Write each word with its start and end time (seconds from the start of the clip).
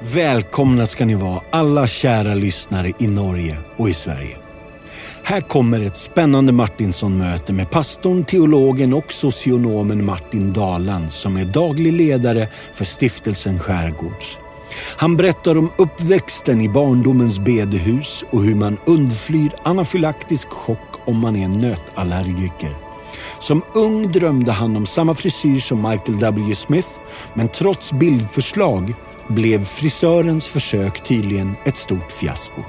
Välkomna 0.00 0.86
ska 0.86 1.06
ni 1.06 1.14
vara 1.14 1.40
alla 1.52 1.86
kära 1.86 2.34
lyssnare 2.34 2.92
i 2.98 3.06
Norge 3.06 3.58
och 3.76 3.88
i 3.88 3.94
Sverige. 3.94 4.36
Här 5.22 5.40
kommer 5.40 5.86
ett 5.86 5.96
spännande 5.96 6.52
Martinsson-möte 6.52 7.52
med 7.52 7.70
pastorn, 7.70 8.24
teologen 8.24 8.94
och 8.94 9.12
socionomen 9.12 10.04
Martin 10.04 10.52
Daland 10.52 11.10
som 11.10 11.36
är 11.36 11.44
daglig 11.44 11.92
ledare 11.92 12.48
för 12.72 12.84
stiftelsen 12.84 13.58
Skärgårds. 13.58 14.38
Han 14.96 15.16
berättar 15.16 15.58
om 15.58 15.72
uppväxten 15.78 16.60
i 16.60 16.68
barndomens 16.68 17.38
bedehus 17.38 18.24
och 18.30 18.44
hur 18.44 18.54
man 18.54 18.78
undflyr 18.86 19.52
anafylaktisk 19.64 20.48
chock 20.48 21.00
om 21.06 21.18
man 21.18 21.36
är 21.36 21.48
nötallergiker. 21.48 22.76
Som 23.38 23.62
ung 23.74 24.12
drömde 24.12 24.52
han 24.52 24.76
om 24.76 24.86
samma 24.86 25.14
frisyr 25.14 25.58
som 25.58 25.82
Michael 25.82 26.18
W. 26.18 26.54
Smith, 26.54 26.88
men 27.34 27.48
trots 27.48 27.92
bildförslag 27.92 28.94
blev 29.28 29.64
frisörens 29.64 30.48
försök 30.48 31.04
tydligen 31.04 31.56
ett 31.64 31.76
stort 31.76 32.12
fiasko. 32.12 32.62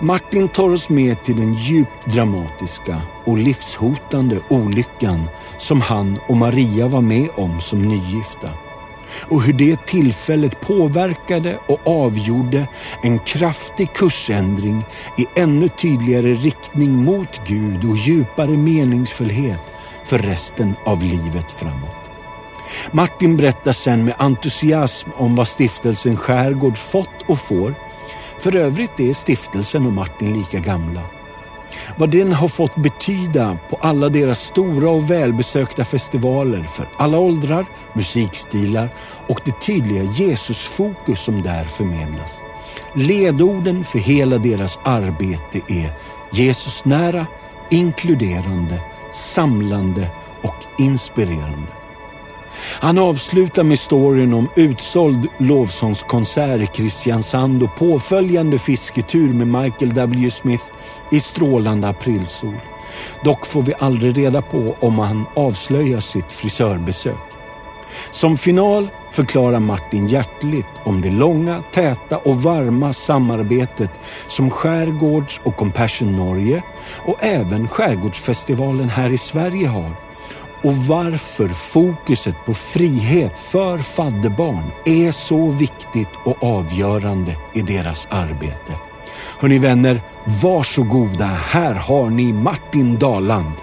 Martin 0.00 0.48
tar 0.48 0.70
oss 0.70 0.88
med 0.88 1.24
till 1.24 1.36
den 1.36 1.54
djupt 1.54 2.06
dramatiska 2.06 3.02
och 3.24 3.38
livshotande 3.38 4.38
olyckan 4.48 5.28
som 5.58 5.80
han 5.80 6.18
och 6.28 6.36
Maria 6.36 6.88
var 6.88 7.00
med 7.00 7.28
om 7.34 7.60
som 7.60 7.82
nygifta. 7.82 8.50
Och 9.28 9.42
hur 9.42 9.52
det 9.52 9.86
tillfället 9.86 10.60
påverkade 10.60 11.58
och 11.68 11.86
avgjorde 11.86 12.68
en 13.02 13.18
kraftig 13.18 13.92
kursändring 13.92 14.84
i 15.18 15.40
ännu 15.40 15.68
tydligare 15.68 16.34
riktning 16.34 17.04
mot 17.04 17.40
Gud 17.46 17.84
och 17.84 17.96
djupare 17.96 18.50
meningsfullhet 18.50 19.60
för 20.04 20.18
resten 20.18 20.74
av 20.84 21.02
livet 21.02 21.52
framåt. 21.52 22.03
Martin 22.92 23.36
berättar 23.36 23.72
sen 23.72 24.04
med 24.04 24.14
entusiasm 24.18 25.10
om 25.16 25.36
vad 25.36 25.48
stiftelsen 25.48 26.16
Skärgård 26.16 26.78
fått 26.78 27.22
och 27.28 27.38
får. 27.38 27.74
För 28.38 28.56
övrigt 28.56 29.00
är 29.00 29.12
stiftelsen 29.12 29.86
och 29.86 29.92
Martin 29.92 30.32
lika 30.38 30.58
gamla. 30.58 31.00
Vad 31.96 32.10
den 32.10 32.32
har 32.32 32.48
fått 32.48 32.76
betyda 32.76 33.58
på 33.70 33.76
alla 33.76 34.08
deras 34.08 34.40
stora 34.40 34.90
och 34.90 35.10
välbesökta 35.10 35.84
festivaler 35.84 36.62
för 36.62 36.88
alla 36.96 37.18
åldrar, 37.18 37.66
musikstilar 37.92 38.94
och 39.28 39.40
det 39.44 39.60
tydliga 39.60 40.02
Jesusfokus 40.02 41.20
som 41.20 41.42
där 41.42 41.64
förmedlas. 41.64 42.32
Ledorden 42.94 43.84
för 43.84 43.98
hela 43.98 44.38
deras 44.38 44.80
arbete 44.84 45.60
är 45.68 45.92
Jesus 46.32 46.84
nära, 46.84 47.26
inkluderande, 47.70 48.82
samlande 49.12 50.10
och 50.42 50.56
inspirerande. 50.78 51.83
Han 52.56 52.98
avslutar 52.98 53.64
med 53.64 53.78
storyn 53.78 54.34
om 54.34 54.48
utsåld 54.56 55.28
lovsångskonsert 55.38 56.60
i 56.60 56.66
Kristiansand 56.66 57.62
och 57.62 57.76
påföljande 57.76 58.58
fisketur 58.58 59.32
med 59.32 59.62
Michael 59.62 59.94
W. 59.94 60.30
Smith 60.30 60.64
i 61.10 61.20
strålande 61.20 61.88
aprilsol. 61.88 62.60
Dock 63.24 63.46
får 63.46 63.62
vi 63.62 63.74
aldrig 63.78 64.18
reda 64.18 64.42
på 64.42 64.76
om 64.80 64.98
han 64.98 65.24
avslöjar 65.36 66.00
sitt 66.00 66.32
frisörbesök. 66.32 67.34
Som 68.10 68.36
final 68.36 68.88
förklarar 69.10 69.60
Martin 69.60 70.06
hjärtligt 70.06 70.66
om 70.84 71.00
det 71.00 71.10
långa, 71.10 71.62
täta 71.72 72.18
och 72.18 72.42
varma 72.42 72.92
samarbetet 72.92 73.90
som 74.26 74.50
Skärgårds 74.50 75.40
och 75.44 75.56
Compassion 75.56 76.16
Norge 76.16 76.62
och 77.06 77.24
även 77.24 77.68
Skärgårdsfestivalen 77.68 78.88
här 78.88 79.10
i 79.10 79.18
Sverige 79.18 79.68
har 79.68 79.96
och 80.64 80.76
varför 80.76 81.48
fokuset 81.48 82.36
på 82.46 82.54
frihet 82.54 83.38
för 83.38 83.78
fadderbarn 83.78 84.70
är 84.84 85.12
så 85.12 85.50
viktigt 85.50 86.08
och 86.24 86.42
avgörande 86.42 87.36
i 87.54 87.60
deras 87.60 88.08
arbete. 88.10 88.72
Hörni 89.40 89.58
vänner, 89.58 90.00
varsågoda. 90.42 91.24
Här 91.24 91.74
har 91.74 92.10
ni 92.10 92.32
Martin 92.32 92.98
Daland. 92.98 93.54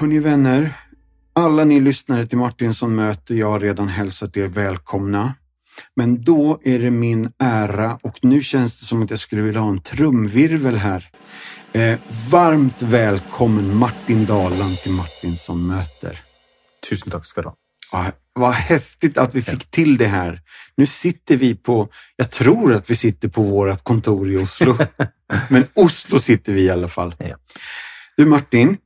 Hörni 0.00 0.18
vänner, 0.18 0.72
alla 1.32 1.64
ni 1.64 1.80
lyssnare 1.80 2.26
till 2.26 2.38
Martinsson 2.38 2.94
möter 2.94 3.34
jag 3.34 3.50
har 3.50 3.60
redan 3.60 3.88
hälsat 3.88 4.36
er 4.36 4.46
välkomna. 4.46 5.34
Men 5.96 6.24
då 6.24 6.60
är 6.64 6.78
det 6.78 6.90
min 6.90 7.32
ära 7.38 7.98
och 8.02 8.18
nu 8.22 8.42
känns 8.42 8.80
det 8.80 8.86
som 8.86 9.02
att 9.02 9.10
jag 9.10 9.18
skulle 9.18 9.42
vilja 9.42 9.60
ha 9.60 9.68
en 9.68 9.82
trumvirvel 9.82 10.76
här. 10.76 11.10
Eh, 11.72 11.98
varmt 12.30 12.82
välkommen 12.82 13.76
Martin 13.76 14.26
Daland 14.26 14.78
till 14.78 14.92
Martinsson 14.92 15.66
möter. 15.66 16.20
Tusen 16.90 17.10
tack 17.10 17.26
ska 17.26 17.42
du 17.42 17.48
ha. 17.48 17.56
Ja, 17.92 18.12
vad 18.32 18.52
häftigt 18.52 19.18
att 19.18 19.34
vi 19.34 19.42
fick 19.42 19.70
till 19.70 19.96
det 19.96 20.06
här. 20.06 20.40
Nu 20.76 20.86
sitter 20.86 21.36
vi 21.36 21.54
på, 21.54 21.88
jag 22.16 22.30
tror 22.30 22.74
att 22.74 22.90
vi 22.90 22.94
sitter 22.94 23.28
på 23.28 23.42
vårt 23.42 23.84
kontor 23.84 24.30
i 24.30 24.36
Oslo. 24.36 24.78
Men 25.48 25.66
Oslo 25.74 26.18
sitter 26.18 26.52
vi 26.52 26.62
i 26.62 26.70
alla 26.70 26.88
fall. 26.88 27.14
Du 28.16 28.26
Martin, 28.26 28.76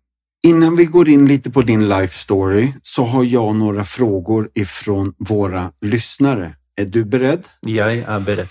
Innan 0.46 0.76
vi 0.76 0.84
går 0.84 1.08
in 1.08 1.26
lite 1.26 1.50
på 1.50 1.62
din 1.62 1.88
life 1.88 2.18
story 2.18 2.72
så 2.82 3.04
har 3.04 3.24
jag 3.24 3.56
några 3.56 3.84
frågor 3.84 4.50
ifrån 4.54 5.14
våra 5.18 5.72
lyssnare. 5.80 6.56
Är 6.76 6.84
du 6.84 7.04
beredd? 7.04 7.48
Jag 7.60 7.98
är 7.98 8.20
beredd. 8.20 8.48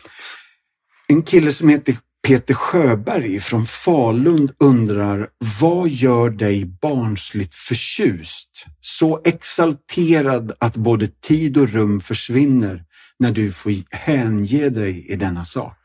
En 1.07 1.23
kille 1.23 1.51
som 1.51 1.69
heter 1.69 1.97
Peter 2.27 2.53
Sjöberg 2.53 3.39
från 3.39 3.65
Falun 3.65 4.49
undrar 4.59 5.27
vad 5.61 5.89
gör 5.89 6.29
dig 6.29 6.65
barnsligt 6.65 7.55
förtjust? 7.55 8.65
Så 8.79 9.21
exalterad 9.25 10.51
att 10.59 10.75
både 10.75 11.07
tid 11.07 11.57
och 11.57 11.69
rum 11.69 11.99
försvinner 11.99 12.83
när 13.19 13.31
du 13.31 13.51
får 13.51 13.95
hänge 13.95 14.69
dig 14.69 15.11
i 15.11 15.15
denna 15.15 15.45
sak. 15.45 15.77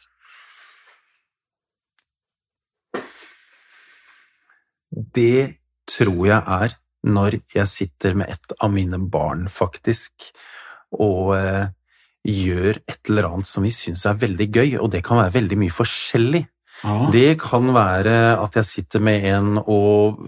Det 5.15 5.58
tror 5.89 6.27
jeg 6.29 6.43
er 6.43 6.77
når 7.09 7.39
jeg 7.55 7.71
sitter 7.71 8.15
med 8.19 8.31
et 8.33 8.55
av 8.61 8.73
mine 8.75 8.99
barn, 9.11 9.47
faktisk, 9.49 10.31
og 10.99 11.35
eh, 11.37 11.69
gjør 12.29 12.81
et 12.83 13.09
eller 13.09 13.29
annet 13.31 13.49
som 13.49 13.65
vi 13.65 13.71
syns 13.73 14.05
er 14.09 14.19
veldig 14.19 14.49
gøy, 14.51 14.73
og 14.83 14.91
det 14.93 15.05
kan 15.07 15.21
være 15.21 15.37
veldig 15.39 15.59
mye 15.63 15.75
forskjellig. 15.75 16.43
Ah. 16.87 17.07
Det 17.15 17.39
kan 17.43 17.71
være 17.75 18.17
at 18.39 18.59
jeg 18.61 18.67
sitter 18.69 19.03
med 19.03 19.25
en 19.31 19.61
og, 19.63 20.21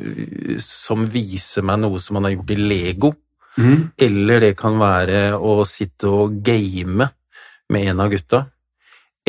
som 0.62 1.04
viser 1.10 1.66
meg 1.66 1.82
noe 1.82 2.00
som 2.03 2.19
han 2.19 2.31
har 2.31 2.38
gjort 2.38 2.56
i 2.56 2.60
Lego, 2.62 3.12
Mm. 3.59 3.91
eller 3.98 4.41
det 4.41 4.53
kan 4.56 4.77
være 4.78 5.34
å 5.34 5.65
sitte 5.66 6.06
og 6.06 6.37
game 6.47 7.09
med 7.69 7.88
en 7.91 8.00
av 8.00 8.12
gutta. 8.12 8.44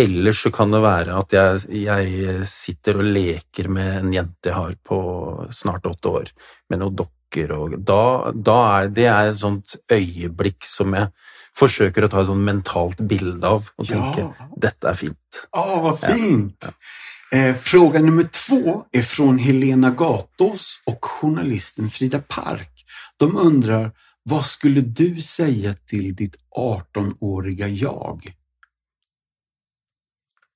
Eller 0.02 0.34
så 0.34 0.52
kan 0.54 0.72
det 0.74 0.82
være 0.84 1.16
at 1.20 1.34
jeg, 1.36 1.66
jeg 1.86 2.46
sitter 2.50 2.98
og 3.02 3.10
leker 3.16 3.68
med 3.70 3.90
en 4.00 4.14
jente 4.16 4.50
jeg 4.50 4.58
har 4.58 4.76
på 4.88 4.98
snart 5.54 5.86
åtte 5.90 6.10
år, 6.22 6.32
med 6.70 6.82
noen 6.82 6.96
dokker, 7.02 7.52
og 7.58 7.76
da, 7.88 8.32
da 8.34 8.58
er 8.80 8.90
det 8.92 9.06
er 9.12 9.30
et 9.32 9.40
sånt 9.40 9.76
øyeblikk 9.92 10.66
som 10.68 10.96
jeg 10.98 11.12
forsøker 11.58 12.06
å 12.08 12.10
ta 12.12 12.22
et 12.24 12.30
sånt 12.32 12.48
mentalt 12.48 13.02
bilde 13.08 13.48
av 13.48 13.70
og 13.78 13.86
Ja. 13.88 13.96
tenke 13.96 14.50
dette 14.58 14.88
er 14.92 14.96
fint. 15.00 15.42
Ah, 15.54 15.78
hva 15.84 15.94
fint! 16.00 16.70
Eh, 17.34 17.56
fråga 17.56 18.00
nummer 18.02 18.24
två 18.24 18.86
är 18.92 19.02
från 19.04 19.38
Helena 19.40 19.90
Gatås 19.92 20.82
og 20.86 20.98
journalisten 21.02 21.90
Frida 21.90 22.20
Park. 22.28 22.84
De 23.20 23.30
undrar, 23.38 23.92
hva 24.30 24.42
skulle 24.44 24.82
du 24.82 25.22
säga 25.22 25.74
til 25.88 26.16
ditt 26.16 26.36
18-åriga 26.58 27.68
jag? 27.68 28.34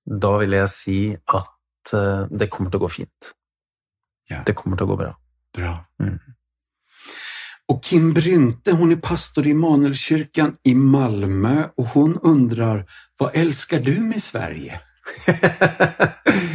Da 0.06 0.36
vil 0.42 0.54
jeg 0.54 0.70
si 0.70 1.00
at 1.16 1.94
eh, 1.98 2.24
det 2.30 2.50
kommer 2.54 2.72
til 2.72 2.82
å 2.82 2.86
gå 2.86 2.92
fint. 3.02 3.34
Ja. 4.30 4.42
Det 4.46 4.56
kommer 4.58 4.78
til 4.78 4.88
å 4.88 4.94
gå 4.94 5.00
bra. 5.04 5.12
Bra. 5.56 5.76
Mm. 6.02 6.18
Og 7.74 7.80
Kim 7.82 8.12
Brynte, 8.14 8.76
hun 8.78 8.94
er 8.94 9.02
pastor 9.02 9.48
i 9.48 9.54
Immanuelskyrkan 9.56 10.60
i 10.70 10.76
Malmö 10.78 11.56
og 11.82 11.96
hun 11.96 12.20
undrer 12.22 12.84
hva 13.18 13.32
elsker 13.34 13.82
du 13.82 13.96
med 14.06 14.22
Sverige? 14.22 14.78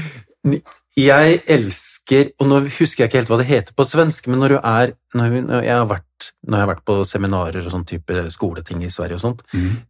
Jeg 0.98 1.42
elsker 1.46 2.32
Og 2.40 2.48
nå 2.50 2.56
husker 2.66 3.04
jeg 3.04 3.10
ikke 3.10 3.20
helt 3.20 3.30
hva 3.30 3.36
det 3.38 3.46
heter 3.46 3.74
på 3.78 3.84
svensk, 3.86 4.26
men 4.26 4.40
når 4.42 4.54
du 4.54 4.56
er 4.58 4.92
Når, 5.14 5.36
jeg, 5.62 5.74
har 5.76 5.86
vært, 5.86 6.32
når 6.42 6.56
jeg 6.56 6.64
har 6.64 6.70
vært 6.72 6.84
på 6.90 6.96
seminarer 7.06 7.62
og 7.62 7.74
sånn 7.74 7.86
type 7.86 8.24
skoleting 8.34 8.82
i 8.82 8.90
Sverige 8.90 9.20
og 9.20 9.22
sånt, 9.22 9.44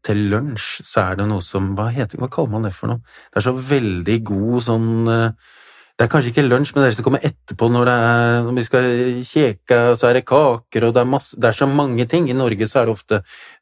til 0.04 0.20
lunsj 0.32 0.82
så 0.84 1.06
er 1.06 1.16
det 1.22 1.26
noe 1.30 1.40
som 1.44 1.72
Hva, 1.78 1.88
heter, 1.94 2.20
hva 2.20 2.28
kaller 2.28 2.52
man 2.52 2.68
det 2.68 2.74
for 2.76 2.92
noe? 2.92 3.00
Det 3.30 3.40
er 3.40 3.46
så 3.48 3.54
veldig 3.56 4.18
god 4.28 4.66
sånn 4.68 4.90
eh, 5.08 5.56
Det 5.96 6.04
er 6.04 6.12
kanskje 6.12 6.32
ikke 6.34 6.46
lunsj, 6.46 6.74
men 6.74 6.82
det 6.82 6.86
er 6.86 6.92
det 6.92 6.98
som 6.98 7.08
kommer 7.08 7.24
etterpå 7.30 7.70
når, 7.72 7.92
er, 7.92 8.36
når 8.46 8.60
vi 8.60 8.66
skal 8.68 8.86
kjeke, 9.30 9.80
og 9.90 9.96
så 10.00 10.08
er 10.08 10.14
det 10.16 10.24
kaker, 10.28 10.86
og 10.86 10.94
det 10.96 11.02
er, 11.02 11.08
masse, 11.12 11.36
det 11.36 11.48
er 11.50 11.58
så 11.58 11.68
mange 11.68 12.06
ting. 12.08 12.28
I 12.28 12.36
Norge 12.38 12.68
så 12.70 12.80
er 12.80 12.88
det 12.88 12.94
ofte 12.94 13.18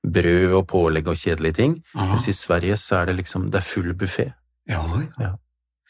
brød 0.06 0.54
og 0.60 0.66
pålegg 0.70 1.10
og 1.10 1.18
kjedelige 1.18 1.58
ting. 1.58 1.74
Aha. 1.96 2.12
Mens 2.12 2.28
i 2.30 2.36
Sverige 2.38 2.76
så 2.78 3.00
er 3.00 3.10
det 3.10 3.16
liksom, 3.24 3.48
det 3.50 3.58
er 3.58 3.66
full 3.66 3.90
buffé 3.98 4.28
Ja, 4.70 4.84
ja. 5.18 5.32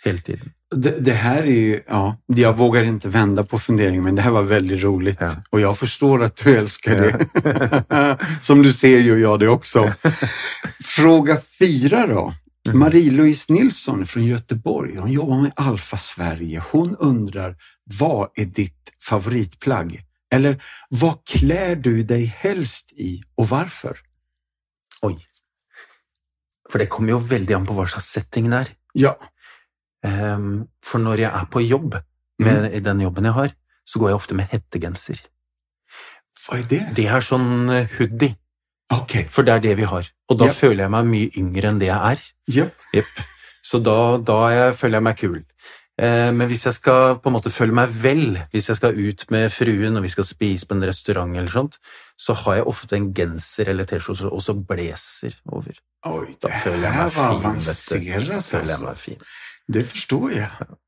hele 0.07 0.25
tiden. 0.25 0.55
Det, 0.71 0.91
det 1.01 1.13
här 1.13 1.43
är 1.43 1.47
ju, 1.47 1.81
ja, 1.89 2.17
jag 2.27 2.57
vågar 2.57 2.83
inte 2.83 3.09
vända 3.09 3.45
på 3.45 3.59
funderingen, 3.59 4.05
men 4.05 4.15
det 4.15 4.23
här 4.23 4.31
var 4.31 4.43
väldigt 4.43 4.83
roligt. 4.83 5.17
Ja. 5.21 5.35
Och 5.51 5.61
jag 5.61 5.79
förstår 5.79 6.25
att 6.25 6.37
du 6.37 6.57
älskar 6.57 6.95
det. 6.95 8.19
Som 8.41 8.63
du 8.63 8.73
ser 8.73 9.01
gör 9.01 9.17
jag 9.17 9.41
det 9.41 9.49
också. 9.49 9.93
Fråga 10.85 11.41
fyra 11.59 12.07
då. 12.07 12.35
Mm. 12.67 12.79
Marie-Louise 12.79 13.53
Nilsson 13.53 14.07
från 14.07 14.25
Göteborg, 14.25 14.97
hon 14.97 15.13
jobbar 15.13 15.43
med 15.43 15.53
Alfa 15.57 15.97
Sverige. 15.97 16.63
Hon 16.71 16.97
undrar, 16.97 17.57
vad 17.85 18.29
är 18.35 18.45
ditt 18.45 18.93
favoritplagg? 19.09 20.05
Eller 20.31 20.63
vad 20.89 21.25
klär 21.25 21.77
du 21.77 22.03
dig 22.03 22.25
helst 22.25 22.93
i 22.93 23.23
och 23.35 23.49
varför? 23.49 23.99
Oj. 25.03 25.19
For 26.71 26.79
det 26.79 26.87
kommer 26.87 27.11
jo 27.11 27.19
veldig 27.19 27.55
an 27.55 27.67
på 27.67 27.75
hva 27.75 27.87
slags 27.87 28.11
setting 28.13 28.51
det 28.51 28.57
er. 28.57 28.69
Ja, 28.93 29.17
For 30.03 31.03
når 31.03 31.25
jeg 31.25 31.33
er 31.35 31.49
på 31.51 31.63
jobb, 31.65 31.97
med 32.39 32.69
mm. 32.69 32.83
den 32.85 33.01
jobben 33.03 33.25
jeg 33.25 33.35
har, 33.35 33.55
så 33.89 33.99
går 33.99 34.13
jeg 34.13 34.21
ofte 34.21 34.37
med 34.39 34.53
hettegenser. 34.53 35.23
Hva 36.45 36.61
er 36.61 36.69
det? 36.71 36.83
Det 36.97 37.09
er 37.11 37.25
sånn 37.25 37.69
eh, 37.73 37.91
hoodie, 37.99 38.37
Okay. 38.89 39.27
for 39.29 39.45
det 39.45 39.53
er 39.53 39.65
det 39.67 39.75
vi 39.77 39.85
har. 39.85 40.07
Og 40.33 40.39
da 40.41 40.47
yep. 40.49 40.57
føler 40.57 40.87
jeg 40.87 40.93
meg 40.95 41.09
mye 41.11 41.33
yngre 41.37 41.69
enn 41.69 41.81
det 41.81 41.91
jeg 41.91 42.13
er. 42.13 42.23
Yep. 42.55 42.87
Yep. 42.97 43.11
Så 43.69 43.81
da, 43.85 43.97
da 44.17 44.39
jeg, 44.55 44.77
føler 44.79 44.97
jeg 44.97 45.05
meg 45.05 45.19
kul. 45.21 45.43
Eh, 46.01 46.31
Men 46.33 46.49
hvis 46.49 46.65
jeg 46.65 46.77
skal 46.79 47.19
på 47.21 47.29
en 47.29 47.37
måte 47.37 47.53
føle 47.53 47.75
meg 47.77 47.93
vel, 47.93 48.39
hvis 48.55 48.71
jeg 48.71 48.79
skal 48.79 48.97
ut 48.97 49.27
med 49.35 49.51
fruen 49.53 49.99
og 49.99 50.07
vi 50.07 50.13
skal 50.15 50.25
spise 50.25 50.69
på 50.69 50.79
en 50.79 50.87
restaurant 50.89 51.37
eller 51.37 51.53
sånt, 51.53 51.77
så 52.17 52.37
har 52.45 52.61
jeg 52.61 52.69
ofte 52.71 52.97
en 52.97 53.11
genser 53.13 53.69
eller 53.75 53.89
T-skjorte 53.89 54.31
og 54.33 54.41
så 54.45 54.57
blazer 54.57 55.37
over. 55.53 55.77
Oj, 56.09 56.33
Da 56.41 56.55
føler 56.63 56.89
jeg 56.89 56.97
meg 56.97 57.13
meg 57.13 58.87
var 58.87 58.97
fin, 59.05 59.19
vet 59.19 59.27
du. 59.27 59.37
Avancerat 59.69 59.91
forstår 59.91 60.33
jeg. 60.33 60.49
Det 60.49 60.51
förstår 60.53 60.69
jag. 60.69 60.79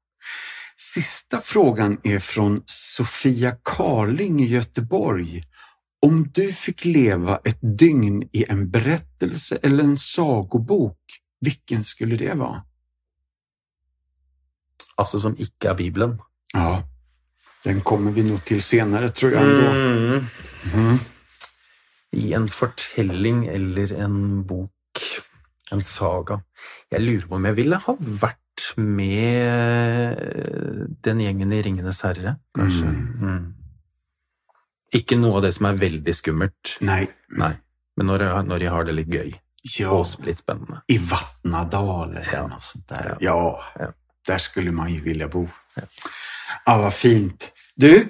Sista 0.80 1.40
frågan 1.40 1.98
är 2.02 2.18
från 2.18 2.62
Sofia 2.66 3.56
Karling 3.62 4.40
i 4.40 4.46
Göteborg. 4.46 5.44
Om 6.02 6.30
du 6.34 6.52
fick 6.52 6.84
leva 6.84 7.40
ett 7.44 7.58
dygn 7.78 8.22
i 8.32 8.44
en 8.48 8.70
berättelse 8.70 9.58
eller 9.62 9.84
en 9.84 9.96
sagobok, 9.96 10.98
vilken 11.40 11.84
skulle 11.84 12.16
det 12.16 12.38
være? 12.38 12.62
Altså 14.96 15.20
som 15.20 15.36
ikke 15.36 15.68
er 15.68 15.76
Bibelen. 15.76 16.18
Ja, 16.54 16.82
den 17.64 17.80
kommer 17.80 18.10
vi 18.10 18.22
nog 18.22 18.44
til 18.44 18.62
senere, 18.62 19.08
tror 19.08 19.30
jeg. 19.30 19.44
Mm. 19.44 20.26
Mm. 20.74 20.98
I 22.12 22.32
en 22.32 22.48
fortelling 22.48 23.46
eller 23.48 23.92
en 24.04 24.44
bok, 24.48 25.04
en 25.72 25.84
saga. 25.84 26.40
Jeg 26.90 27.00
lurer 27.00 27.26
på 27.28 27.34
om 27.34 27.44
jeg 27.44 27.56
ville 27.56 27.76
ha 27.76 27.96
vært 28.00 28.39
med 28.76 30.18
den 31.04 31.20
gjengen 31.20 31.52
i 31.52 31.62
Ringenes 31.62 32.02
herre, 32.06 32.36
kanskje. 32.56 32.86
Mm. 32.86 33.24
Mm. 33.24 33.48
Ikke 34.98 35.16
noe 35.20 35.36
av 35.38 35.42
det 35.46 35.52
som 35.54 35.66
er 35.70 35.78
veldig 35.78 36.14
skummelt, 36.18 36.76
Nei. 36.82 37.04
nei. 37.38 37.52
Men 37.96 38.06
når 38.10 38.24
jeg, 38.24 38.44
når 38.50 38.64
jeg 38.64 38.70
har 38.74 38.84
det 38.88 38.94
litt 38.96 39.12
gøy 39.12 39.30
ja, 39.78 39.90
og 39.92 40.06
litt 40.24 40.38
spennende. 40.40 40.80
i 40.88 40.96
Vattnadal 40.98 42.10
eller 42.16 42.32
Ja. 42.32 42.46
något 42.46 42.62
sånt 42.62 42.88
der. 42.88 43.04
Ja. 43.04 43.16
Ja, 43.20 43.60
Ja. 43.80 43.92
där 44.26 44.38
skulle 44.38 44.72
man 44.72 44.88
jo 44.94 45.00
ville 45.02 45.28
bo. 45.28 45.48
Ja, 46.66 46.78
hva 46.78 46.90
fint. 46.90 47.52
Du, 47.76 48.08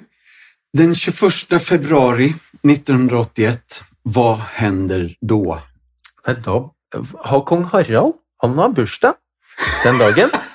den 0.73 0.95
21 0.95 1.59
februari 1.59 2.33
1981, 2.63 3.83
hva 4.05 4.37
hender 4.55 5.15
da? 5.21 5.61
Nei, 6.27 6.33
da 6.35 6.69
har 7.25 7.41
kong 7.45 7.63
Harald 7.71 8.13
Han 8.41 8.57
har 8.57 8.69
bursdag 8.69 9.13
den 9.83 9.97
dagen, 9.99 10.29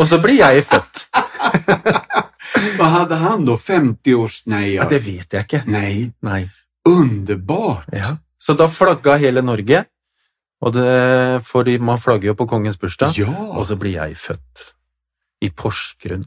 og 0.00 0.08
så 0.08 0.18
blir 0.22 0.40
jeg 0.40 0.64
født. 0.64 1.04
Vad 2.80 2.90
hadde 2.94 3.20
han 3.20 3.44
da? 3.44 3.56
50 3.60 4.16
års... 4.16 4.40
Nei. 4.48 4.74
Ja, 4.74 4.82
ja. 4.82 4.88
det 4.88 5.00
vet 5.04 5.36
jeg 5.36 5.46
ikke. 5.46 5.62
Nei. 5.70 6.10
Nei. 6.24 6.42
underbart. 6.88 7.92
Ja. 7.92 8.16
Så 8.40 8.56
da 8.56 8.70
flagga 8.72 9.18
hele 9.20 9.42
Norge, 9.44 9.84
og 10.64 10.72
det, 10.72 10.90
for 11.44 11.68
man 11.84 12.00
flagger 12.00 12.32
jo 12.32 12.36
på 12.36 12.48
kongens 12.48 12.80
bursdag, 12.80 13.16
Ja, 13.20 13.32
og 13.52 13.66
så 13.68 13.76
blir 13.80 13.98
jeg 13.98 14.16
født 14.16 14.64
i 15.44 15.50
Porsgrunn. 15.52 16.24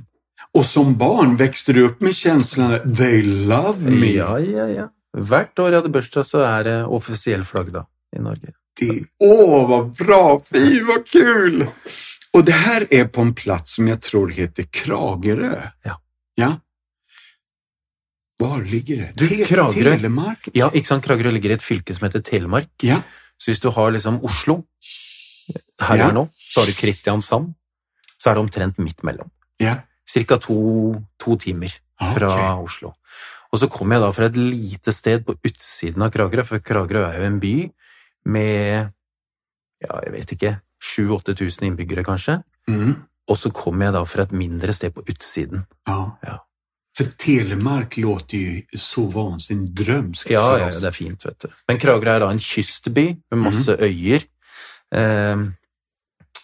Og 0.53 0.65
som 0.65 0.93
barn 0.97 1.37
vokste 1.39 1.73
du 1.73 1.83
opp 1.87 2.01
med 2.05 2.13
kjenslene 2.13 2.81
they 2.85 3.21
love 3.23 3.81
me. 3.89 4.13
Ja, 4.19 4.35
ja, 4.37 4.67
ja. 4.69 4.87
Hvert 5.13 5.57
år 5.61 5.71
jeg 5.71 5.81
hadde 5.81 5.93
bursdag, 5.93 6.25
så 6.25 6.45
er 6.45 6.67
det 6.67 6.77
offisiell 6.85 7.45
flagg 7.45 7.73
da, 7.73 7.85
i 8.13 8.21
Norge. 8.21 8.53
Det, 8.77 9.03
åh, 9.21 9.59
hva 9.69 9.83
bra! 9.85 10.23
Fy, 10.49 10.81
hva 10.85 10.97
kul! 11.05 11.65
Och 12.33 12.45
det 12.45 12.51
här 12.51 12.88
är 12.89 13.06
på 13.06 13.21
en 13.21 13.33
plats 13.33 13.75
som 13.75 13.88
jag 13.88 14.01
tror 14.01 14.30
heter 14.30 14.63
Kragerö. 14.63 15.62
Ja. 15.83 16.01
Ja. 16.35 16.59
Hvor 18.39 18.63
ligger 18.63 18.97
det? 18.97 19.12
Du, 19.15 19.45
Kragerø. 19.45 19.91
Telemark? 19.91 20.50
Ja, 20.53 20.71
ikke 20.74 20.89
sant? 20.89 21.06
Kragerø 21.06 21.31
ligger 21.31 21.53
i 21.53 21.57
et 21.59 21.63
fylke 21.63 21.94
som 21.94 22.07
heter 22.07 22.24
Telemark. 22.25 22.71
Ja. 22.81 23.01
Så 23.38 23.51
hvis 23.51 23.62
du 23.62 23.69
har 23.69 23.91
liksom 23.94 24.19
Oslo 24.25 24.63
her 25.81 25.97
Ja. 25.97 26.07
og 26.07 26.13
nå, 26.13 26.24
så 26.39 26.62
har 26.62 26.68
du 26.68 26.74
Kristiansand, 26.74 27.53
så 28.18 28.30
er 28.30 28.33
det 28.33 28.44
omtrent 28.44 28.77
midt 28.79 29.03
mellom. 29.03 29.29
Ja. 29.59 29.81
Cirka 30.09 30.38
to, 30.38 30.95
to 31.19 31.38
timer 31.38 31.71
fra 32.00 32.29
okay. 32.33 32.65
Oslo. 32.65 32.94
Og 33.51 33.59
så 33.59 33.69
kommer 33.69 33.95
jeg 33.95 34.03
da 34.03 34.12
fra 34.12 34.25
et 34.25 34.38
lite 34.38 34.91
sted 34.91 35.25
på 35.25 35.36
utsiden 35.45 36.01
av 36.01 36.12
Kragerø, 36.12 36.44
for 36.44 36.59
Kragerø 36.59 37.06
er 37.06 37.19
jo 37.19 37.27
en 37.29 37.39
by 37.39 37.56
med, 38.25 38.94
ja, 39.83 40.00
jeg 40.07 40.13
vet 40.13 40.31
ikke, 40.38 40.53
7000-8000 40.83 41.68
innbyggere 41.69 42.03
kanskje. 42.03 42.41
Mm. 42.69 42.95
Og 43.31 43.38
så 43.39 43.51
kommer 43.56 43.88
jeg 43.88 43.95
da 43.95 44.01
fra 44.07 44.25
et 44.27 44.33
mindre 44.35 44.74
sted 44.75 44.94
på 44.95 45.06
utsiden. 45.07 45.65
ja. 45.88 46.01
Ja. 46.24 46.39
For 46.94 47.09
Telemark 47.18 47.95
låter 47.97 48.38
jo 48.38 48.77
så 48.77 49.07
vansinnigt 49.09 49.71
drømsk 49.80 50.30
Ja, 50.30 50.44
ja, 50.59 50.68
det 50.69 50.85
er 50.85 50.94
fint, 50.94 51.24
vet 51.25 51.39
du. 51.41 51.47
Men 51.68 51.80
Kragerø 51.81 52.12
er 52.12 52.19
da 52.21 52.27
en 52.30 52.38
kystby 52.39 53.06
med 53.33 53.39
masse 53.41 53.74
øyer. 53.81 54.21
Eh, 54.94 55.41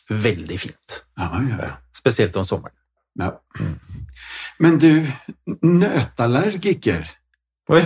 veldig 0.10 0.58
fint. 0.60 0.96
Ja, 1.22 1.30
ja. 1.52 1.70
Spesielt 1.94 2.36
om 2.42 2.46
sommeren. 2.50 2.74
ja. 3.20 3.36
Men 4.60 4.80
du, 4.80 5.06
nøtallergiker 5.62 7.06
Oi. 7.70 7.86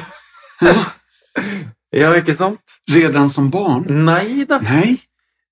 Ja. 1.94 2.10
Ikke 2.18 2.34
sant? 2.34 2.80
Redan 2.89 3.30
som 3.30 3.51
barn? 3.54 3.84
Nei 4.06 4.46
da. 4.50 4.58
Nej. 4.63 5.01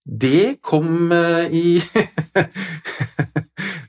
Det 0.05 0.57
kom 0.65 1.11
eh, 1.11 1.53
i 1.53 1.81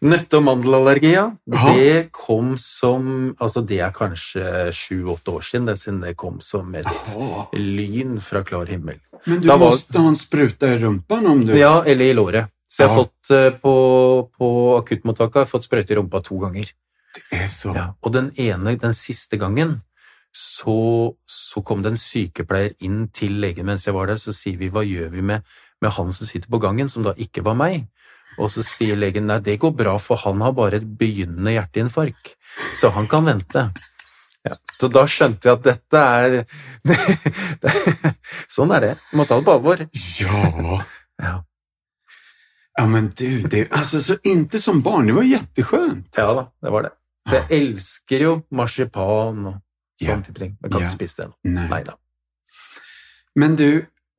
Nøtte- 0.03 0.37
og 0.41 0.43
mandelallergi, 0.45 1.13
ja. 1.15 1.29
Ja. 1.47 1.73
Det 1.77 2.09
kom 2.13 2.57
som 2.59 3.35
Altså, 3.41 3.63
det 3.67 3.79
er 3.81 3.93
kanskje 3.95 4.43
sju-åtte 4.75 5.31
år 5.37 5.45
siden, 5.47 5.69
det, 5.71 5.77
siden 5.79 6.01
det 6.03 6.17
kom 6.19 6.41
som 6.43 6.75
et 6.75 6.87
Aha. 6.91 7.47
lyn 7.55 8.19
fra 8.21 8.43
klar 8.45 8.67
himmel. 8.67 8.99
Men 9.27 9.41
du 9.41 9.47
Da 9.49 9.57
var- 9.57 9.71
måtte 9.77 9.99
ha 10.03 10.09
en 10.09 10.19
spruta 10.19 10.73
i 10.75 10.79
nå, 10.81 10.99
om 11.09 11.47
du... 11.47 11.55
Ja, 11.57 11.83
eller 11.87 12.05
i 12.05 12.13
låret. 12.15 12.51
Så 12.69 12.83
jeg 12.83 12.89
har 12.89 12.97
fått 13.05 13.31
eh, 13.31 13.51
på, 13.63 14.31
på 14.37 14.49
akuttmottaket 14.81 15.49
fått 15.49 15.65
sprøyte 15.69 15.93
i 15.93 15.97
rumpa 15.97 16.21
to 16.25 16.39
ganger. 16.41 16.73
Det 17.31 17.39
er 17.45 17.49
så. 17.49 17.75
Ja. 17.77 17.87
Og 18.03 18.13
den 18.13 18.33
ene, 18.41 18.75
den 18.81 18.95
siste 18.95 19.37
gangen, 19.39 19.83
så, 20.33 21.13
så 21.29 21.61
kom 21.63 21.83
det 21.85 21.93
en 21.93 22.01
sykepleier 22.01 22.73
inn 22.81 23.09
til 23.13 23.39
legen 23.41 23.67
mens 23.69 23.85
jeg 23.87 23.95
var 23.95 24.09
der, 24.09 24.17
så 24.17 24.33
sier 24.33 24.57
vi 24.57 24.71
hva 24.73 24.83
gjør 24.83 25.11
vi 25.13 25.23
med, 25.23 25.43
med 25.83 25.95
han 25.99 26.13
som 26.15 26.29
sitter 26.29 26.51
på 26.51 26.61
gangen, 26.63 26.91
som 26.93 27.05
da 27.07 27.15
ikke 27.21 27.45
var 27.47 27.59
meg? 27.59 27.89
Og 28.41 28.49
så 28.53 28.65
sier 28.65 28.97
legen 28.97 29.27
nei, 29.29 29.41
det 29.45 29.59
går 29.61 29.75
bra, 29.77 29.99
for 30.01 30.21
han 30.25 30.41
har 30.45 30.55
bare 30.57 30.81
et 30.81 30.87
begynnende 30.99 31.53
hjerteinfarkt, 31.53 32.37
så 32.81 32.93
han 32.97 33.09
kan 33.11 33.27
vente. 33.29 33.67
Ja. 34.43 34.57
Så 34.81 34.89
da 34.91 35.05
skjønte 35.07 35.49
jeg 35.49 35.59
at 35.61 35.67
dette 35.69 36.01
er 36.03 36.33
Sånn 38.55 38.73
er 38.75 38.83
det. 38.83 38.95
Du 39.13 39.21
må 39.21 39.27
ta 39.29 39.37
det 39.39 39.47
på 39.47 39.55
alvor. 39.55 39.85
Ja. 40.19 40.81
Ja. 41.23 41.37
Ja 42.79 42.87
men 42.89 43.13
du, 43.15 43.45
det, 43.53 43.67
altså, 43.71 44.01
så 44.03 44.17
inte 44.27 44.59
som 44.59 44.81
barn, 44.83 45.07
det 45.07 45.15
var 45.15 45.29
jätteskönt. 45.29 46.17
ja 46.17 46.27
da, 46.35 46.47
det 46.65 46.73
var 46.75 46.89
det. 46.89 46.93
Så 47.29 47.37
jeg 47.37 47.61
elsker 47.61 48.25
jo 48.25 48.33
marsipan 48.51 49.45
og 49.47 49.59
sånn 50.03 50.25
type 50.27 50.41
ting. 50.41 50.57
Men 50.59 50.73
kan 50.73 50.87
ikke 50.87 50.97
spise 50.97 51.21
det 51.21 51.29
ennå. 51.29 51.37
Nej. 51.61 51.69
Nei 51.71 51.83
da. 51.87 51.99
Men 53.39 53.55
du, 53.57 53.69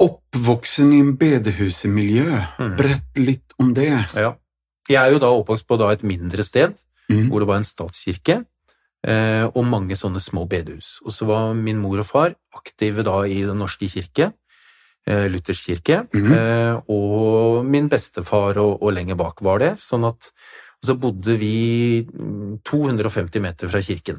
uppvuxen 0.04 0.94
i 0.94 1.02
en 1.04 1.14
bedehusmiljø. 1.20 2.30
Mm. 2.60 2.74
Brett 2.80 3.20
litt 3.20 3.56
om 3.62 3.74
det. 3.78 3.92
Ja. 4.18 4.36
Jeg 4.90 5.00
er 5.00 5.14
jo 5.16 5.22
da 5.24 5.30
oppvokst 5.32 5.68
på 5.70 5.78
da 5.80 5.92
et 5.94 6.04
mindre 6.04 6.44
sted, 6.44 6.76
Mm. 7.12 7.28
hvor 7.30 7.40
det 7.44 7.48
var 7.48 7.58
en 7.60 7.68
statskirke, 7.68 8.46
eh, 9.06 9.44
og 9.44 9.66
mange 9.68 9.96
sånne 10.00 10.22
små 10.24 10.48
bedehus. 10.48 11.02
Og 11.04 11.12
så 11.12 11.26
var 11.28 11.54
min 11.54 11.82
mor 11.82 12.00
og 12.00 12.08
far 12.08 12.36
aktive 12.56 13.04
da 13.04 13.26
i 13.28 13.44
Den 13.44 13.60
norske 13.60 13.90
kirke, 13.92 14.34
eh, 15.06 15.28
Luthers 15.28 15.66
kirke, 15.66 16.08
mm. 16.14 16.32
eh, 16.32 16.82
og 16.88 17.66
min 17.66 17.90
bestefar 17.90 18.58
og, 18.58 18.82
og 18.82 18.94
lenger 18.94 19.16
bak 19.16 19.42
var 19.42 19.60
det, 19.60 19.74
sånn 19.80 20.08
at 20.08 20.32
Og 20.84 20.88
så 20.88 21.00
bodde 21.00 21.38
vi 21.40 22.04
mm, 22.04 22.60
250 22.68 23.40
meter 23.40 23.70
fra 23.70 23.80
kirken. 23.80 24.18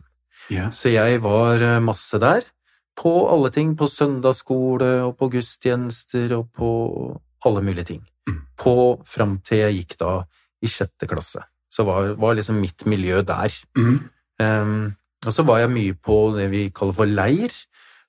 Yeah. 0.48 0.70
Så 0.72 0.88
jeg 0.88 1.20
var 1.20 1.60
eh, 1.60 1.80
masse 1.80 2.16
der, 2.18 2.40
på 2.98 3.12
alle 3.30 3.50
ting, 3.54 3.74
på 3.76 3.88
søndagsskole 3.90 4.90
og 5.04 5.16
på 5.18 5.30
gudstjenester 5.34 6.36
og 6.38 6.50
på 6.54 6.70
alle 7.48 7.62
mulige 7.64 7.88
ting. 7.92 8.02
Mm. 8.28 8.40
På 8.56 8.76
fram 9.08 9.38
til 9.44 9.64
jeg 9.64 9.78
gikk 9.80 9.96
da 10.00 10.12
i 10.64 10.70
sjette 10.70 11.08
klasse. 11.10 11.42
Så 11.72 11.84
var, 11.86 12.14
var 12.20 12.36
liksom 12.38 12.60
mitt 12.62 12.86
miljø 12.86 13.22
der. 13.26 13.54
Mm. 13.76 13.98
Um, 14.38 14.92
og 15.26 15.32
så 15.34 15.44
var 15.46 15.64
jeg 15.64 15.72
mye 15.74 15.96
på 15.98 16.18
det 16.36 16.48
vi 16.52 16.68
kaller 16.74 16.96
for 16.96 17.10
leir, 17.10 17.54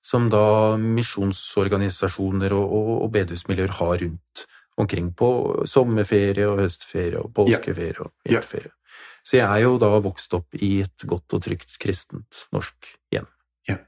som 0.06 0.30
da 0.30 0.75
misjonsorganisasjoner 0.77 2.54
og, 2.54 2.65
og, 2.77 2.92
og 3.06 3.13
bedehusmiljøer 3.15 3.74
har 3.80 3.98
rundt 4.04 4.46
omkring 4.77 5.10
på 5.18 5.30
sommerferie 5.70 6.46
og 6.50 6.60
høstferie 6.62 7.22
og 7.22 7.32
påskeferie 7.34 7.96
og 8.04 8.12
vinterferie. 8.27 8.70
Yeah. 8.70 8.82
Så 9.25 9.39
jeg 9.39 9.48
er 9.48 9.63
jo 9.63 9.80
da 9.82 9.89
vokst 10.04 10.36
opp 10.38 10.54
i 10.62 10.75
et 10.86 11.06
godt 11.10 11.34
og 11.34 11.42
trygt 11.48 11.80
kristent 11.82 12.46
norsk 12.54 12.92
hjem. 13.13 13.25
Ja. 13.65 13.80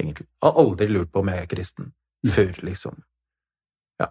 Egentlig. 0.00 0.26
Jeg 0.26 0.48
har 0.48 0.58
aldri 0.64 0.88
lurt 0.90 1.12
på 1.12 1.22
om 1.22 1.28
jeg 1.32 1.44
er 1.44 1.50
kristen 1.54 1.92
Mm. 2.20 2.32
før, 2.34 2.50
liksom. 2.68 2.98
Ja. 4.00 4.10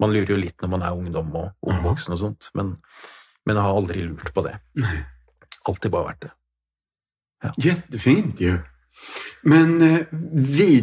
Man 0.00 0.12
lurer 0.14 0.30
jo 0.32 0.36
litt 0.40 0.62
når 0.62 0.70
man 0.72 0.82
er 0.86 0.94
ungdom 0.96 1.34
og 1.36 1.50
ung 1.68 1.82
voksen 1.84 2.14
og 2.14 2.18
sånt, 2.22 2.46
men, 2.56 2.70
men 3.44 3.58
jeg 3.58 3.64
har 3.66 3.76
aldri 3.76 4.00
lurt 4.06 4.30
på 4.32 4.44
det. 4.46 4.54
Nej. 4.80 5.02
Alltid 5.68 5.92
bare 5.92 6.06
vært 6.08 6.22
det. 6.24 6.30
Jättefint 7.60 8.40
jo. 8.40 8.54
Men 9.44 9.74
eh, 9.84 10.06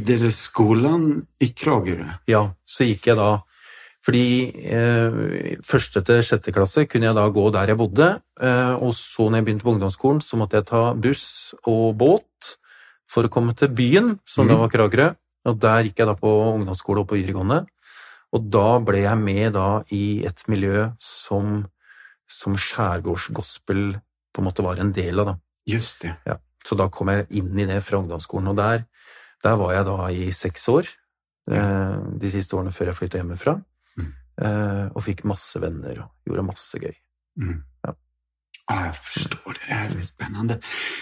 videreskolen 0.05 1.25
i 1.41 1.49
Kragerø. 1.57 2.05
Ja, 2.29 2.43
så 2.65 2.85
gikk 2.85 3.07
jeg 3.11 3.17
da 3.17 3.31
fordi 4.01 4.23
eh, 4.65 5.57
første 5.65 6.01
til 6.05 6.23
sjette 6.25 6.53
klasse 6.53 6.87
kunne 6.89 7.05
jeg 7.09 7.17
da 7.17 7.27
gå 7.29 7.43
der 7.53 7.69
jeg 7.69 7.77
bodde, 7.77 8.07
eh, 8.41 8.73
og 8.81 8.95
så 8.97 9.27
når 9.29 9.37
jeg 9.41 9.45
begynte 9.45 9.65
på 9.67 9.73
ungdomsskolen, 9.75 10.21
så 10.25 10.39
måtte 10.41 10.57
jeg 10.57 10.65
ta 10.71 10.87
buss 10.97 11.53
og 11.69 11.91
båt 12.01 12.55
for 13.11 13.27
å 13.27 13.31
komme 13.33 13.53
til 13.57 13.67
byen, 13.75 14.13
som 14.25 14.47
da 14.47 14.55
Mhm. 14.55 14.61
var 14.61 14.69
Kragerø, 14.69 15.07
og 15.45 15.59
der 15.59 15.83
gikk 15.83 15.97
jeg 15.99 16.07
da 16.07 16.13
på 16.15 16.31
ungdomsskole 16.55 17.01
og 17.03 17.07
på 17.09 17.17
videregående, 17.19 17.65
og 18.33 18.49
da 18.49 18.79
ble 18.79 19.01
jeg 19.03 19.17
med 19.19 19.53
da 19.53 19.83
i 19.91 20.23
et 20.25 20.43
miljø 20.47 20.93
som, 20.97 21.65
som 22.27 22.55
skjærgårdsgospel 22.55 24.01
på 24.33 24.39
en 24.41 24.45
måte 24.47 24.63
var 24.63 24.79
en 24.79 24.93
del 24.95 25.19
av, 25.19 25.25
da. 25.25 25.35
Just 25.67 26.01
det. 26.05 26.15
Ja. 26.25 26.37
Så 26.63 26.77
da 26.77 26.87
kom 26.93 27.09
jeg 27.11 27.27
inn 27.31 27.57
i 27.59 27.65
det 27.65 27.81
fra 27.83 27.97
ungdomsskolen, 27.99 28.47
og 28.53 28.55
der, 28.55 28.85
der 29.43 29.55
var 29.57 29.73
jeg 29.73 29.85
da 29.85 29.97
i 30.13 30.29
seks 30.31 30.67
år, 30.71 30.87
eh, 31.51 31.97
de 32.21 32.29
siste 32.31 32.53
årene 32.55 32.71
før 32.71 32.91
jeg 32.91 32.95
flyttet 33.01 33.19
hjemmefra, 33.21 33.57
Mm. 33.97 34.13
eh, 34.41 34.89
og 34.95 35.03
fikk 35.03 35.25
masse 35.25 35.59
venner 35.59 36.03
og 36.05 36.11
gjorde 36.25 36.45
masse 36.47 36.79
gøy. 36.79 36.95
Mm. 37.37 37.63
Ja. 38.67 38.75
Ja, 38.75 38.85
jag 38.85 38.95
förstår. 38.95 39.57
Det 39.67 39.73
här 39.73 39.97
är 39.97 40.01
spännande. 40.01 40.59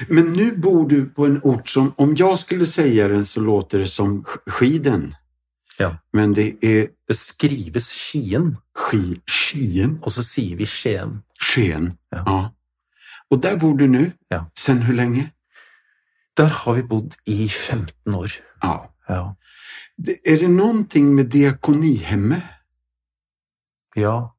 Men 0.08 0.34
nu 0.34 0.58
bor 0.58 0.89
du 0.89 1.06
på 1.06 1.25
en 1.25 1.39
ort 1.44 1.70
som, 1.70 1.94
om 1.98 2.16
jag 2.16 2.39
skulle 2.39 2.66
säga 2.66 3.08
den 3.08 3.25
så 3.25 3.42
låter 3.42 3.80
det 3.80 3.88
som 3.88 4.25
Skiden. 4.46 5.16
Ja. 5.78 5.98
Men 6.13 6.34
det 6.34 6.66
är 6.66 6.88
Det 7.08 7.16
skrives 7.16 7.89
Skien, 7.89 8.58
ski, 8.78 9.22
Skien, 9.25 10.00
og 10.01 10.12
så 10.13 10.24
sier 10.24 10.58
vi 10.58 10.66
Skien. 10.66 11.24
Skien. 11.42 11.98
Ja. 12.10 12.24
Ja. 12.25 12.54
Och 13.30 13.42
där 13.42 13.58
bor 13.58 13.78
du 13.78 13.88
nu? 13.88 14.12
Ja. 14.28 14.51
Sen 14.60 14.82
hur 14.82 14.94
länge? 14.94 15.30
Der 16.38 16.50
har 16.50 16.74
vi 16.74 16.84
bodd 16.84 17.16
i 17.25 17.50
15 17.50 18.16
år. 18.16 18.32
Ja. 18.62 18.96
Ja. 19.08 19.36
Det, 19.98 20.28
är 20.34 20.39
det 20.39 20.48
någonting 20.48 21.16
med 21.16 21.25
diakonihemmet? 21.25 22.44
ja. 23.96 24.36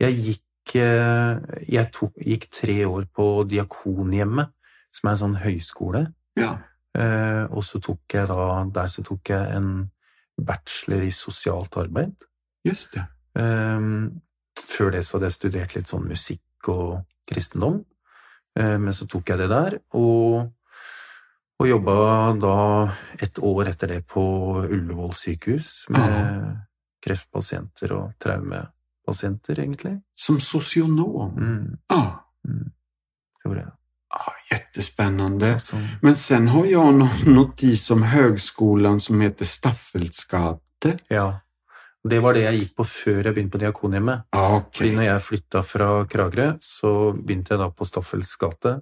Jeg 0.00 0.12
gikk, 0.12 0.42
jeg 0.72 1.90
tok, 1.92 2.14
gikk 2.16 2.48
tre 2.50 2.84
år 2.88 3.04
på 3.12 3.44
Diakonhjemmet, 3.50 4.48
som 4.94 5.08
er 5.08 5.12
en 5.12 5.22
sånn 5.22 5.36
høyskole. 5.42 6.06
Ja. 6.40 6.56
Eh, 6.96 7.44
og 7.50 7.64
så 7.66 7.80
tok 7.82 8.00
jeg 8.14 8.28
da, 8.30 8.64
der 8.72 8.86
så 8.88 9.02
tok 9.04 9.28
jeg 9.28 9.56
en 9.56 9.90
bachelor 10.40 11.02
i 11.04 11.10
sosialt 11.10 11.76
arbeid. 11.76 12.14
Just 12.64 12.94
det. 12.94 13.04
Eh, 13.36 14.10
før 14.64 14.90
det 14.94 15.04
så 15.04 15.18
hadde 15.18 15.30
jeg 15.30 15.38
studert 15.38 15.74
litt 15.74 15.90
sånn 15.90 16.08
musikk 16.08 16.68
og 16.68 17.02
kristendom, 17.28 17.84
Eh, 18.54 18.76
men 18.78 18.92
så 18.94 19.02
tok 19.10 19.26
jeg 19.32 19.40
det 19.40 19.48
der, 19.50 19.74
og, 19.98 20.52
og 21.58 21.66
jobba 21.66 21.94
da 22.38 22.58
et 23.18 23.40
år 23.42 23.72
etter 23.72 23.90
det 23.90 24.04
på 24.06 24.22
Ullevål 24.62 25.10
sykehus 25.10 25.88
med 25.90 26.14
Ja. 26.14 26.52
kreftpasienter 27.02 27.92
og 27.92 28.12
traumepasienter, 29.04 29.58
egentlig. 29.58 30.00
Som 30.14 30.40
sosionom? 30.40 31.36
Mm, 31.36 31.76
Ja. 31.90 32.24
mm, 32.48 32.70
Tror 33.42 33.56
jeg. 33.56 33.66
ja. 34.10 34.32
Jättespännande. 34.56 35.54
Og 35.72 35.78
Men 36.02 36.16
sen 36.16 36.48
har 36.48 36.64
jag 36.66 36.94
någon 36.94 37.34
notis 37.34 37.90
om 37.90 38.02
högskolan 38.02 39.00
som 39.00 39.20
heter 39.20 39.44
Staffelsgate. 39.44 40.98
ja. 41.10 41.40
Det 42.06 42.20
var 42.20 42.34
det 42.34 42.40
jeg 42.42 42.58
gikk 42.58 42.74
på 42.76 42.84
før 42.84 43.22
jeg 43.24 43.34
begynte 43.34 43.50
på 43.52 43.58
Diakonhjemmet. 43.58 44.22
Okay. 44.36 44.70
Fordi 44.76 44.94
når 44.94 45.02
jeg 45.02 45.22
flytta 45.22 45.62
fra 45.62 46.04
Kragerø, 46.04 46.56
så 46.60 47.12
begynte 47.16 47.54
jeg 47.54 47.58
da 47.58 47.68
på 47.70 47.84
Staffels 47.84 48.36
gate, 48.36 48.80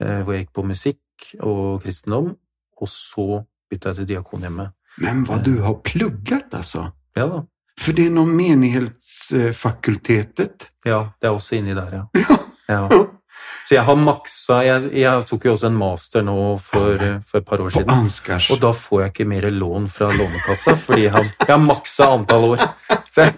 eh, 0.00 0.22
hvor 0.22 0.32
jeg 0.32 0.44
gikk 0.46 0.52
på 0.54 0.62
musikk 0.64 1.00
og 1.42 1.82
kristendom, 1.82 2.36
og 2.80 2.88
så 2.88 3.42
bytta 3.70 3.88
jeg 3.88 3.96
til 3.96 4.06
Diakonhjemmet. 4.06 4.70
Men 4.98 5.24
hva 5.26 5.42
du 5.42 5.60
har 5.60 5.74
plugget, 5.82 6.54
altså! 6.54 6.92
Ja 7.16 7.26
da. 7.26 7.42
För 7.80 7.92
det 7.92 8.06
er 8.06 8.10
noe 8.14 8.26
menighetsfakultetet. 8.26 10.70
Ja, 10.84 11.12
det 11.20 11.26
er 11.26 11.30
også 11.34 11.54
inni 11.58 11.74
der, 11.74 11.92
ja. 11.92 12.06
Ja. 12.68 12.88
ja. 12.90 13.04
Så 13.68 13.74
jeg 13.74 13.82
har 13.84 13.96
maksa 13.98 14.62
Jeg, 14.64 14.92
jeg 14.96 15.24
tok 15.28 15.44
jo 15.44 15.52
også 15.52 15.66
en 15.66 15.74
master 15.78 16.22
nå 16.24 16.58
for, 16.62 16.98
for 17.26 17.38
et 17.38 17.44
par 17.46 17.60
år 17.60 17.70
siden. 17.74 17.90
Ansgars. 17.90 18.50
Og 18.54 18.60
da 18.62 18.72
får 18.76 19.00
jeg 19.00 19.08
ikke 19.12 19.24
mer 19.28 19.50
lån 19.50 19.88
fra 19.92 20.08
Lånekassa, 20.12 20.74
fordi 20.78 21.02
jeg 21.06 21.12
har, 21.14 21.24
jeg 21.24 21.46
har 21.52 21.58
maksa 21.62 22.04
antall 22.14 22.44
år. 22.52 22.58
Så, 23.12 23.20
jeg, 23.26 23.32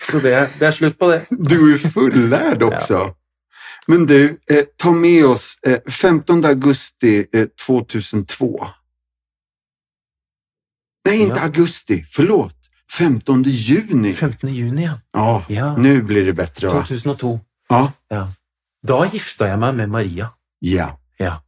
så 0.00 0.18
det, 0.24 0.32
det 0.58 0.64
er 0.64 0.70
slutt 0.72 0.96
på 0.98 1.06
det. 1.10 1.20
Du 1.28 1.76
er 1.76 2.40
är 2.40 2.62
også. 2.64 2.94
Ja. 2.94 3.10
Men 3.88 4.06
du, 4.06 4.36
eh, 4.50 4.64
ta 4.78 4.90
med 4.92 5.24
oss 5.24 5.58
eh, 5.66 5.78
15 5.88 6.44
augusti 6.44 7.26
eh, 7.32 7.46
2002. 7.66 8.66
Nei, 11.04 11.14
ikke 11.24 11.36
Ja. 11.36 11.42
augusti. 11.44 12.04
Förlåt. 12.08 12.57
15 12.98 13.42
juni. 13.46 14.12
15. 14.12 14.50
juni, 14.54 14.84
ja. 14.84 14.96
Ja, 15.14 15.44
ja. 15.48 15.68
nu 15.76 16.02
blir 16.02 16.26
det 16.26 16.32
bättre 16.38 16.68
va? 16.72 16.82
2002. 16.82 17.38
Ja. 17.70 17.92
Ja. 18.10 18.24
Da 18.82 18.98
gifta 19.12 19.46
jeg 19.50 19.58
meg 19.58 19.74
med 19.82 19.88
Maria. 19.90 20.32
ja. 20.60 20.96
Ja. 21.18 21.40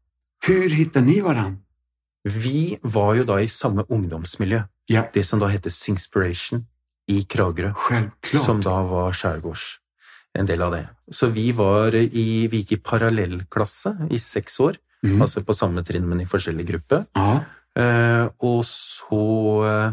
Hur 0.46 0.68
hittar 0.72 1.02
ni 1.06 1.20
hverandre? 1.20 1.60
Vi 2.24 2.78
var 2.82 3.14
jo 3.14 3.24
da 3.28 3.36
i 3.40 3.46
samme 3.48 3.84
ungdomsmiljø, 3.88 4.62
Ja, 4.90 5.04
det 5.14 5.22
som 5.26 5.38
da 5.38 5.46
heter 5.46 5.70
Singspiration 5.70 6.64
i 7.08 7.22
Kragerø, 7.24 7.72
självklart. 7.74 8.44
som 8.44 8.60
da 8.60 8.82
var 8.82 9.12
skjærgårds, 9.12 9.78
en 10.34 10.46
del 10.46 10.62
av 10.62 10.72
det. 10.72 10.88
Så 11.12 11.28
vi 11.32 11.52
var 11.52 11.94
i, 11.94 12.46
vi 12.50 12.62
gikk 12.64 12.72
i 12.72 12.76
parallellklasse 12.82 14.08
i 14.10 14.18
seks 14.18 14.58
år, 14.60 14.76
Mm. 15.04 15.20
altså 15.22 15.40
på 15.44 15.54
samme 15.54 15.82
trinn, 15.84 16.04
men 16.08 16.20
i 16.20 16.26
forskjellig 16.26 16.66
gruppe. 16.68 17.06
Ja. 17.16 17.40
Eh, 17.76 18.28
og 18.40 18.64
så, 18.64 19.20
eh, 19.64 19.92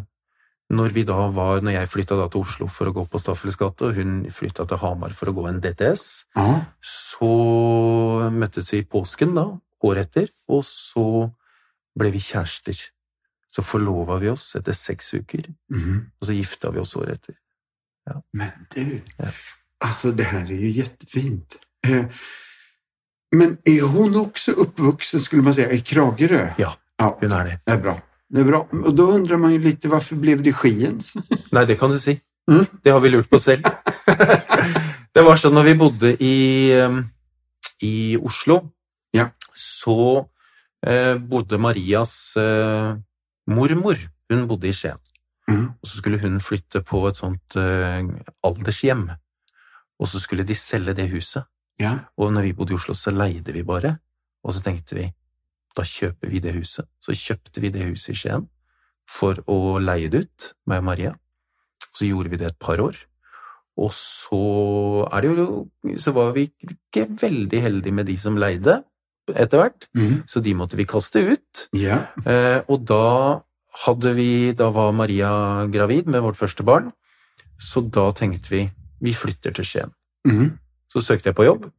når 0.70 0.92
vi 0.92 1.04
da 1.08 1.16
var, 1.32 1.62
når 1.64 1.72
jeg 1.78 1.88
flytta 1.88 2.18
til 2.30 2.42
Oslo 2.44 2.68
for 2.68 2.90
å 2.90 2.94
gå 2.94 3.06
på 3.08 3.20
Staffels 3.22 3.56
gate, 3.56 3.88
og 3.88 3.96
hun 3.96 4.26
flytta 4.36 4.66
til 4.68 4.78
Hamar 4.82 5.14
for 5.16 5.32
å 5.32 5.34
gå 5.38 5.46
en 5.48 5.62
DTS, 5.64 6.26
ja. 6.36 6.66
så 6.84 7.30
møttes 8.34 8.74
vi 8.74 8.82
i 8.84 8.88
påsken 8.88 9.34
da, 9.38 9.46
året 9.88 10.10
etter, 10.10 10.28
og 10.52 10.66
så 10.68 11.06
ble 11.98 12.12
vi 12.12 12.20
kjærester. 12.20 12.78
Så 13.48 13.64
forlova 13.64 14.18
vi 14.22 14.28
oss 14.30 14.50
etter 14.60 14.76
seks 14.76 15.14
uker, 15.16 15.46
Mhm. 15.72 16.12
og 16.20 16.28
så 16.28 16.36
gifta 16.36 16.72
vi 16.74 16.80
oss 16.84 16.96
året 17.00 17.16
etter. 17.16 17.36
Men 18.34 18.52
du, 18.74 19.02
Ja. 19.20 19.32
altså 19.84 20.12
det 20.16 20.26
her 20.28 20.44
er 20.46 20.62
jo 20.62 20.84
jättefint. 20.84 21.58
Eh, 21.84 22.06
men 23.34 23.58
er 23.66 23.88
hun 23.88 24.14
også 24.16 24.54
oppvoksen, 24.56 25.20
skulle 25.20 25.44
man 25.44 25.54
si, 25.54 25.62
i 25.64 25.82
Kragerø? 25.82 26.56
Ja. 26.60 26.76
Ja, 27.00 27.12
Hun 27.22 27.32
er 27.32 27.44
det. 27.44 27.60
det 27.66 27.74
er 27.74 27.82
bra. 27.82 28.02
Det 28.30 28.40
är 28.42 28.46
bra. 28.46 28.68
Och 28.86 28.96
då 28.96 29.12
undrar 29.12 29.38
man 29.38 29.54
ju 29.54 29.60
lite, 29.60 29.88
varför 29.88 30.16
blev 30.16 30.44
det 30.44 30.54
Skiens? 30.54 31.14
Nei, 31.52 31.66
det 31.66 31.76
kan 31.76 31.92
du 31.92 32.00
si. 32.00 32.20
Mm. 32.52 32.66
Det 32.84 32.90
har 32.90 33.00
vi 33.00 33.10
lurt 33.10 33.30
på 33.30 33.40
selv. 33.40 33.64
det 35.14 35.22
var 35.24 35.40
sånn 35.40 35.56
når 35.56 35.66
vi 35.68 35.76
bodde 35.80 36.12
i, 36.24 36.36
eh, 36.76 36.98
i 37.84 38.18
Oslo, 38.18 38.62
Ja. 39.16 39.30
så 39.56 40.28
eh, 40.86 41.16
bodde 41.18 41.58
Marias 41.58 42.36
eh, 42.38 42.96
mormor, 43.48 43.98
hun 44.30 44.48
bodde 44.48 44.68
i 44.68 44.74
Skien. 44.76 45.00
Mm. 45.48 45.70
Og 45.82 45.88
så 45.88 45.98
skulle 46.02 46.20
hun 46.20 46.40
flytte 46.44 46.84
på 46.84 47.06
et 47.08 47.16
sånt 47.20 47.56
eh, 47.56 48.04
aldershjem, 48.44 49.08
og 49.98 50.08
så 50.12 50.20
skulle 50.20 50.44
de 50.48 50.56
selge 50.56 50.94
det 50.94 51.08
huset. 51.12 51.48
Ja. 51.80 51.96
Og 52.18 52.34
når 52.34 52.50
vi 52.50 52.54
bodde 52.58 52.76
i 52.76 52.80
Oslo, 52.80 52.94
så 52.96 53.12
leide 53.16 53.56
vi 53.56 53.64
bare, 53.64 53.98
og 54.44 54.54
så 54.54 54.64
tenkte 54.66 54.96
vi, 55.00 55.08
da 55.78 55.86
kjøper 55.86 56.32
vi 56.34 56.42
det 56.44 56.56
huset. 56.58 56.88
Så 57.04 57.14
kjøpte 57.18 57.62
vi 57.64 57.70
det 57.74 57.86
huset 57.86 58.16
i 58.16 58.18
Skien 58.18 58.48
for 59.08 59.38
å 59.48 59.78
leie 59.80 60.10
det 60.12 60.26
ut, 60.26 60.48
meg 60.68 60.82
og 60.82 60.88
Maria. 60.90 61.14
Så 61.96 62.08
gjorde 62.10 62.34
vi 62.34 62.40
det 62.42 62.52
et 62.52 62.60
par 62.60 62.82
år, 62.84 62.98
Og 63.78 63.92
så 63.94 64.38
er 65.14 65.22
jo 65.28 65.70
Så 66.02 66.12
var 66.12 66.32
vi 66.34 66.48
ikke 66.66 67.04
veldig 67.22 67.60
heldige 67.62 67.94
med 67.94 68.08
de 68.08 68.16
som 68.18 68.36
leide 68.36 68.84
etter 69.30 69.60
hvert, 69.60 69.88
Mm. 69.94 70.24
så 70.26 70.42
de 70.42 70.54
måtte 70.56 70.76
vi 70.78 70.86
kaste 70.86 71.20
ut. 71.20 71.68
Yeah. 71.76 72.08
Eh, 72.26 72.62
og 72.68 72.86
da 72.86 73.42
hadde 73.86 74.16
vi 74.16 74.54
Da 74.54 74.70
var 74.72 74.94
Maria 74.94 75.68
gravid 75.68 76.08
med 76.08 76.22
vårt 76.24 76.38
første 76.38 76.64
barn, 76.66 76.92
så 77.60 77.82
da 77.92 78.12
tenkte 78.12 78.50
vi 78.50 78.72
vi 79.02 79.12
flytter 79.14 79.54
til 79.54 79.66
Skien. 79.66 79.92
Mm. 80.26 80.58
Så 80.90 81.04
søkte 81.04 81.26
jeg 81.30 81.36
på 81.36 81.46
jobb, 81.46 81.72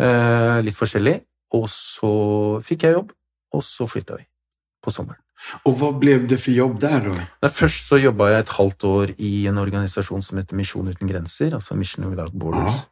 eh, 0.00 0.60
litt 0.62 0.74
forskjellig, 0.74 1.20
og 1.52 1.68
så 1.68 2.60
fikk 2.64 2.82
jeg 2.82 2.94
jobb, 2.96 3.12
og 3.54 3.64
så 3.64 3.86
flytta 3.88 4.18
vi 4.18 4.26
på 4.84 4.92
sommeren. 4.94 5.20
Og 5.68 5.76
hva 5.78 5.92
ble 5.94 6.16
det 6.26 6.40
for 6.42 6.54
jobb 6.54 6.78
der, 6.82 7.08
da? 7.12 7.50
Først 7.52 7.86
så 7.90 7.98
jobba 8.00 8.32
jeg 8.32 8.44
et 8.44 8.54
halvt 8.56 8.86
år 8.88 9.12
i 9.22 9.32
en 9.50 9.60
organisasjon 9.62 10.24
som 10.24 10.40
heter 10.40 10.58
Misjon 10.58 10.90
uten 10.90 11.10
grenser, 11.10 11.54
altså 11.54 11.76
Mission 11.78 12.08
Without 12.10 12.34
Borders. 12.34 12.86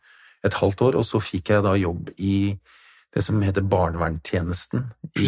Et 0.47 0.55
halvt 0.55 0.85
år, 0.87 0.99
og 1.01 1.07
så 1.09 1.19
fikk 1.23 1.51
jeg 1.51 1.65
da 1.67 1.75
jobb 1.79 2.13
i 2.23 2.55
det 3.17 3.25
som 3.25 3.41
heter 3.43 3.65
barnevernstjenesten 3.67 4.85
i. 5.17 5.27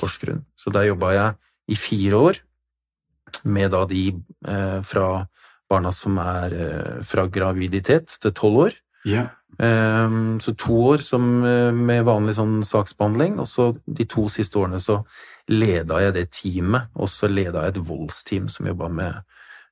Porsgrunn. 0.00 0.42
Så 0.58 0.72
der 0.74 0.88
jobba 0.88 1.12
jeg 1.14 1.36
i 1.70 1.78
fire 1.78 2.22
år 2.30 2.40
med 3.44 3.70
da 3.74 3.84
de 3.90 4.08
eh, 4.48 4.80
fra 4.86 5.26
barna 5.70 5.92
som 5.94 6.18
er 6.22 6.54
eh, 6.56 6.98
fra 7.06 7.26
graviditet 7.30 8.18
til 8.22 8.34
tolv 8.34 8.66
år. 8.66 8.78
Ja. 9.06 9.28
Ehm, 9.58 10.40
Så 10.40 10.52
to 10.58 10.72
år 10.92 10.98
som, 11.02 11.44
eh, 11.44 11.72
med 11.72 12.04
vanlig 12.04 12.34
sånn 12.36 12.58
saksbehandling, 12.66 13.38
og 13.40 13.46
så 13.48 13.70
de 13.86 14.04
to 14.04 14.26
siste 14.28 14.58
årene 14.58 14.80
så 14.82 14.98
leda 15.48 16.00
jeg 16.02 16.14
det 16.14 16.30
teamet, 16.30 16.88
og 16.94 17.08
så 17.08 17.28
leda 17.30 17.62
jeg 17.64 17.76
et 17.76 17.82
voldsteam 17.88 18.48
som 18.50 18.66
jobba 18.66 18.88
med 18.90 19.14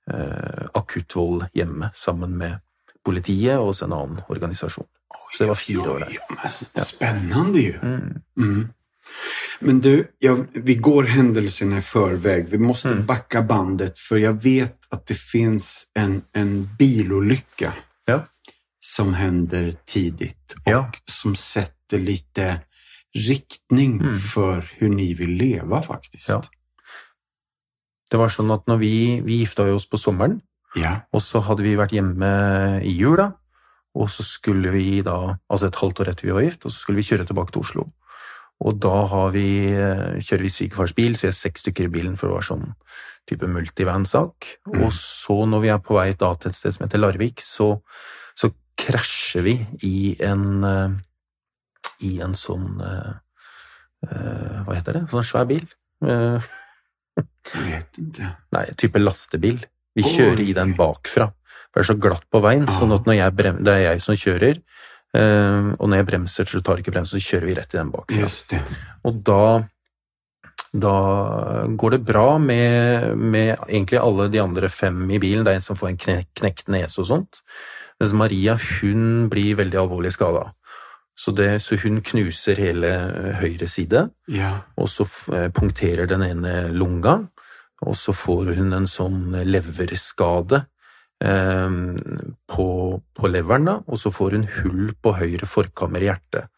eh, 0.06 0.66
akutt 0.74 1.14
vold 1.16 1.46
hjemme, 1.54 1.90
sammen 1.94 2.36
med 2.36 2.58
politiet 3.04 3.58
og 3.58 3.74
en 3.82 3.92
annen 3.92 4.22
organisasjon. 4.30 4.86
Så 5.32 5.38
det 5.44 5.48
var 5.48 5.54
fire 5.58 5.88
år 5.94 5.98
der. 6.04 6.10
Ja, 6.12 6.20
jo! 6.44 6.84
spännande. 6.84 7.78
Mm. 7.82 8.22
Mm. 8.38 8.68
Men 9.60 9.80
du, 9.80 10.06
ja, 10.20 10.36
vi 10.52 10.74
går 10.74 11.02
hendelsene 11.04 11.78
i 11.78 11.80
förväg. 11.80 12.48
Vi 12.50 12.58
måste 12.58 12.88
Mm. 12.94 13.06
backa 13.06 13.42
bandet 13.42 13.98
for 13.98 14.16
jeg 14.18 14.34
vet 14.42 14.76
at 14.92 15.06
det 15.06 15.16
finnes 15.16 15.86
en, 15.94 16.22
en 16.34 16.68
bilolycka. 16.78 17.72
Som 18.84 19.14
händer 19.14 19.72
tidigt 19.86 20.52
och 20.64 20.72
Ja. 20.72 20.90
som 21.06 21.34
sätter 21.36 21.98
lite 21.98 22.60
riktning 23.14 24.00
Mm. 24.00 24.18
för 24.18 24.70
hur 24.76 24.88
ni 24.88 25.14
vill 25.14 25.30
leva 25.30 25.82
faktiskt. 25.82 26.28
Ja. 26.28 26.42
Det 28.10 28.16
var 28.20 28.28
sånn 28.28 28.52
at 28.54 28.66
når 28.68 28.76
vi, 28.82 29.20
vi 29.24 29.38
gifta 29.40 29.64
oss 29.74 29.86
på 29.88 29.98
sommeren, 29.98 30.40
Ja. 30.76 31.00
og 31.12 31.20
så 31.22 31.40
hadde 31.40 31.62
vi 31.62 31.76
vært 31.76 31.92
hjemme 31.94 32.82
i 32.84 32.92
jula, 32.98 33.32
og 33.94 34.08
så 34.10 34.22
skulle 34.26 34.70
vi 34.74 35.00
da, 35.02 35.38
altså 35.50 35.66
et 35.70 35.76
halvt 35.80 36.00
år 36.00 36.08
etter 36.12 36.26
vi 36.28 36.32
var 36.34 36.42
gift, 36.42 36.66
og 36.66 36.72
så 36.72 36.78
skulle 36.82 36.96
vi 37.00 37.08
kjøre 37.08 37.26
tilbake 37.26 37.52
til 37.52 37.62
Oslo. 37.62 37.86
Og 38.60 38.78
da 38.80 39.06
har 39.06 39.30
vi, 39.30 39.66
eh, 39.72 40.18
kjører 40.20 40.42
vi 40.42 40.48
svigerfars 40.50 40.94
bil, 40.94 41.14
så 41.16 41.22
vi 41.22 41.28
er 41.28 41.32
seks 41.40 41.60
stykker 41.64 41.84
i 41.84 41.88
bilen, 41.94 42.16
for 42.18 42.28
å 42.28 42.34
være 42.36 42.50
sånn 42.50 42.74
type 43.26 43.46
multivan-sak. 43.46 44.58
Mm. 44.68 44.82
Og 44.84 44.92
så 44.92 45.46
når 45.48 45.60
vi 45.62 45.68
er 45.68 45.78
på 45.78 45.94
vei 45.94 46.12
da 46.12 46.34
til 46.34 46.50
et 46.50 46.56
sted 46.56 46.74
som 46.74 46.86
heter 46.86 46.98
Larvik, 47.00 47.40
så 47.40 47.80
krasjer 48.78 49.44
vi 49.46 49.54
i 49.86 50.16
en, 50.24 50.64
eh, 50.64 50.90
i 52.06 52.20
en 52.24 52.34
sånn, 52.38 52.80
eh, 52.80 53.12
eh, 54.08 54.62
hva 54.66 54.74
heter 54.76 54.98
det, 55.00 55.04
sånn 55.12 55.26
svær 55.26 55.46
bil. 55.50 55.66
Jag 56.04 57.62
vet 57.68 57.98
ikke. 58.00 58.28
Nei, 58.56 58.64
type 58.80 58.98
lastebil. 58.98 59.60
Vi 59.94 60.02
kjører 60.02 60.40
i 60.42 60.54
den 60.56 60.72
bakfra. 60.74 61.28
Det 61.70 61.82
er 61.82 61.86
så 61.86 61.94
glatt 62.00 62.24
på 62.30 62.40
veien, 62.42 62.64
Ah. 62.68 62.72
sånn 62.80 62.94
at 62.94 63.06
når 63.06 63.16
jeg 63.18 63.36
brem 63.36 63.60
det 63.62 63.72
er 63.74 63.82
jeg 63.92 64.00
som 64.02 64.16
kjører, 64.18 64.58
og 65.14 65.86
når 65.86 65.96
jeg 66.00 66.06
bremser, 66.08 66.44
så 66.50 66.60
tar 66.64 66.80
ikke 66.82 66.90
bremsen, 66.90 67.20
så 67.20 67.28
kjører 67.36 67.46
vi 67.46 67.54
rett 67.54 67.74
i 67.74 67.78
den 67.78 67.92
bakfra. 67.92 68.18
Just 68.18 68.50
det. 68.50 68.60
Og 69.06 69.20
da, 69.22 69.68
da 70.74 70.96
går 71.70 71.90
det 71.94 72.00
bra 72.08 72.38
med, 72.42 73.14
med 73.16 73.58
egentlig 73.68 74.00
alle 74.02 74.26
de 74.32 74.42
andre 74.42 74.68
fem 74.68 75.04
i 75.14 75.20
bilen. 75.22 75.44
Det 75.46 75.52
er 75.52 75.60
en 75.60 75.68
som 75.68 75.78
får 75.78 75.92
en 75.92 76.00
kne, 76.02 76.16
knekt 76.34 76.66
nese 76.74 76.98
og 77.04 77.06
sånt. 77.12 77.42
Mens 78.00 78.12
Maria, 78.16 78.56
hun 78.80 79.28
blir 79.30 79.54
veldig 79.60 79.78
alvorlig 79.80 80.12
skada. 80.12 80.48
Så, 81.16 81.30
så 81.62 81.76
hun 81.84 82.00
knuser 82.02 82.58
hele 82.58 82.88
eh, 82.90 83.34
høyre 83.38 83.68
side 83.70 84.08
Ja. 84.34 84.48
og 84.76 84.88
så 84.90 85.06
eh, 85.32 85.46
punkterer 85.54 86.08
den 86.10 86.22
ene 86.26 86.54
lunga, 86.74 87.20
og 87.86 87.94
så 87.94 88.12
får 88.16 88.54
hun 88.56 88.72
en 88.74 88.86
sånn 88.90 89.30
leverskade 89.46 90.64
eh, 91.22 91.70
på, 92.50 92.66
på 93.14 93.30
leveren, 93.30 93.64
da, 93.70 93.76
og 93.86 94.00
så 94.00 94.10
får 94.10 94.38
hun 94.38 94.48
hull 94.58 94.90
på 95.02 95.14
høyre 95.20 95.46
forkammer 95.46 96.02
i 96.02 96.10
hjertet. 96.10 96.50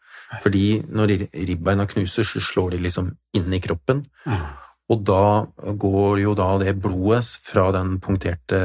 Fordi 0.43 0.81
når 0.91 1.13
ribbeina 1.47 1.85
knuser, 1.87 2.25
så 2.27 2.41
slår 2.43 2.73
de 2.75 2.81
liksom 2.87 3.13
inn 3.37 3.53
i 3.53 3.61
kroppen, 3.63 4.07
Ah. 4.27 4.63
Og 4.87 5.03
da 5.03 5.45
går 5.75 6.21
jo 6.21 6.33
da 6.37 6.53
det 6.61 6.77
blodet 6.79 7.25
fra 7.43 7.67
den 7.75 7.97
punkterte, 8.03 8.59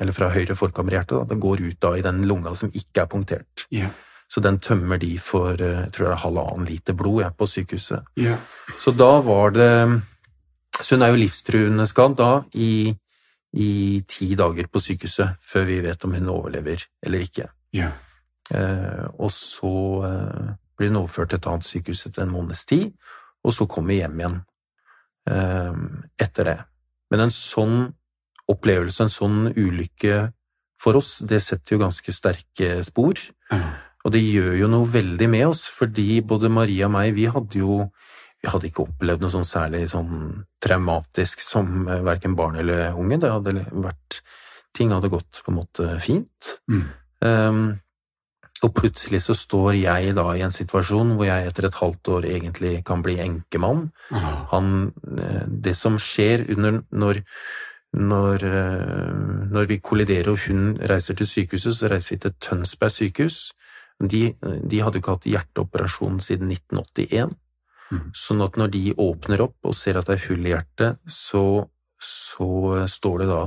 eller 0.00 0.14
fra 0.16 0.30
høyre 0.34 0.56
forkammerhjerte, 0.58 1.22
det 1.30 1.38
går 1.42 1.62
ut 1.62 1.78
da 1.82 1.92
i 1.94 2.02
den 2.02 2.24
lunga 2.26 2.56
som 2.58 2.72
ikke 2.74 3.04
er 3.04 3.10
punktert. 3.10 3.66
Yeah. 3.70 3.92
Så 4.30 4.42
den 4.42 4.58
tømmer 4.62 4.98
de 4.98 5.12
for, 5.22 5.54
eh, 5.54 5.84
jeg 5.84 5.92
tror 5.94 6.08
det 6.08 6.16
er 6.16 6.24
halvannen 6.24 6.66
liter 6.66 6.94
blod, 6.94 7.22
jeg, 7.22 7.36
på 7.38 7.46
sykehuset. 7.46 8.10
Yeah. 8.18 8.38
Så 8.82 8.90
da 8.90 9.20
var 9.20 9.50
det 9.50 10.02
Så 10.80 10.96
hun 10.96 11.02
er 11.02 11.10
jo 11.10 11.18
livstruende 11.20 11.84
skadd 11.84 12.14
da 12.16 12.42
i, 12.54 12.94
i 13.52 14.00
ti 14.08 14.34
dager 14.34 14.64
på 14.72 14.80
sykehuset 14.80 15.36
før 15.44 15.66
vi 15.68 15.80
vet 15.84 16.04
om 16.06 16.14
hun 16.14 16.30
overlever 16.32 16.80
eller 17.04 17.20
ikke. 17.20 17.50
Yeah. 17.76 17.92
Eh, 18.54 19.04
og 19.18 19.28
så 19.30 19.74
eh, 20.08 20.54
blir 20.78 20.88
hun 20.88 21.02
overført 21.02 21.34
til 21.34 21.36
et 21.42 21.48
annet 21.50 21.68
sykehus 21.68 22.06
etter 22.06 22.22
en 22.24 22.32
måneds 22.32 22.64
tid, 22.64 22.94
og 23.44 23.52
så 23.52 23.66
kommer 23.66 23.92
vi 23.92 23.98
hjem 24.00 24.22
igjen 24.22 24.38
etter 25.30 26.46
det. 26.48 26.58
Men 27.10 27.26
en 27.26 27.32
sånn 27.34 27.76
opplevelse, 28.50 29.04
en 29.06 29.12
sånn 29.12 29.40
ulykke 29.54 30.30
for 30.80 30.98
oss, 30.98 31.18
det 31.22 31.42
setter 31.44 31.76
jo 31.76 31.82
ganske 31.84 32.14
sterke 32.14 32.80
spor. 32.86 33.20
Og 34.00 34.14
det 34.14 34.22
gjør 34.24 34.54
jo 34.62 34.70
noe 34.72 34.88
veldig 34.88 35.28
med 35.30 35.46
oss, 35.50 35.66
fordi 35.68 36.22
både 36.24 36.50
Maria 36.52 36.88
og 36.88 36.94
meg, 36.96 37.12
vi 37.18 37.28
hadde 37.30 37.60
jo 37.60 37.82
vi 38.40 38.48
hadde 38.48 38.70
ikke 38.70 38.86
opplevd 38.86 39.20
noe 39.20 39.32
sånn 39.34 39.44
særlig 39.44 39.82
sånn 39.92 40.12
traumatisk 40.64 41.42
som 41.44 41.84
eh, 41.84 42.00
verken 42.06 42.36
barn 42.38 42.56
eller 42.62 42.96
unge. 42.96 43.20
Det 43.20 43.34
hadde 43.34 43.66
vært 43.70 44.22
Ting 44.70 44.92
hadde 44.94 45.08
gått 45.10 45.40
på 45.42 45.50
en 45.50 45.56
måte 45.56 45.84
fint. 45.98 46.50
Mm. 46.70 46.82
Ehm, 47.26 47.62
og 48.60 48.74
plutselig 48.76 49.22
så 49.24 49.34
står 49.36 49.78
jeg 49.78 50.12
da 50.18 50.26
i 50.36 50.42
en 50.44 50.52
situasjon 50.52 51.14
hvor 51.16 51.28
jeg 51.28 51.48
etter 51.48 51.68
et 51.68 51.78
halvt 51.80 52.10
år 52.16 52.28
egentlig 52.28 52.72
kan 52.84 53.00
bli 53.04 53.16
enkemann. 53.22 53.86
Han, 54.52 54.92
eh, 55.16 55.46
det 55.48 55.72
som 55.78 55.96
skjer 56.00 56.44
under, 56.52 56.82
når, 56.92 57.22
når, 57.96 58.44
eh, 58.44 59.14
når 59.54 59.70
vi 59.70 59.80
kolliderer 59.80 60.32
og 60.34 60.44
hun 60.44 60.76
reiser 60.76 61.16
til 61.16 61.30
sykehuset, 61.30 61.78
så 61.78 61.88
reiser 61.88 62.16
vi 62.16 62.20
til 62.26 62.36
Tønsberg 62.48 62.92
sykehus. 62.92 63.40
De, 64.00 64.22
de 64.40 64.80
hadde 64.80 65.00
jo 65.00 65.04
ikke 65.04 65.16
hatt 65.16 65.32
hjerteoperasjon 65.32 66.20
siden 66.20 66.52
1981. 66.52 67.34
Mhm. 67.90 68.12
Sånn 68.14 68.44
at 68.44 68.60
når 68.60 68.76
de 68.76 68.84
åpner 68.92 69.40
opp 69.48 69.56
og 69.66 69.74
ser 69.74 69.98
at 69.98 70.06
det 70.06 70.18
er 70.18 70.26
hull 70.28 70.46
i 70.46 70.52
hjertet, 70.52 71.00
så, 71.08 71.66
så 71.96 72.86
står 72.86 73.24
det 73.24 73.32
da 73.32 73.42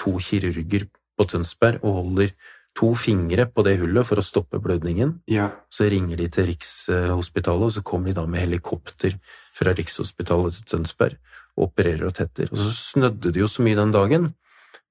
to 0.00 0.16
kirurger 0.18 0.88
på 1.14 1.28
Tønsberg 1.30 1.84
og 1.84 2.00
holder 2.00 2.32
to 2.74 2.90
fingre 2.98 3.46
på 3.46 3.62
det 3.66 3.76
hullet 3.80 4.06
for 4.06 4.18
å 4.18 4.24
stoppe 4.24 4.58
blødningen. 4.62 5.20
Ja. 5.30 5.50
Så 5.72 5.86
ringer 5.90 6.18
de 6.18 6.26
til 6.32 6.48
Rikshospitalet, 6.50 7.68
og 7.68 7.74
så 7.76 7.84
kommer 7.86 8.10
de 8.10 8.18
da 8.18 8.26
med 8.26 8.42
helikopter 8.42 9.14
fra 9.54 9.74
Rikshospitalet 9.76 10.58
til 10.58 10.68
Tønsberg 10.72 11.18
og 11.54 11.68
opererer 11.68 12.08
og 12.08 12.16
tetter. 12.18 12.50
Og 12.50 12.58
så 12.58 12.72
snødde 12.74 13.30
det 13.34 13.42
jo 13.42 13.50
så 13.50 13.62
mye 13.62 13.78
den 13.78 13.94
dagen, 13.94 14.32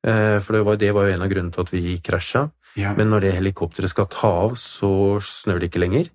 eh, 0.08 0.40
for 0.40 0.56
det 0.56 0.64
var, 0.64 0.80
det 0.80 0.94
var 0.96 1.10
jo 1.10 1.16
en 1.18 1.26
av 1.26 1.32
grunnene 1.34 1.56
til 1.56 1.66
at 1.66 1.74
vi 1.74 1.98
krasja. 2.04 2.48
Ja. 2.80 2.96
Men 2.98 3.12
når 3.12 3.28
det 3.28 3.36
helikopteret 3.38 3.92
skal 3.92 4.08
ta 4.10 4.32
av, 4.48 4.56
så 4.58 5.20
snør 5.22 5.60
det 5.62 5.70
ikke 5.70 5.84
lenger. 5.84 6.10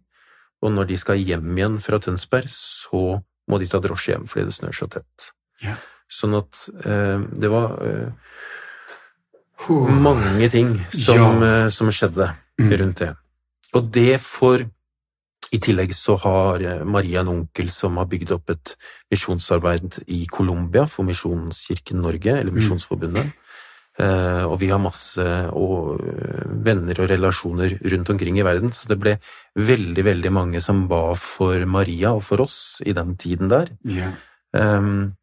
Og 0.64 0.72
når 0.74 0.88
de 0.88 0.96
skal 0.98 1.20
hjem 1.20 1.52
igjen 1.54 1.78
fra 1.84 2.00
Tønsberg, 2.02 2.48
så 2.50 3.20
må 3.48 3.60
de 3.60 3.68
ta 3.70 3.80
drosje 3.82 4.14
hjem 4.14 4.26
fordi 4.28 4.48
det 4.48 4.56
snør 4.56 4.74
så 4.74 4.88
tett. 4.90 5.28
Ja. 5.62 5.76
Sånn 6.08 6.34
at 6.38 6.64
eh, 6.88 7.20
det 7.36 7.50
var 7.52 7.76
eh. 7.84 8.08
Mange 9.68 10.50
ting 10.50 10.86
som, 10.92 11.42
Ja. 11.42 11.64
eh, 11.64 11.68
som 11.70 11.88
skjedde 11.90 12.34
Mm. 12.58 12.72
rundt 12.78 12.98
det. 12.98 13.16
Og 13.74 13.90
det 13.92 14.20
for 14.20 14.58
I 15.50 15.58
tillegg 15.58 15.94
så 15.94 16.18
har 16.18 16.60
eh, 16.60 16.84
Maria 16.84 17.20
en 17.20 17.28
onkel 17.28 17.70
som 17.70 17.96
har 17.96 18.04
bygd 18.06 18.32
opp 18.32 18.50
et 18.50 18.76
misjonsarbeid 19.10 20.04
i 20.08 20.26
Colombia 20.26 20.86
for 20.86 21.04
Misjonskirken 21.04 22.02
Norge, 22.02 22.38
eller 22.38 22.52
Misjonsforbundet. 22.52 23.32
Uh, 24.00 24.44
og 24.46 24.60
vi 24.60 24.68
har 24.68 24.78
masse 24.78 25.18
og, 25.18 25.98
uh, 25.98 26.44
venner 26.62 27.00
og 27.00 27.08
relasjoner 27.10 27.80
rundt 27.90 28.10
omkring 28.10 28.38
i 28.38 28.44
verden, 28.46 28.70
så 28.70 28.86
det 28.86 28.98
ble 29.00 29.18
veldig, 29.56 30.04
veldig 30.04 30.30
mange 30.30 30.60
som 30.62 30.86
ba 30.86 31.14
for 31.18 31.64
Maria 31.66 32.12
og 32.14 32.22
for 32.22 32.40
oss 32.40 32.80
i 32.86 32.92
den 32.92 33.16
tiden 33.16 33.48
der. 33.48 33.66
Yeah. 33.84 34.12
Um, 34.52 35.16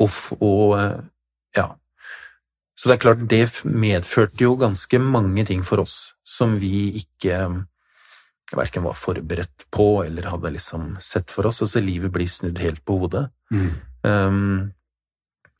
og, 0.00 0.10
og 0.40 0.74
uh, 0.74 0.98
ja. 1.54 1.68
Så 2.78 2.86
det 2.86 2.94
er 2.94 3.02
klart, 3.02 3.26
det 3.26 3.42
medførte 3.66 4.44
jo 4.44 4.54
ganske 4.58 5.00
mange 5.02 5.42
ting 5.48 5.64
for 5.66 5.82
oss 5.82 6.12
som 6.22 6.54
vi 6.62 6.92
ikke 7.00 7.40
verken 8.54 8.84
var 8.86 8.96
forberedt 8.96 9.66
på 9.74 10.04
eller 10.04 10.30
hadde 10.30 10.54
liksom 10.54 10.92
sett 11.02 11.34
for 11.34 11.50
oss. 11.50 11.58
Altså, 11.64 11.82
livet 11.82 12.14
blir 12.14 12.30
snudd 12.30 12.60
helt 12.62 12.84
på 12.86 13.00
hodet. 13.02 13.26
Mm. 13.50 13.70
Um, 14.06 14.70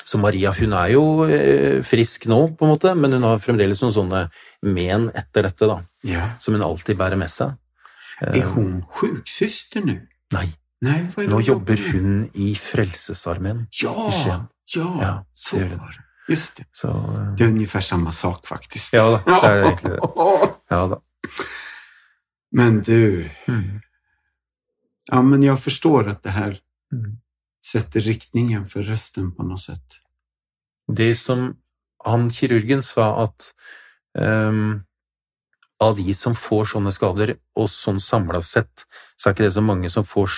så 0.09 0.21
Maria 0.23 0.55
hun 0.57 0.73
er 0.73 0.95
jo 0.95 1.05
eh, 1.27 1.83
frisk 1.85 2.29
nå, 2.31 2.39
på 2.57 2.65
en 2.65 2.73
måte, 2.73 2.95
men 2.97 3.19
hun 3.19 3.27
har 3.29 3.43
fremdeles 3.45 3.83
noen 3.85 3.97
sånne 3.99 4.23
men 4.65 5.11
etter 5.13 5.45
dette, 5.51 5.69
da, 5.69 5.83
ja. 6.09 6.31
som 6.41 6.57
hun 6.57 6.65
alltid 6.65 6.97
bærer 6.97 7.21
med 7.21 7.29
seg. 7.33 7.59
Er 8.25 8.49
hun 8.55 8.81
sjuksøster 8.99 9.85
nå? 9.85 9.99
Nei. 10.35 10.47
Nei 10.87 11.01
nå 11.27 11.43
jobber 11.43 11.81
hun 11.91 12.29
i 12.39 12.53
Frelsesarmeen 12.55 13.67
ja, 13.83 13.95
i 14.07 14.15
Skien. 14.15 14.47
Ja, 14.77 14.91
ja, 15.03 15.15
så 15.35 15.61
var 15.65 15.91
det. 15.91 16.05
Just 16.29 16.57
det. 16.57 16.65
Så, 16.73 16.89
uh... 16.89 17.35
det 17.37 17.45
är 17.45 17.49
ungefär 17.49 17.81
samma 17.81 18.13
sak 18.13 18.47
faktiskt. 18.47 18.93
Ja, 18.93 19.23
det 19.27 19.47
är 19.47 19.65
egentligen 19.65 19.97
det. 19.97 20.09
Ja, 20.69 20.87
då. 20.87 21.03
Men 22.51 22.83
du. 22.83 23.31
Mm. 23.47 23.81
Ja, 25.11 25.23
men 25.23 25.43
jag 25.43 25.63
förstår 25.63 26.09
att 26.09 26.23
det 26.23 26.31
här 26.31 26.59
mm. 26.93 27.17
sätter 27.65 28.01
riktningen 28.01 28.67
för 28.67 28.83
resten 28.83 29.35
på 29.35 29.43
något 29.43 29.61
sätt. 29.61 29.87
Det 30.93 31.15
som 31.15 31.57
han 32.05 32.31
kirurgen 32.31 32.83
sa 32.83 33.23
at 33.23 33.55
um, 34.19 34.85
av 35.81 35.97
de 35.97 36.15
som 36.15 36.35
får 36.35 36.65
sånne 36.73 36.93
skader, 36.95 37.37
og 37.59 37.69
sånn 37.71 38.01
samla 38.03 38.41
sett, 38.43 38.87
så 39.17 39.29
er 39.29 39.37
ikke 39.37 39.47
det 39.47 39.55
så 39.55 39.63
mange 39.63 39.91
som 39.91 40.07
får, 40.07 40.33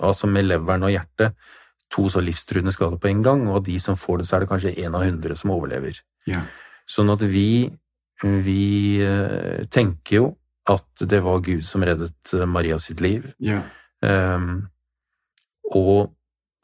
altså 0.00 0.28
med 0.28 0.48
leveren 0.48 0.84
og 0.84 0.92
hjertet, 0.92 1.36
to 1.90 2.06
så 2.12 2.22
livstruende 2.22 2.72
skader 2.74 3.00
på 3.00 3.10
en 3.10 3.22
gang, 3.26 3.46
og 3.48 3.60
av 3.60 3.64
de 3.66 3.76
som 3.82 3.98
får 3.98 4.20
det, 4.20 4.26
så 4.28 4.36
er 4.36 4.44
det 4.44 4.50
kanskje 4.50 4.74
én 4.78 4.94
av 4.94 5.04
hundre 5.04 5.36
som 5.38 5.52
overlever. 5.54 5.98
Ja. 6.30 6.44
Sånn 6.90 7.10
at 7.12 7.24
vi, 7.26 7.70
vi 8.22 8.68
uh, 9.02 9.66
tenker 9.72 10.16
jo 10.20 10.28
at 10.70 11.04
det 11.08 11.22
var 11.24 11.42
Gud 11.42 11.64
som 11.66 11.82
reddet 11.82 12.34
eh, 12.36 12.46
Maria 12.46 12.76
sitt 12.78 13.00
liv. 13.02 13.24
Ja. 13.42 13.62
Um, 14.04 14.68
og 15.74 16.12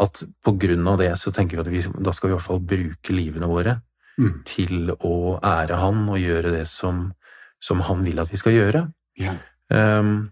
at 0.03 0.21
på 0.45 0.53
grunn 0.61 0.87
av 0.87 1.01
det 1.01 1.11
så 1.19 1.33
tenker 1.35 1.57
vi 1.57 1.65
at 1.65 1.71
vi, 1.73 2.03
da 2.05 2.13
skal 2.15 2.29
vi 2.29 2.35
i 2.35 2.37
hvert 2.37 2.47
fall 2.47 2.63
bruke 2.63 3.17
livene 3.17 3.49
våre 3.51 3.79
mm. 4.21 4.33
til 4.47 4.93
å 4.95 5.39
ære 5.41 5.81
Han 5.81 6.05
og 6.13 6.21
gjøre 6.21 6.53
det 6.55 6.67
som, 6.71 7.09
som 7.59 7.83
Han 7.89 8.05
vil 8.07 8.21
at 8.23 8.31
vi 8.31 8.41
skal 8.41 8.57
gjøre. 8.57 8.85
Ja. 9.19 9.35
Um, 9.73 10.29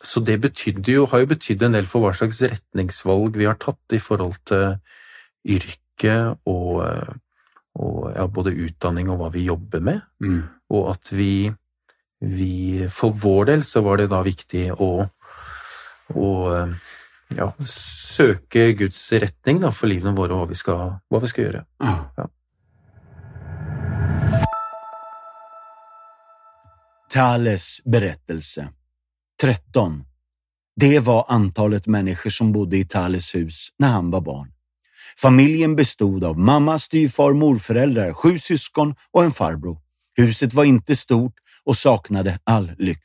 så 0.00 0.20
det 0.20 0.38
jo, 0.86 1.06
har 1.10 1.22
jo 1.22 1.30
betydd 1.32 1.62
en 1.66 1.74
del 1.74 1.86
for 1.90 2.04
hva 2.04 2.12
slags 2.14 2.40
retningsvalg 2.44 3.36
vi 3.38 3.48
har 3.48 3.58
tatt 3.58 3.96
i 3.96 3.98
forhold 4.02 4.36
til 4.46 4.76
yrke 5.48 6.14
og, 6.46 6.84
og 7.78 7.96
ja, 8.14 8.26
både 8.30 8.54
utdanning 8.54 9.10
og 9.10 9.18
hva 9.22 9.32
vi 9.34 9.48
jobber 9.48 9.82
med, 9.82 10.00
mm. 10.22 10.38
og 10.70 10.92
at 10.92 11.10
vi, 11.12 11.50
vi, 12.22 12.86
For 12.94 13.10
vår 13.10 13.50
del 13.52 13.66
så 13.66 13.82
var 13.86 13.98
det 13.98 14.08
da 14.12 14.22
viktig 14.22 14.68
å, 14.78 14.90
å 16.14 16.30
ja, 17.34 17.50
søke 17.66 18.70
Guds 18.78 19.02
retning 19.12 19.62
da, 19.62 19.74
for 19.74 19.90
livene 19.90 20.14
våre 20.16 20.36
og 20.36 20.46
hva 20.46 20.50
vi 20.54 20.62
skal, 20.62 20.98
hva 21.10 21.22
vi 21.22 21.34
skal 21.34 21.48
gjøre. 21.48 21.66
Ja. 21.82 22.30
Tales 27.08 27.80
berättelse 27.84 28.68
13. 29.40 30.04
Det 30.76 30.98
var 30.98 31.24
antalet 31.28 31.86
människor 31.86 32.30
som 32.30 32.52
bodde 32.52 32.76
i 32.76 32.84
Thales 32.84 33.34
hus 33.34 33.68
när 33.78 33.88
han 33.88 34.10
var 34.10 34.20
barn. 34.20 34.52
Familjen 35.18 35.76
bestod 35.76 36.24
av 36.24 36.38
mamma, 36.38 36.78
styvfar, 36.78 37.32
morföräldrar, 37.32 38.12
sju 38.12 38.38
syskon 38.38 38.94
och 39.12 39.24
en 39.24 39.32
farbror. 39.32 39.78
Huset 40.16 40.54
var 40.54 40.64
inte 40.64 40.96
stort 40.96 41.34
och 41.64 41.76
saknade 41.76 42.38
all 42.44 42.72
lyx. 42.78 43.00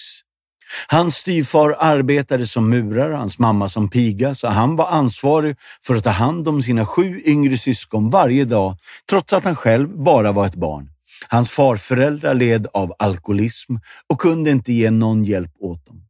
Hans 0.87 1.15
styvfar 1.15 1.75
arbetade 1.79 2.47
som 2.47 2.69
murare, 2.69 3.13
hans 3.13 3.39
mamma 3.39 3.69
som 3.69 3.89
piga, 3.89 4.35
så 4.35 4.47
han 4.47 4.75
var 4.75 4.87
ansvarig 4.87 5.55
för 5.85 5.95
att 5.95 6.03
ta 6.03 6.09
hand 6.09 6.47
om 6.47 6.61
sina 6.61 6.85
sju 6.85 7.21
yngre 7.25 7.57
syskon 7.57 8.09
varje 8.09 8.45
dag, 8.45 8.77
trots 9.09 9.33
att 9.33 9.43
han 9.43 9.55
själv 9.55 9.89
bara 10.03 10.31
var 10.31 10.45
ett 10.45 10.55
barn. 10.55 10.89
Hans 11.27 11.49
farföräldrar 11.49 12.33
led 12.33 12.67
av 12.73 12.93
alkoholism 12.99 13.75
och 14.07 14.21
kunde 14.21 14.51
inte 14.51 14.73
ge 14.73 14.91
någon 14.91 15.23
hjälp 15.23 15.51
åt 15.59 15.85
dem. 15.85 16.02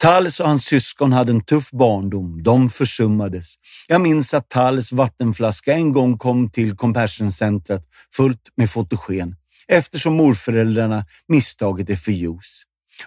Tals 0.00 0.40
och 0.40 0.46
hans 0.46 0.64
syskon 0.64 1.12
hade 1.12 1.32
en 1.32 1.40
tuff 1.40 1.70
barndom. 1.70 2.42
De 2.42 2.70
försummades. 2.70 3.54
Jag 3.88 4.00
minns 4.00 4.34
att 4.34 4.48
Tales 4.48 4.92
vattenflaska 4.92 5.72
en 5.74 5.92
gång 5.92 6.18
kom 6.18 6.50
till 6.50 6.76
Compassion-centret 6.76 7.84
fullt 8.16 8.40
med 8.56 8.70
fotogen 8.70 9.36
eftersom 9.68 10.14
morföräldrarna 10.14 11.04
misstagit 11.28 11.86
det 11.86 11.96
för 11.96 12.12
juice. 12.12 12.62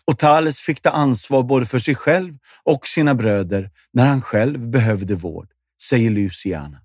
Och 0.08 0.20
Tales 0.20 0.60
fick 0.60 0.82
ta 0.82 0.90
ansvar 0.90 1.44
både 1.44 1.66
för 1.66 1.80
sig 1.80 1.96
själv 1.96 2.34
och 2.64 2.88
sina 2.88 3.16
bröder 3.16 3.70
när 3.94 4.06
han 4.06 4.22
själv 4.22 4.70
behövde 4.70 5.16
vård, 5.16 5.48
säger 5.82 6.10
Luciana. 6.10 6.83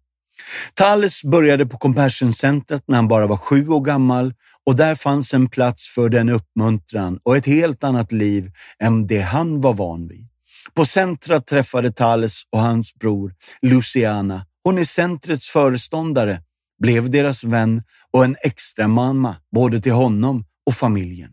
Tales 0.75 1.25
började 1.25 1.67
på 1.67 1.79
Compassion-centret 1.79 2.83
när 2.87 2.97
han 2.97 3.09
bara 3.09 3.27
var 3.27 3.37
sju 3.37 3.69
år 3.69 3.81
gammal 3.81 4.35
och 4.67 4.77
där 4.77 4.95
fanns 4.95 5.35
en 5.35 5.49
plats 5.49 5.95
för 5.95 6.09
den 6.09 6.29
uppmuntran 6.29 7.19
och 7.23 7.37
ett 7.37 7.47
helt 7.47 7.85
annat 7.85 8.13
liv 8.13 8.51
än 8.83 9.07
det 9.07 9.21
han 9.21 9.61
var 9.61 9.73
van 9.73 10.09
vid. 10.09 10.29
På 10.75 10.85
centret 10.85 11.47
träffade 11.47 11.93
Tales 11.93 12.43
och 12.53 12.61
hans 12.61 12.95
bror 12.95 13.35
Luciana. 13.63 14.47
Hon 14.65 14.79
är 14.79 14.85
centrets 14.85 15.49
föreståndare, 15.49 16.41
blev 16.83 17.11
deras 17.11 17.45
vän 17.45 17.83
och 18.13 18.25
en 18.25 18.37
extra 18.43 18.89
mamma 18.89 19.37
både 19.55 19.81
till 19.81 19.93
honom 19.93 20.45
och 20.67 20.75
familjen. 20.75 21.31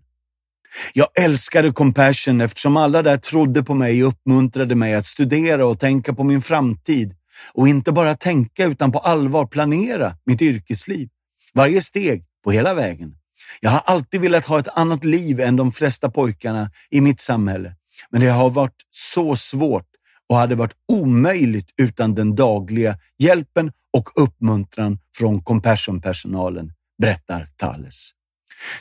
Jag 0.94 1.08
älskade 1.24 1.72
Compassion 1.72 2.42
eftersom 2.42 2.78
alla 2.78 3.02
där 3.02 3.18
trodde 3.18 3.64
på 3.64 3.74
mig 3.74 4.04
och 4.04 4.10
uppmuntrade 4.10 4.76
mig 4.76 4.96
att 4.96 5.06
studera 5.06 5.66
och 5.66 5.80
tänka 5.80 6.14
på 6.14 6.24
min 6.24 6.42
framtid 6.42 7.16
och 7.54 7.68
inte 7.68 7.92
bara 7.92 8.16
tänka 8.16 8.66
utan 8.66 8.92
på 8.92 9.00
allvar 9.00 9.46
planera 9.46 10.18
mitt 10.26 10.42
yrkesliv. 10.42 11.10
Varje 11.54 11.82
steg 11.82 12.26
på 12.44 12.52
hela 12.52 12.74
vägen. 12.74 13.16
Jag 13.60 13.70
har 13.70 13.82
alltid 13.86 14.22
velat 14.22 14.46
ha 14.46 14.60
ett 14.60 14.68
annat 14.68 15.04
liv 15.04 15.40
än 15.40 15.56
de 15.56 15.72
flesta 15.72 16.10
pojkarna 16.10 16.72
i 16.90 17.02
mitt 17.02 17.20
samhälle. 17.20 17.76
Men 18.10 18.22
det 18.22 18.28
har 18.28 18.50
varit 18.50 18.82
så 18.90 19.36
svårt 19.36 19.88
och 20.30 20.38
hade 20.38 20.56
varit 20.56 20.74
omöjligt 20.92 21.70
utan 21.78 22.16
den 22.16 22.36
dagliga 22.36 22.98
hjälpen 23.18 23.72
och 23.94 24.10
uppmuntran 24.16 25.00
från 25.18 25.44
Compassion-personalen, 25.44 26.72
berättar 27.02 27.48
Thales. 27.58 28.12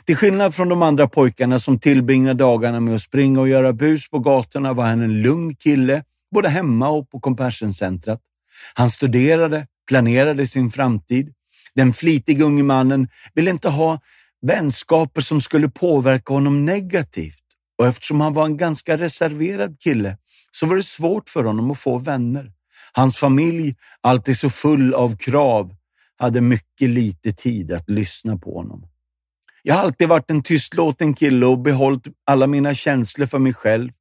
Till 0.05 0.15
skillnad 0.15 0.55
från 0.55 0.69
de 0.69 0.81
andra 0.81 1.07
pojkarna 1.07 1.59
som 1.59 1.79
tillbringar 1.79 2.33
dagarna 2.33 2.79
med 2.79 2.95
att 2.95 3.01
springa 3.01 3.39
och 3.39 3.47
göra 3.47 3.73
bus 3.73 4.09
på 4.09 4.19
gatorna 4.19 4.73
var 4.73 4.85
han 4.85 5.01
en 5.01 5.21
lugn 5.21 5.55
kille, 5.55 6.03
både 6.31 6.49
hemma 6.49 6.89
och 6.89 7.09
på 7.09 7.19
Compassion-centret. 7.19 8.19
Han 8.73 8.89
studerade, 8.89 9.67
planerade 9.87 10.47
sin 10.47 10.71
framtid. 10.71 11.33
Den 11.75 11.93
flitiga 11.93 12.45
unge 12.45 12.63
mannen 12.63 13.07
ville 13.33 13.51
inte 13.51 13.69
ha 13.69 13.99
vänskaper 14.41 15.21
som 15.21 15.41
skulle 15.41 15.69
påverka 15.69 16.33
honom 16.33 16.65
negativt 16.65 17.45
och 17.77 17.87
eftersom 17.87 18.21
han 18.21 18.33
var 18.33 18.45
en 18.45 18.57
ganska 18.57 18.97
reserverad 18.97 19.79
kille 19.79 20.17
så 20.51 20.65
var 20.65 20.75
det 20.75 20.83
svårt 20.83 21.29
för 21.29 21.43
honom 21.43 21.71
att 21.71 21.79
få 21.79 21.97
vänner. 21.97 22.51
Hans 22.93 23.17
familj, 23.17 23.75
alltid 24.01 24.37
så 24.37 24.49
full 24.49 24.93
av 24.93 25.17
krav, 25.17 25.75
hade 26.17 26.41
mycket 26.41 26.89
lite 26.89 27.33
tid 27.33 27.71
att 27.71 27.89
lyssna 27.89 28.37
på 28.37 28.57
honom. 28.57 28.87
Jag 29.63 29.75
har 29.75 29.83
alltid 29.83 30.09
varit 30.09 30.31
en 30.31 30.43
tystlåten 30.43 31.13
kille 31.13 31.45
och 31.45 31.59
behållit 31.59 32.03
alla 32.25 32.47
mina 32.47 32.73
känslor 32.73 33.25
för 33.25 33.39
mig 33.39 33.53
själv. 33.53 33.91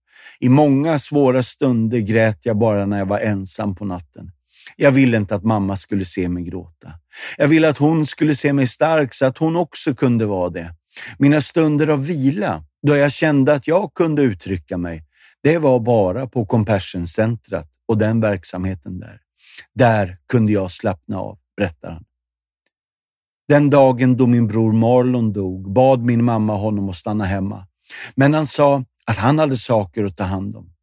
I 0.40 0.48
många 0.48 0.98
svåra 0.98 1.42
stunder 1.42 1.98
grät 1.98 2.38
jag 2.42 2.58
bara 2.58 2.86
när 2.86 2.98
jag 2.98 3.06
var 3.06 3.18
ensam 3.18 3.74
på 3.74 3.84
natten. 3.84 4.30
Jag 4.76 4.92
ville 4.92 5.16
inte 5.16 5.34
att 5.34 5.44
mamma 5.44 5.76
skulle 5.76 6.04
se 6.04 6.28
mig 6.28 6.42
gråta. 6.42 6.92
Jag 7.36 7.48
ville 7.48 7.68
att 7.68 7.78
hon 7.78 8.06
skulle 8.06 8.34
se 8.34 8.52
mig 8.52 8.66
stark 8.66 9.14
så 9.14 9.26
att 9.26 9.38
hon 9.38 9.56
också 9.56 9.94
kunde 9.94 10.26
vara 10.26 10.50
det. 10.50 10.74
Mina 11.18 11.40
stunder 11.40 11.88
av 11.88 12.06
vila, 12.06 12.64
då 12.82 12.96
jag 12.96 13.12
kände 13.12 13.54
att 13.54 13.66
jag 13.66 13.94
kunde 13.94 14.22
uttrycka 14.22 14.76
mig, 14.78 15.04
det 15.42 15.58
var 15.58 15.80
bara 15.80 16.26
på 16.26 16.46
Compassion-centret 16.46 17.68
och 17.88 17.98
den 17.98 18.20
verksamheten 18.20 19.00
där. 19.00 19.20
Där 19.74 20.18
kunde 20.28 20.52
jag 20.52 20.70
slappna 20.70 21.18
av, 21.18 21.38
berättar 21.56 21.90
han. 21.90 22.04
Den 23.48 23.70
dagen 23.70 24.16
då 24.16 24.26
min 24.26 24.46
bror 24.46 24.72
Marlon 24.72 25.32
dog 25.32 25.72
bad 25.72 26.00
min 26.00 26.24
mamma 26.24 26.56
honom 26.56 26.88
att 26.88 26.96
stanna 26.96 27.24
hemma. 27.24 27.66
Men 28.14 28.34
han 28.34 28.46
sa 28.46 28.84
att 29.04 29.16
han 29.16 29.38
hade 29.38 29.56
saker 29.56 30.04
att 30.04 30.16
ta 30.16 30.24
hand 30.24 30.56
om. 30.56 30.73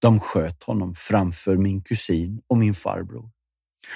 De 0.00 0.20
sköt 0.20 0.62
honom 0.62 0.94
framför 0.98 1.56
min 1.56 1.82
kusin 1.82 2.40
och 2.48 2.56
min 2.56 2.74
farbror. 2.74 3.30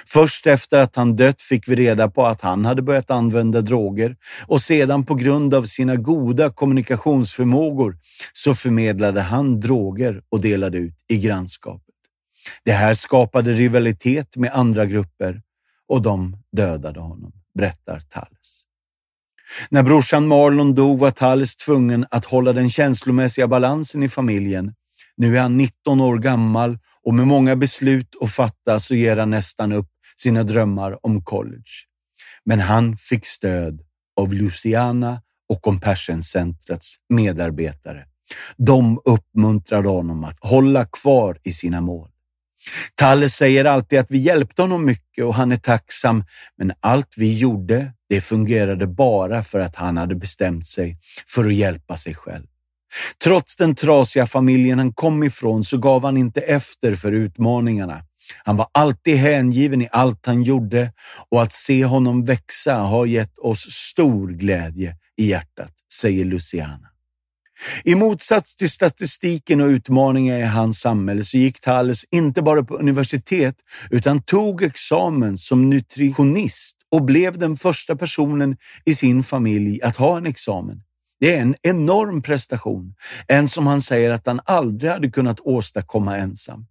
Först 0.07 0.47
efter 0.47 0.81
att 0.81 0.97
han 0.97 1.17
dött 1.17 1.43
fick 1.43 1.69
vi 1.69 1.77
reda 1.77 2.11
på 2.11 2.27
att 2.27 2.40
han 2.40 2.64
hade 2.64 2.83
börjat 2.83 3.11
använda 3.11 3.61
droger 3.61 4.17
och 4.47 4.61
sedan 4.61 5.07
på 5.07 5.14
grund 5.14 5.55
av 5.55 5.62
sina 5.64 5.97
goda 5.97 6.51
kommunikationsförmågor 6.51 7.99
så 8.33 8.55
förmedlade 8.55 9.21
han 9.21 9.61
droger 9.61 10.23
och 10.29 10.40
delade 10.40 10.79
ut 10.79 10.95
i 11.09 11.19
grannskapet. 11.19 11.95
Det 12.64 12.73
här 12.73 12.95
skapade 12.95 13.53
rivalitet 13.53 14.37
med 14.37 14.51
andra 14.53 14.87
grupper 14.87 15.43
och 15.88 16.03
de 16.03 16.37
dödade 16.53 17.01
honom, 17.01 17.33
berättar 17.55 18.01
Thales. 18.01 18.64
När 19.69 19.83
brorsan 19.83 20.29
Marlon 20.29 20.75
dog 20.75 20.99
var 20.99 21.11
Talles 21.11 21.57
tvungen 21.57 22.07
att 22.11 22.25
hålla 22.25 22.53
den 22.53 22.71
känslomässiga 22.71 23.49
balansen 23.49 24.03
i 24.03 24.09
familjen. 24.09 24.75
Nu 25.16 25.37
är 25.37 25.40
han 25.40 25.57
19 25.57 26.00
år 26.00 26.18
gammal 26.18 26.79
och 27.03 27.14
med 27.14 27.27
många 27.27 27.57
beslut 27.57 28.14
att 28.20 28.33
fatta 28.33 28.81
så 28.81 28.94
ger 28.94 29.16
han 29.16 29.31
nästan 29.31 29.72
upp 29.72 29.88
sina 30.16 30.42
drömmar 30.42 31.07
om 31.07 31.24
college. 31.24 31.70
Men 32.44 32.61
han 32.61 32.96
fick 32.96 33.27
stöd 33.27 33.81
av 34.20 34.35
Luciana 34.35 35.22
och 35.48 35.62
Compassion-centrets 35.62 36.96
medarbetare. 37.09 38.05
De 38.57 39.00
uppmuntrade 39.05 39.88
honom 39.88 40.24
att 40.24 40.37
hålla 40.40 40.87
kvar 40.87 41.38
i 41.44 41.53
sina 41.53 41.81
mål. 41.81 42.11
Talle 42.94 43.29
säger 43.29 43.64
alltid 43.64 43.98
att 43.98 44.11
vi 44.11 44.18
hjälpte 44.18 44.62
honom 44.62 44.85
mycket 44.85 45.24
och 45.24 45.35
han 45.35 45.53
är 45.53 45.57
tacksam, 45.57 46.24
men 46.59 46.72
allt 46.81 47.14
vi 47.16 47.38
gjorde, 47.38 47.92
det 48.09 48.20
fungerade 48.20 48.87
bara 48.87 49.42
för 49.42 49.61
att 49.61 49.77
han 49.77 49.96
hade 49.96 50.14
bestämt 50.14 50.66
sig 50.66 50.98
för 51.27 51.44
att 51.44 51.55
hjälpa 51.55 51.96
sig 51.96 52.14
själv. 52.14 52.46
Trots 53.24 53.57
den 53.57 53.74
trasiga 53.74 54.26
familjen 54.26 54.78
han 54.78 54.92
kom 54.92 55.22
ifrån 55.22 55.64
så 55.64 55.78
gav 55.78 56.04
han 56.04 56.16
inte 56.16 56.40
efter 56.40 56.94
för 56.94 57.12
utmaningarna. 57.12 58.02
Han 58.44 58.57
var 58.57 58.66
alltid 58.72 59.16
hängiven 59.16 59.83
i 59.83 59.88
allt 59.92 60.26
han 60.26 60.42
gjorde 60.42 60.92
och 61.30 61.42
att 61.42 61.52
se 61.52 61.85
honom 61.85 62.24
växa 62.24 62.74
har 62.74 63.07
gett 63.07 63.38
oss 63.38 63.61
stor 63.70 64.28
glädje 64.28 64.96
i 65.16 65.26
hjärtat, 65.26 65.72
säger 66.00 66.24
Luciana. 66.24 66.88
I 67.85 67.94
motsats 67.94 68.57
till 68.57 68.70
statistiken 68.70 69.61
och 69.61 69.66
utmaningar 69.66 70.38
i 70.38 70.42
hans 70.42 70.80
samhälle 70.80 71.24
så 71.24 71.38
gick 71.38 71.61
Thales 71.61 72.04
inte 72.11 72.42
bara 72.42 72.64
på 72.64 72.76
universitet 72.76 73.57
utan 73.90 74.22
tog 74.22 74.62
examen 74.62 75.38
som 75.38 75.70
nutritionist 75.70 76.76
och 76.90 77.04
blev 77.04 77.38
den 77.38 77.57
första 77.57 77.96
personen 77.96 78.57
i 78.85 78.94
sin 78.94 79.22
familj 79.22 79.83
att 79.83 79.96
ha 79.96 80.16
en 80.16 80.26
examen. 80.26 80.83
Det 81.24 81.37
är 81.37 81.42
en 81.42 81.54
enorm 81.62 82.22
prestation, 82.22 82.94
en 83.28 83.48
som 83.48 83.66
han 83.66 83.80
säger 83.80 84.10
att 84.10 84.26
han 84.26 84.40
aldrig 84.44 84.90
hade 84.90 85.10
kunnat 85.10 85.40
åstadkomma 85.40 86.16
ensam. 86.16 86.66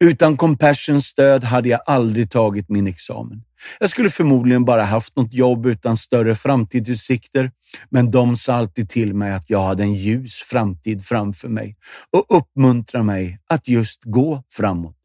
Utan 0.00 0.36
Compassions 0.36 1.06
stöd 1.06 1.44
hade 1.44 1.68
jag 1.68 1.80
aldrig 1.86 2.30
tagit 2.30 2.68
min 2.68 2.86
examen. 2.86 3.42
Jag 3.80 3.90
skulle 3.90 4.10
förmodligen 4.10 4.64
bara 4.64 4.84
haft 4.84 5.16
något 5.16 5.32
jobb 5.32 5.66
utan 5.66 5.96
större 5.96 6.34
framtidsutsikter, 6.34 7.50
men 7.90 8.10
de 8.10 8.36
sa 8.36 8.52
alltid 8.52 8.90
till 8.90 9.14
mig 9.14 9.32
att 9.32 9.50
jag 9.50 9.62
hade 9.62 9.82
en 9.82 9.94
ljus 9.94 10.34
framtid 10.34 11.04
framför 11.04 11.48
mig 11.48 11.76
och 12.12 12.36
uppmuntrade 12.38 13.04
mig 13.04 13.38
att 13.48 13.68
just 13.68 14.00
gå 14.04 14.42
framåt. 14.50 14.96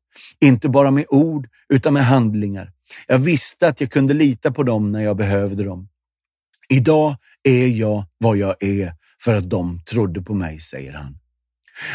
Inte 0.41 0.69
bara 0.69 0.91
med 0.91 1.05
ord, 1.09 1.47
utan 1.69 1.93
med 1.93 2.05
handlingar. 2.05 2.71
Jag 3.07 3.19
visste 3.19 3.67
att 3.67 3.81
jag 3.81 3.91
kunde 3.91 4.13
lita 4.13 4.51
på 4.51 4.63
dem 4.63 4.91
när 4.91 5.03
jag 5.03 5.17
behövde 5.17 5.63
dem. 5.63 5.89
Idag 6.73 7.15
är 7.43 7.67
jag 7.67 8.05
vad 8.17 8.37
jag 8.37 8.63
är 8.63 8.93
för 9.23 9.33
att 9.33 9.49
de 9.49 9.79
trodde 9.79 10.21
på 10.21 10.33
mig, 10.33 10.59
säger 10.59 10.93
han. 10.93 11.17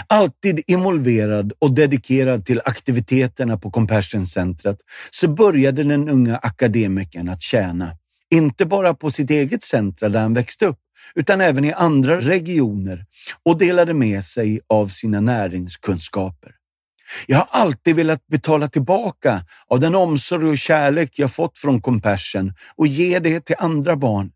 Alltid 0.06 0.60
involverad 0.66 1.52
och 1.58 1.74
dedikerad 1.74 2.46
till 2.46 2.60
aktiviteterna 2.64 3.58
på 3.58 3.70
Compassion-centret 3.70 4.78
så 5.10 5.28
började 5.28 5.84
den 5.84 6.08
unga 6.08 6.36
akademikern 6.36 7.28
att 7.28 7.42
tjäna, 7.42 7.90
inte 8.30 8.66
bara 8.66 8.94
på 8.94 9.10
sitt 9.10 9.30
eget 9.30 9.62
centra 9.62 10.08
där 10.08 10.20
han 10.20 10.34
växte 10.34 10.66
upp, 10.66 10.78
utan 11.14 11.40
även 11.40 11.64
i 11.64 11.72
andra 11.72 12.20
regioner 12.20 13.04
och 13.42 13.58
delade 13.58 13.94
med 13.94 14.24
sig 14.24 14.60
av 14.68 14.88
sina 14.88 15.20
näringskunskaper. 15.20 16.52
Jag 17.26 17.38
har 17.38 17.48
alltid 17.50 17.96
velat 17.96 18.26
betala 18.26 18.68
tillbaka 18.68 19.44
av 19.68 19.80
den 19.80 19.94
omsorg 19.94 20.48
och 20.48 20.58
kärlek 20.58 21.18
jag 21.18 21.32
fått 21.32 21.58
från 21.58 21.82
Compassion 21.82 22.52
och 22.76 22.86
ge 22.86 23.18
det 23.18 23.40
till 23.40 23.56
andra 23.58 23.96
barn. 23.96 24.32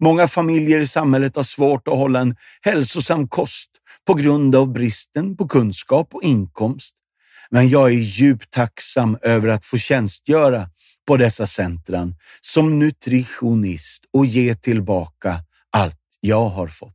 Många 0.00 0.28
familjer 0.28 0.80
i 0.80 0.86
samhället 0.86 1.36
har 1.36 1.42
svårt 1.42 1.88
att 1.88 1.94
hålla 1.94 2.20
en 2.20 2.36
hälsosam 2.62 3.28
kost 3.28 3.70
på 4.06 4.14
grund 4.14 4.56
av 4.56 4.72
bristen 4.72 5.36
på 5.36 5.48
kunskap 5.48 6.14
och 6.14 6.22
inkomst. 6.22 6.96
Men 7.50 7.68
jag 7.68 7.88
är 7.90 7.94
djupt 7.94 8.50
tacksam 8.50 9.18
över 9.22 9.48
att 9.48 9.64
få 9.64 9.78
tjänstgöra 9.78 10.68
på 11.06 11.16
dessa 11.16 11.46
centran 11.46 12.14
som 12.40 12.78
nutritionist 12.78 14.04
och 14.12 14.26
ge 14.26 14.54
tillbaka 14.54 15.36
allt 15.70 16.00
jag 16.20 16.48
har 16.48 16.68
fått. 16.68 16.94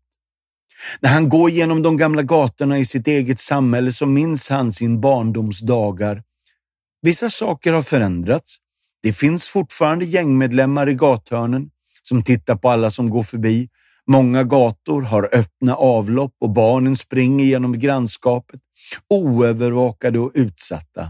När 1.00 1.10
han 1.10 1.30
går 1.30 1.50
genom 1.50 1.82
de 1.82 1.98
gamla 1.98 2.22
gatorna 2.22 2.80
i 2.80 2.86
sitt 2.86 3.08
eget 3.08 3.40
samhälle 3.40 3.92
så 3.92 4.06
minns 4.06 4.50
han 4.50 4.74
sin 4.74 5.02
barndomsdagar. 5.02 6.24
Vissa 7.02 7.30
saker 7.30 7.74
har 7.74 7.82
förändrats. 7.82 8.58
Det 9.04 9.14
finns 9.14 9.48
fortfarande 9.48 10.06
gängmedlemmar 10.06 10.90
i 10.90 10.94
gathörnen 10.94 11.70
som 12.10 12.24
tittar 12.24 12.56
på 12.56 12.70
alla 12.70 12.92
som 12.92 13.10
går 13.10 13.24
förbi 13.24 13.70
Många 14.10 14.44
gator 14.44 15.02
har 15.02 15.30
öppna 15.34 15.76
avlopp 15.76 16.36
och 16.40 16.50
barnen 16.50 16.96
springer 16.96 17.46
genom 17.46 17.80
grannskapet, 17.80 18.60
oövervakade 19.10 20.20
och 20.20 20.32
utsatta. 20.34 21.08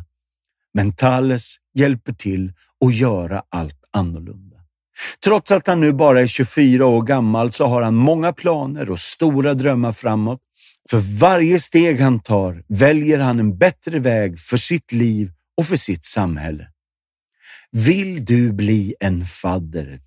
Men 0.74 0.96
Thales 0.96 1.56
hjälper 1.76 2.14
till 2.14 2.54
att 2.86 2.96
göra 2.96 3.44
allt 3.50 3.80
annorlunda. 3.92 4.58
Trots 5.24 5.52
att 5.52 5.68
han 5.68 5.82
nu 5.82 5.94
bara 5.94 6.22
är 6.22 6.28
24 6.28 6.86
år 6.86 7.02
gammal 7.02 7.52
så 7.52 7.66
har 7.66 7.82
han 7.82 7.96
många 7.96 8.34
planer 8.34 8.90
och 8.90 9.00
stora 9.00 9.54
drömmar 9.54 9.92
framåt. 9.92 10.40
För 10.90 11.20
varje 11.20 11.60
steg 11.60 12.00
han 12.00 12.20
tar 12.20 12.64
väljer 12.68 13.20
han 13.20 13.40
en 13.40 13.58
bättre 13.58 14.00
väg 14.00 14.40
för 14.40 14.58
sitt 14.58 14.92
liv 14.92 15.32
och 15.58 15.66
för 15.66 15.76
sitt 15.76 16.06
samhälle. 16.06 16.68
Vill 17.72 18.26
du 18.26 18.54
bli 18.54 18.96
en 19.00 19.26
fadder 19.26 20.00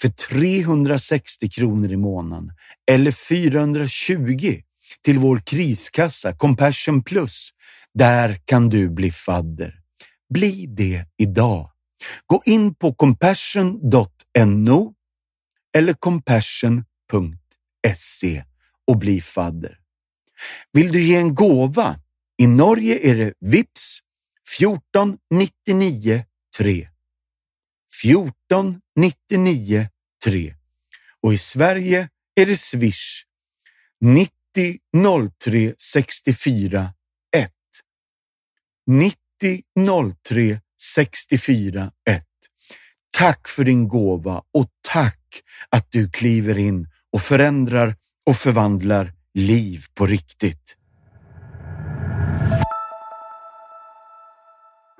för 0.00 0.08
360 0.08 1.48
kronor 1.48 1.92
i 1.92 1.96
månaden 1.96 2.52
eller 2.90 3.10
420 3.10 4.60
till 5.04 5.18
vår 5.18 5.42
kriskassa 5.46 6.32
Compassion 6.32 7.04
Plus. 7.04 7.50
Där 7.94 8.38
kan 8.44 8.68
du 8.68 8.90
bli 8.90 9.12
fadder. 9.12 9.74
Bli 10.34 10.66
det 10.66 11.04
idag. 11.16 11.70
Gå 12.26 12.42
in 12.44 12.74
på 12.74 12.94
compassion.no 12.94 14.94
eller 15.76 15.92
compassion.se 15.92 18.44
och 18.86 18.98
bli 18.98 19.20
fadder. 19.20 19.78
Vill 20.72 20.92
du 20.92 21.00
ge 21.00 21.16
en 21.16 21.34
gåva? 21.34 22.00
I 22.38 22.46
Norge 22.46 23.10
är 23.10 23.14
det 23.14 23.34
VIPS 23.40 23.98
14 24.58 25.18
99 25.30 26.24
3. 26.58 26.88
14 28.02 28.80
99 28.96 29.88
3 30.24 30.54
och 31.22 31.34
i 31.34 31.38
Sverige 31.38 32.08
är 32.40 32.46
det 32.46 32.56
Swish 32.56 33.24
90 34.00 34.78
03 35.40 35.74
64 35.92 36.92
1. 37.36 37.52
90 38.86 39.14
03 40.24 40.60
64 40.94 41.90
1. 42.10 42.24
Tack 43.12 43.48
för 43.48 43.64
din 43.64 43.88
gåva 43.88 44.42
och 44.52 44.66
tack 44.88 45.42
att 45.70 45.92
du 45.92 46.10
kliver 46.10 46.58
in 46.58 46.88
och 47.12 47.22
förändrar 47.22 47.96
och 48.26 48.36
förvandlar 48.36 49.12
liv 49.34 49.84
på 49.94 50.06
riktigt. 50.06 50.76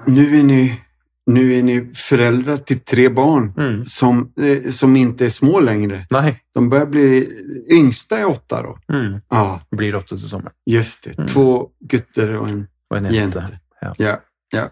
Nu 0.07 0.39
är 0.39 0.43
ni 0.43 0.81
nu 1.29 1.59
är 1.59 1.63
ni 1.63 1.91
föräldrar 1.95 2.57
till 2.59 2.81
tre 2.81 3.09
barn 3.09 3.53
Mm. 3.59 3.85
som, 3.85 4.33
eh, 4.41 4.71
som 4.71 4.97
inte 4.97 5.25
är 5.25 5.29
små 5.29 5.61
längre. 5.61 6.07
Nej. 6.11 6.41
De 6.55 6.69
börjar 6.71 6.87
bli, 6.87 7.29
yngsta 7.73 8.19
är 8.19 8.25
åtta 8.27 8.63
då. 8.63 8.79
Mm. 8.97 9.21
Ja, 9.29 9.61
Blir 9.71 9.95
åtta 9.95 10.07
till 10.17 10.19
sommaren. 10.29 10.53
just 10.67 11.05
det. 11.05 11.19
Mm. 11.19 11.29
Två 11.29 11.69
gutter 11.81 12.33
och 12.33 12.49
en 12.49 12.67
Och 12.91 12.97
en 12.97 13.15
jente. 13.15 13.59
Ja. 13.81 13.95
Ja, 13.99 14.21
ja. 14.53 14.71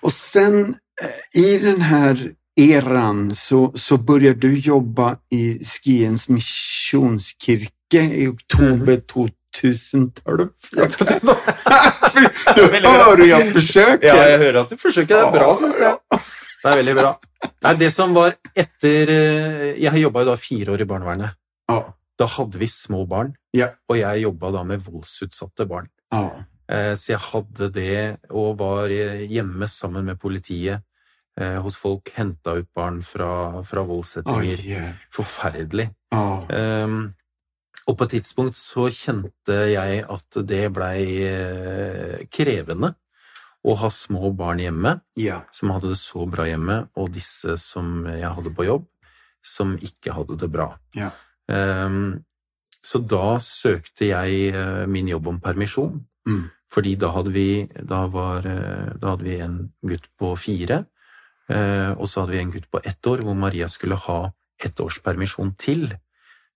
Och 0.00 0.12
sen 0.12 0.74
eh, 1.34 1.42
i 1.42 1.58
den 1.58 1.80
här 1.80 2.32
eran 2.60 3.34
så, 3.34 3.72
så 3.74 3.96
börjar 3.96 4.34
du 4.34 4.58
jobba 4.58 5.16
i 5.30 5.64
Skiens 5.64 6.28
missionskirke 6.28 8.02
i 8.14 8.26
oktober 8.28 8.96
2012. 9.54 10.48
Jag 10.76 10.90
tror 10.90 11.08
att- 11.08 11.20
du 12.56 12.60
Väldigt 12.66 12.82
bra. 12.82 12.90
hör 12.90 13.16
hur. 13.16 13.26
Ja, 14.04 14.14
jeg 14.28 14.38
hører 14.38 14.60
at 14.60 14.68
du 14.70 14.76
forsøker. 14.76 15.14
Det 15.14 15.22
er 15.26 15.30
bra, 15.32 15.46
Ja, 15.48 15.56
syns 15.56 15.78
jeg. 15.80 15.96
Det 16.62 16.72
er 16.72 16.76
veldig 16.82 16.94
bra. 16.98 17.12
Nei, 17.62 17.74
det 17.78 17.90
som 17.92 18.14
var 18.14 18.34
etter 18.56 19.08
eh, 19.12 19.82
Jeg 19.82 20.00
jobba 20.02 20.20
jo 20.24 20.30
da 20.30 20.36
fire 20.36 20.72
år 20.74 20.80
i 20.80 20.84
barnevernet. 20.88 21.36
Ja, 21.70 21.82
Da 22.18 22.26
hadde 22.26 22.56
vi 22.58 22.66
små 22.66 23.04
barn, 23.08 23.34
Ja. 23.52 23.68
og 23.88 23.96
jeg 23.98 24.22
jobba 24.22 24.50
da 24.52 24.62
med 24.64 24.80
voldsutsatte 24.80 25.66
barn. 25.68 25.88
ja. 26.12 26.30
Eh, 26.68 26.94
Så 26.94 27.12
jeg 27.12 27.18
hadde 27.20 27.68
det, 27.72 28.16
og 28.30 28.58
var 28.58 28.86
eh, 28.90 29.26
hjemme 29.30 29.68
sammen 29.68 30.04
med 30.04 30.18
politiet 30.18 30.82
hos 31.38 31.76
folk, 31.76 32.08
henta 32.16 32.54
ut 32.56 32.66
barn 32.74 33.02
fra, 33.02 33.62
fra 33.62 33.82
Oj, 33.82 34.02
Oh, 34.24 34.42
yeah. 34.42 34.94
Forferdelig. 35.12 35.90
ja. 36.10 36.46
Um, 36.84 37.14
og 37.86 37.94
på 37.96 38.06
et 38.06 38.16
tidspunkt 38.16 38.56
så 38.58 38.88
kjente 38.90 39.56
jeg 39.70 40.00
at 40.10 40.38
det 40.48 40.64
blei 40.74 41.22
eh, 41.22 42.24
krevende 42.32 42.96
å 43.66 43.74
ha 43.78 43.90
små 43.90 44.32
barn 44.38 44.60
hjemme 44.62 44.92
ja. 45.18 45.40
som 45.54 45.70
hadde 45.74 45.92
det 45.92 45.98
så 46.00 46.26
bra 46.30 46.46
hjemme, 46.46 46.84
og 46.98 47.12
disse 47.14 47.56
som 47.62 48.04
jeg 48.10 48.30
hadde 48.38 48.52
på 48.54 48.66
jobb. 48.66 48.84
som 49.46 49.76
ikke 49.78 50.10
hadde 50.10 50.34
det 50.40 50.48
bra. 50.50 50.72
Ja. 50.98 51.12
Um, 51.46 52.24
så 52.82 52.98
da 52.98 53.36
søkte 53.38 54.08
jeg 54.08 54.48
eh, 54.50 54.86
min 54.90 55.06
jobb 55.08 55.28
om 55.34 55.40
permisjon, 55.40 56.04
Mm. 56.26 56.48
fordi 56.66 56.96
da 56.98 57.12
hadde 57.14 57.30
vi, 57.30 57.68
da 57.86 58.08
var, 58.10 58.42
eh, 58.50 58.88
da 58.98 59.12
hadde 59.12 59.22
vi 59.22 59.36
en 59.38 59.72
gutt 59.86 60.08
på 60.18 60.32
fire, 60.34 60.80
og 61.94 62.08
så 62.10 62.24
hadde 62.24 62.34
vi 62.34 62.40
en 62.42 62.50
gutt 62.50 62.66
på 62.74 62.80
ett 62.82 63.06
år, 63.06 63.22
hvor 63.22 63.36
Maria 63.38 63.68
skulle 63.70 63.94
ha 63.94 64.32
ett 64.58 64.80
års 64.82 64.98
permisjon 64.98 65.54
til 65.54 65.92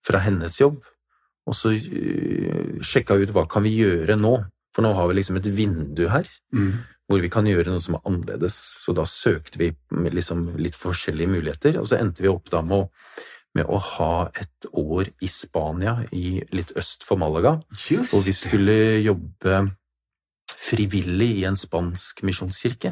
fra 0.02 0.18
hennes 0.18 0.58
jobb. 0.58 0.82
Og 1.48 1.56
så 1.56 1.72
uh, 1.72 2.80
sjekka 2.84 3.16
ut 3.20 3.32
hva 3.34 3.46
kan 3.50 3.64
vi 3.64 3.76
gjøre 3.80 4.16
nå, 4.20 4.36
for 4.74 4.86
nå 4.86 4.92
har 4.94 5.08
vi 5.10 5.18
liksom 5.18 5.40
et 5.40 5.48
vindu 5.56 6.08
her 6.12 6.28
Mm. 6.54 6.72
hvor 7.10 7.20
vi 7.20 7.28
kan 7.32 7.46
gjøre 7.46 7.72
noe 7.72 7.82
som 7.82 7.96
er 7.96 8.04
annerledes. 8.06 8.54
Så 8.84 8.94
da 8.94 9.02
søkte 9.08 9.58
vi 9.58 9.72
liksom 9.90 10.56
litt 10.62 10.76
forskjellige 10.78 11.32
muligheter, 11.32 11.80
og 11.80 11.88
så 11.90 11.98
endte 11.98 12.22
vi 12.22 12.30
opp 12.30 12.50
da 12.52 12.60
med 12.62 12.84
å, 12.84 12.88
med 13.58 13.66
å 13.66 13.80
ha 13.82 14.30
et 14.38 14.68
år 14.78 15.10
i 15.20 15.26
Spania, 15.26 16.04
i 16.14 16.38
litt 16.54 16.70
øst 16.78 17.02
for 17.02 17.18
Malaga, 17.18 17.56
Just 17.74 18.12
hvor 18.14 18.22
vi 18.22 18.30
skulle 18.36 18.76
jobbe 19.02 19.72
frivillig 20.60 21.30
i 21.40 21.44
en 21.48 21.56
spansk 21.56 22.18
misjonskirke. 22.28 22.90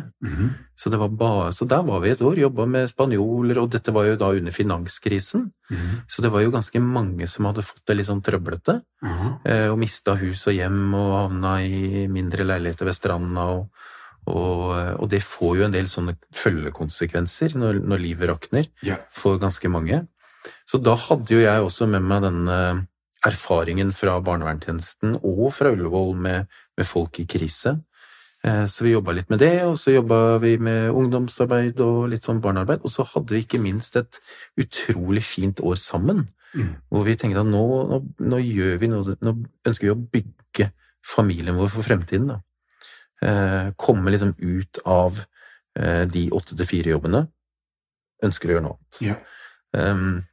Så, 0.79 0.89
det 0.91 0.97
var 1.03 1.11
bare, 1.13 1.51
så 1.53 1.67
der 1.69 1.83
var 1.85 2.01
vi 2.01 2.11
et 2.15 2.23
år, 2.25 2.39
jobba 2.41 2.65
med 2.67 2.89
spanjoler, 2.89 3.59
og 3.61 3.69
dette 3.75 3.93
var 3.93 4.07
jo 4.09 4.17
da 4.17 4.31
under 4.33 4.53
finanskrisen, 4.55 5.51
Mhm. 5.69 5.99
så 6.09 6.23
det 6.25 6.31
var 6.33 6.41
jo 6.47 6.51
ganske 6.55 6.81
mange 6.81 7.27
som 7.29 7.45
hadde 7.45 7.61
fått 7.67 7.85
det 7.87 7.97
litt 7.99 8.07
sånn 8.09 8.23
trøblete 8.25 8.79
Ja. 9.05 9.39
eh, 9.45 9.67
og 9.69 9.77
mista 9.79 10.15
hus 10.17 10.47
og 10.49 10.55
hjem 10.57 10.95
og 10.95 11.13
havna 11.31 11.59
i 11.61 12.07
mindre 12.09 12.45
leiligheter 12.49 12.87
ved 12.89 12.95
stranda. 12.97 13.45
Og, 13.53 13.69
og, 14.27 15.01
og 15.03 15.09
det 15.11 15.21
får 15.23 15.57
jo 15.59 15.65
en 15.65 15.73
del 15.77 15.85
sånne 15.93 16.17
følgekonsekvenser 16.33 17.55
når, 17.59 17.83
når 17.85 17.99
livet 18.03 18.29
rakner 18.31 18.67
yeah. 18.83 18.99
for 19.13 19.39
ganske 19.39 19.69
mange. 19.69 20.07
Så 20.69 20.81
da 20.83 20.95
hadde 20.97 21.35
jo 21.35 21.41
jeg 21.43 21.61
også 21.65 21.89
med 21.89 22.03
meg 22.03 22.23
denne 22.25 22.59
erfaringen 23.27 23.91
fra 23.93 24.21
barnevernstjenesten 24.23 25.17
og 25.23 25.53
fra 25.57 25.73
Ullevål 25.75 26.15
med, 26.17 26.47
med 26.77 26.87
folk 26.87 27.19
i 27.21 27.27
krise. 27.27 27.79
Eh, 28.45 28.67
Så 28.71 28.85
vi 28.85 28.93
jobba 28.95 29.13
litt 29.13 29.31
med 29.31 29.41
det, 29.43 29.65
og 29.67 29.75
så 29.77 29.97
jobba 29.97 30.39
vi 30.39 30.57
med 30.59 30.91
ungdomsarbeid 30.95 31.81
og 31.81 32.09
litt 32.13 32.23
sånn 32.23 32.41
barnearbeid. 32.41 32.85
Og 32.85 32.91
så 32.91 33.03
hadde 33.05 33.35
vi 33.35 33.43
ikke 33.43 33.61
minst 33.63 33.97
et 33.97 34.21
utrolig 34.59 35.23
fint 35.25 35.61
år 35.61 35.77
sammen 35.77 36.29
Mm. 36.55 36.77
hvor 36.89 37.05
vi 37.05 37.13
tenkte 37.15 37.41
at 37.43 37.47
nå, 37.47 37.61
nå, 37.91 37.97
nå 38.25 38.37
gjør 38.41 38.79
vi 38.81 38.89
noe, 38.89 39.17
nå 39.21 39.33
ønsker 39.69 39.85
vi 39.85 39.91
å 39.93 39.99
bygge 40.01 40.71
familien 41.05 41.55
vår 41.61 41.69
for 41.69 41.83
fremtiden. 41.85 42.29
Da. 42.31 42.39
Eh, 43.21 43.73
komme 43.77 44.09
liksom 44.11 44.33
ut 44.41 44.79
av 44.87 45.19
eh, 45.77 46.07
de 46.09 46.31
åtte 46.33 46.57
til 46.57 46.67
fire-jobbene. 46.67 47.27
Ønsker 48.25 48.49
å 48.49 48.53
gjøre 48.57 48.65
noe 48.65 48.79
annet. 48.79 49.01
Ja. 49.05 49.19
Ehm, 49.77 50.25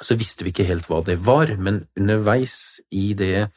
så 0.00 0.16
visste 0.18 0.44
vi 0.44 0.52
ikke 0.52 0.66
helt 0.68 0.88
hva 0.90 1.02
det 1.04 1.18
var, 1.24 1.54
men 1.58 1.86
underveis 1.96 2.80
i 2.92 3.12
det 3.16 3.48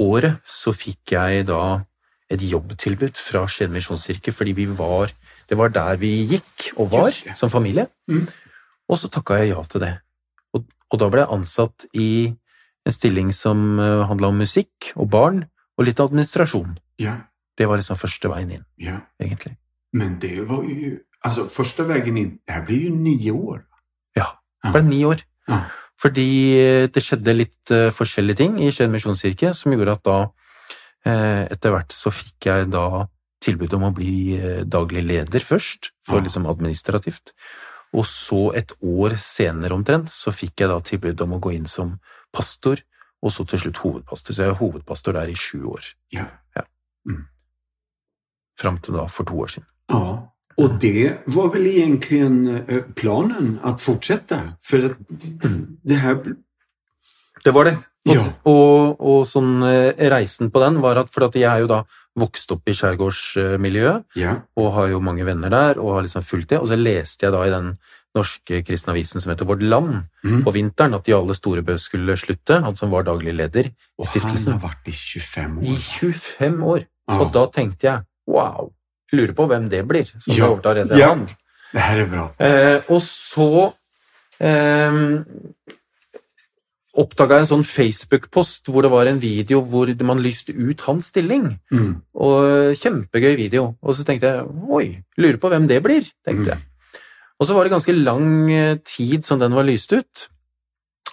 året 0.00 0.40
så 0.48 0.72
fikk 0.74 1.12
jeg 1.14 1.46
da 1.50 1.84
et 2.32 2.40
jobbtilbud 2.40 3.18
fra 3.20 3.44
Skien 3.46 3.72
misjonskirke, 3.74 4.32
fordi 4.32 4.54
vi 4.56 4.66
var 4.66 5.12
Det 5.44 5.58
var 5.60 5.68
der 5.68 5.98
vi 6.00 6.24
gikk 6.24 6.70
og 6.80 6.88
var 6.90 7.10
Just 7.10 7.36
som 7.36 7.50
familie. 7.52 7.84
Mm. 8.08 8.24
Og 8.88 8.96
så 8.96 9.10
takka 9.12 9.36
jeg 9.42 9.50
ja 9.52 9.60
til 9.68 9.82
det. 9.82 9.90
Og, 10.56 10.64
og 10.90 10.98
da 11.02 11.08
ble 11.12 11.20
jeg 11.20 11.34
ansatt 11.36 11.84
i 11.92 12.32
en 12.86 12.92
stilling 12.92 13.28
som 13.32 13.76
handla 13.78 14.30
om 14.32 14.38
musikk 14.40 14.88
og 14.96 15.10
barn, 15.12 15.44
og 15.76 15.84
litt 15.84 16.00
administrasjon. 16.00 16.78
Ja. 16.98 17.18
Det 17.58 17.68
var 17.68 17.76
liksom 17.76 18.00
første 18.00 18.30
veien 18.32 18.50
inn, 18.56 18.64
Ja. 18.80 19.02
egentlig. 19.20 19.56
Men 19.92 20.18
det 20.18 20.48
var 20.48 20.64
jo 20.64 20.98
Altså, 21.24 21.46
første 21.48 21.86
veien 21.88 22.16
inn 22.16 22.32
det 22.46 22.52
her 22.54 22.64
blir 22.66 22.82
jo 22.88 22.94
ni 22.94 23.30
år. 23.30 23.62
Ja. 24.16 24.26
Det 24.64 24.72
ble 24.72 24.82
ni 24.82 25.04
år. 25.04 25.22
Ja. 25.48 25.64
Fordi 26.00 26.88
det 26.92 27.02
skjedde 27.02 27.36
litt 27.36 27.70
eh, 27.72 27.90
forskjellige 27.94 28.40
ting 28.42 28.56
i 28.60 28.70
Skien 28.74 28.92
misjonskirke 28.92 29.54
som 29.56 29.72
gjorde 29.72 29.94
at 29.94 30.02
da, 30.04 30.16
eh, 31.06 31.44
etter 31.54 31.72
hvert 31.72 31.94
så 31.94 32.12
fikk 32.12 32.48
jeg 32.50 32.70
da 32.74 33.06
tilbud 33.44 33.76
om 33.76 33.86
å 33.88 33.92
bli 33.94 34.34
eh, 34.36 34.64
daglig 34.64 35.04
leder 35.04 35.44
først, 35.44 35.92
for 36.04 36.18
Ja. 36.18 36.24
liksom 36.26 36.48
administrativt. 36.50 37.32
Og 37.94 38.04
så 38.04 38.54
et 38.56 38.72
år 38.82 39.14
senere 39.20 39.76
omtrent 39.76 40.10
så 40.10 40.32
fikk 40.34 40.60
jeg 40.64 40.68
da 40.68 40.80
tilbud 40.80 41.20
om 41.22 41.36
å 41.36 41.40
gå 41.40 41.54
inn 41.54 41.66
som 41.66 42.00
pastor, 42.32 42.80
og 43.22 43.30
så 43.32 43.46
til 43.46 43.58
slutt 43.58 43.78
hovedpastor. 43.84 44.34
Så 44.34 44.42
jeg 44.42 44.50
er 44.50 44.58
hovedpastor 44.58 45.14
der 45.14 45.30
i 45.30 45.36
sju 45.38 45.64
år. 45.70 45.94
Ja. 46.12 46.26
Fram 48.58 48.78
til 48.78 48.94
da 48.94 49.06
for 49.10 49.24
to 49.24 49.34
år 49.40 49.48
siden. 49.50 49.66
Ja. 49.90 50.28
Och 50.56 50.70
det 50.80 51.12
var 51.24 51.48
väl 51.52 51.66
egentligen 51.66 52.64
eh, 52.68 52.82
planen 52.94 53.58
att 53.62 53.80
fortsätta? 53.80 54.40
För 54.62 54.84
att 54.84 54.96
det 55.82 55.94
här... 55.94 56.18
Det 57.44 57.50
var 57.50 57.64
det. 57.64 57.76
Og, 58.08 58.14
Ja. 58.14 58.24
og, 58.44 59.00
og 59.00 59.22
sånn 59.26 59.62
eh, 59.64 59.94
reisen 60.12 60.50
på 60.52 60.60
den 60.60 60.80
var 60.84 60.96
at 61.00 61.08
for 61.10 61.24
at 61.24 61.34
jeg 61.40 61.48
er 61.48 61.62
jo 61.64 61.68
da 61.70 61.78
vokst 62.20 62.50
opp 62.52 62.68
i 62.68 62.74
skjærgårdsmiljøet, 62.76 64.04
Ja. 64.20 64.34
og 64.56 64.72
har 64.74 64.88
jo 64.92 65.00
mange 65.00 65.24
venner 65.24 65.48
der, 65.50 65.78
og 65.80 65.94
har 65.94 66.02
liksom 66.04 66.22
fulgt 66.22 66.50
det. 66.52 66.58
Og 66.60 66.68
så 66.68 66.76
leste 66.76 67.24
jeg 67.26 67.32
da 67.32 67.40
i 67.46 67.50
den 67.50 67.78
norske 68.14 68.60
kristne 68.62 68.92
avisen 68.92 69.20
som 69.24 69.32
heter 69.32 69.44
Vårt 69.48 69.62
Land 69.62 70.04
Mm. 70.22 70.44
på 70.44 70.52
vinteren 70.52 70.94
at 70.94 71.08
Jarle 71.08 71.34
Storebø 71.34 71.76
skulle 71.78 72.16
slutte, 72.16 72.60
han 72.62 72.76
som 72.76 72.90
var 72.90 73.02
daglig 73.02 73.34
leder 73.34 73.66
i 73.66 73.74
Och 73.98 74.06
han 74.08 74.36
har 74.36 74.60
vært 74.60 74.86
i 74.88 74.92
25 74.92 75.58
år. 75.58 75.64
I 75.64 75.76
25 75.76 76.62
år. 76.62 76.84
Ja. 77.08 77.20
Og 77.20 77.32
da 77.32 77.46
tenkte 77.46 77.86
jeg 77.86 78.02
wow, 78.28 78.70
lurer 79.16 79.34
på 79.38 79.46
hvem 79.50 79.68
det 79.72 79.82
blir 79.88 80.06
som 80.10 80.34
Ja. 80.36 80.48
overtar 80.50 80.82
etter 80.84 80.98
Ja. 80.98 81.08
han. 81.14 81.26
Det 81.74 81.82
her 81.82 82.00
er 82.04 82.06
bra. 82.06 82.26
Eh, 82.38 82.80
og 82.88 83.00
så 83.02 83.74
eh, 84.40 84.92
oppdaga 86.94 87.40
jeg 87.40 87.44
en 87.44 87.50
sånn 87.50 87.66
Facebook-post 87.66 88.68
hvor 88.70 88.84
det 88.86 88.90
var 88.92 89.08
en 89.10 89.18
video 89.22 89.60
hvor 89.66 89.90
man 90.06 90.20
lyste 90.22 90.54
ut 90.54 90.80
hans 90.86 91.08
stilling. 91.10 91.58
Mm. 91.74 92.02
Og 92.14 92.76
Kjempegøy 92.78 93.34
video. 93.40 93.76
Og 93.82 93.96
så 93.98 94.04
tenkte 94.06 94.30
jeg 94.30 94.46
oi, 94.70 95.02
lurer 95.18 95.40
på 95.42 95.50
hvem 95.50 95.66
det 95.70 95.80
blir, 95.82 96.06
tenkte 96.26 96.54
jeg. 96.54 96.62
Og 97.40 97.48
så 97.48 97.54
var 97.56 97.64
det 97.66 97.72
ganske 97.74 97.96
lang 97.98 98.28
eh, 98.54 98.76
tid 98.86 99.24
som 99.26 99.40
den 99.42 99.52
var 99.58 99.66
lyst 99.66 99.90
ut. 99.92 100.28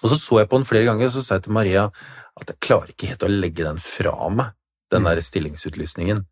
Og 0.04 0.10
så 0.12 0.18
så 0.18 0.40
jeg 0.42 0.50
på 0.50 0.58
den 0.62 0.66
flere 0.70 0.86
ganger, 0.86 1.10
og 1.10 1.14
så 1.14 1.24
sa 1.26 1.36
jeg 1.40 1.44
til 1.48 1.54
Maria 1.58 1.88
at 2.42 2.48
jeg 2.54 2.60
klarer 2.64 2.94
ikke 2.94 3.10
helt 3.12 3.26
å 3.26 3.30
legge 3.30 3.66
den 3.66 3.78
fra 3.82 4.30
meg, 4.30 4.54
den 4.92 5.02
Mm. 5.02 5.10
der 5.10 5.22
stillingsutlysningen. 5.22 6.26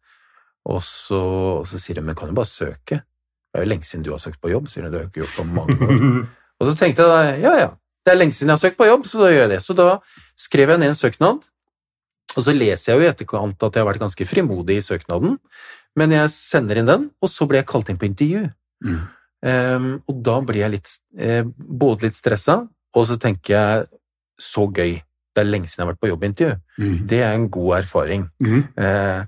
Og 0.69 0.82
så, 0.86 1.19
og 1.60 1.67
så 1.67 1.79
sier 1.82 1.99
hun, 1.99 2.10
men 2.10 2.17
kan 2.17 2.29
du 2.29 2.38
bare 2.38 2.49
søke? 2.49 3.01
Det 3.49 3.58
er 3.58 3.65
jo 3.65 3.71
lenge 3.71 3.88
siden 3.89 4.05
du 4.05 4.12
har 4.13 4.21
søkt 4.21 4.41
på 4.41 4.51
jobb, 4.51 4.69
sier 4.69 4.86
hun, 4.86 4.93
det 4.93 4.99
har 4.99 5.08
jo 5.08 5.12
ikke 5.12 5.23
gjort 5.23 5.38
på 5.39 5.47
mange 5.49 5.77
år. 5.86 6.25
Og 6.60 6.67
så 6.67 6.73
tenkte 6.75 7.05
jeg 7.05 7.08
da, 7.08 7.19
ja 7.39 7.51
ja, 7.55 7.67
det 8.03 8.12
er 8.12 8.17
lenge 8.19 8.36
siden 8.36 8.51
jeg 8.51 8.58
har 8.58 8.62
søkt 8.65 8.77
på 8.79 8.88
jobb, 8.89 9.05
så 9.08 9.21
da 9.21 9.29
gjør 9.32 9.45
jeg 9.45 9.51
det. 9.53 9.60
Så 9.63 9.75
da 9.77 9.88
skrev 10.36 10.73
jeg 10.73 10.82
ned 10.82 10.91
en 10.91 10.97
søknad, 10.99 11.45
og 12.36 12.45
så 12.45 12.53
leser 12.53 12.91
jeg 12.91 12.99
jo 12.99 13.05
i 13.05 13.10
etterkant 13.10 13.63
at 13.63 13.77
jeg 13.77 13.82
har 13.82 13.88
vært 13.88 14.03
ganske 14.03 14.27
frimodig 14.27 14.79
i 14.79 14.84
søknaden, 14.86 15.38
men 15.97 16.13
jeg 16.13 16.34
sender 16.34 16.82
inn 16.82 16.89
den, 16.89 17.08
og 17.23 17.32
så 17.32 17.47
blir 17.49 17.62
jeg 17.62 17.69
kalt 17.71 17.89
inn 17.91 17.99
på 18.01 18.10
intervju. 18.10 18.43
Mm. 18.86 18.99
Um, 19.39 19.88
og 20.12 20.19
da 20.27 20.36
blir 20.43 20.62
jeg 20.65 20.73
litt, 20.75 20.91
eh, 21.17 21.41
både 21.47 22.10
litt 22.10 22.17
stressa, 22.19 22.60
og 22.67 23.08
så 23.08 23.17
tenker 23.21 23.55
jeg 23.55 23.88
så 24.39 24.67
gøy. 24.67 24.99
Det 24.99 25.43
er 25.43 25.49
lenge 25.49 25.69
siden 25.69 25.84
jeg 25.84 25.88
har 25.88 25.93
vært 25.93 26.03
på 26.03 26.12
jobbintervju. 26.12 26.60
Mm. 26.79 26.95
Det 27.08 27.19
er 27.23 27.34
en 27.34 27.49
god 27.51 27.77
erfaring. 27.79 28.27
Mm. 28.43 28.62
Eh, 28.84 29.19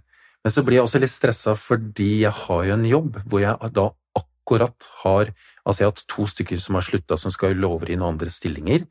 men 0.44 0.54
så 0.54 0.64
blir 0.66 0.80
jeg 0.80 0.88
også 0.88 1.02
litt 1.02 1.14
stressa 1.14 1.56
fordi 1.60 2.24
jeg 2.24 2.34
har 2.34 2.64
jo 2.68 2.76
en 2.78 2.86
jobb 2.90 3.20
hvor 3.30 3.44
jeg 3.44 3.74
da 3.78 3.90
akkurat 4.22 4.88
har 5.04 5.34
Altså, 5.62 5.84
jeg 5.84 5.86
har 5.86 5.92
hatt 5.92 6.08
to 6.10 6.24
stykker 6.26 6.58
som 6.58 6.74
har 6.74 6.82
slutta, 6.82 7.18
som 7.22 7.30
skal 7.30 7.52
jo 7.52 7.60
lover 7.62 7.92
i 7.94 7.96
noen 8.00 8.16
andre 8.16 8.32
stillinger. 8.34 8.82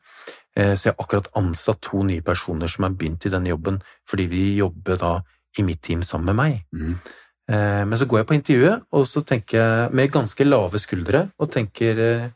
Eh, 0.54 0.76
så 0.78 0.84
jeg 0.86 0.92
har 0.92 1.02
akkurat 1.02 1.26
ansatt 1.34 1.80
to 1.82 2.04
nye 2.06 2.22
personer 2.22 2.70
som 2.70 2.86
har 2.86 2.94
begynt 2.94 3.26
i 3.26 3.32
den 3.32 3.48
jobben, 3.50 3.80
fordi 4.06 4.28
vi 4.30 4.42
jobber 4.54 5.00
da 5.00 5.10
i 5.58 5.64
mitt 5.66 5.82
team 5.82 6.04
sammen 6.06 6.30
med 6.30 6.38
meg. 6.38 6.60
Mm. 6.70 6.94
Eh, 7.50 7.82
Men 7.90 7.98
så 7.98 8.06
går 8.06 8.20
jeg 8.20 8.28
på 8.28 8.36
intervjuet, 8.38 8.86
og 8.94 9.08
så 9.10 9.24
tenker 9.26 9.58
jeg 9.58 9.92
med 9.98 10.12
ganske 10.14 10.46
lave 10.46 10.78
skuldre, 10.78 11.24
og 11.42 11.50
tenker 11.50 11.98
eh, 12.06 12.28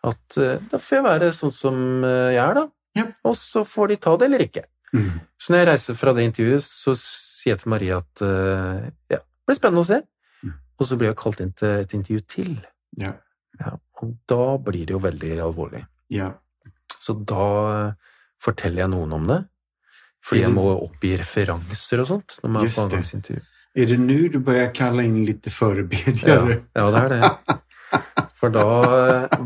at 0.00 0.40
da 0.72 0.80
får 0.80 0.96
jeg 0.96 1.08
være 1.10 1.32
sånn 1.36 1.52
som 1.52 1.76
jeg 2.08 2.40
er, 2.40 2.54
da. 2.62 2.64
Ja. 2.96 3.04
Og 3.28 3.36
så 3.36 3.66
får 3.68 3.92
de 3.92 4.00
ta 4.00 4.16
det 4.16 4.30
eller 4.30 4.48
ikke. 4.48 4.64
Mm. 4.94 5.10
Så 5.40 5.52
når 5.52 5.62
jeg 5.62 5.68
reiser 5.72 5.98
fra 5.98 6.14
det 6.16 6.26
intervjuet, 6.28 6.64
så 6.64 6.94
sier 6.98 7.54
jeg 7.54 7.62
til 7.64 7.72
Marie 7.74 7.96
at 7.96 8.22
uh, 8.24 8.84
ja, 9.10 9.18
det 9.20 9.50
blir 9.50 9.58
spennende 9.58 9.82
å 9.84 9.88
se. 9.88 10.00
Mm. 10.44 10.54
Og 10.78 10.88
så 10.88 10.98
blir 11.00 11.10
jeg 11.10 11.20
kalt 11.20 11.42
inn 11.44 11.52
til 11.58 11.82
et 11.82 11.96
intervju 11.98 12.26
til. 12.30 12.54
Ja. 13.00 13.16
Ja, 13.60 13.76
og 14.02 14.14
da 14.30 14.44
blir 14.62 14.86
det 14.86 14.94
jo 14.96 15.02
veldig 15.02 15.34
alvorlig. 15.44 15.84
Ja. 16.12 16.32
Så 16.98 17.14
da 17.28 17.48
eh, 17.70 18.14
forteller 18.42 18.84
jeg 18.84 18.92
noen 18.94 19.12
om 19.14 19.28
det. 19.30 19.40
Fordi 20.24 20.40
jeg 20.40 20.54
må 20.54 20.64
oppgi 20.72 21.12
referanser 21.20 22.00
og 22.00 22.08
sånt 22.08 22.38
når 22.42 22.52
man 22.54 22.66
er 22.66 22.72
på 22.72 22.86
det. 22.94 23.42
Er 23.74 23.90
det 23.90 23.98
nå 24.00 24.16
du 24.32 24.38
bør 24.40 24.56
kalla 24.56 24.72
kalle 24.78 25.04
inn 25.04 25.24
litt 25.26 25.46
Ja, 26.24 26.38
ja, 26.48 26.84
det 26.94 27.02
er 27.02 27.12
det. 27.12 27.58
For 28.40 28.52
da, 28.52 28.64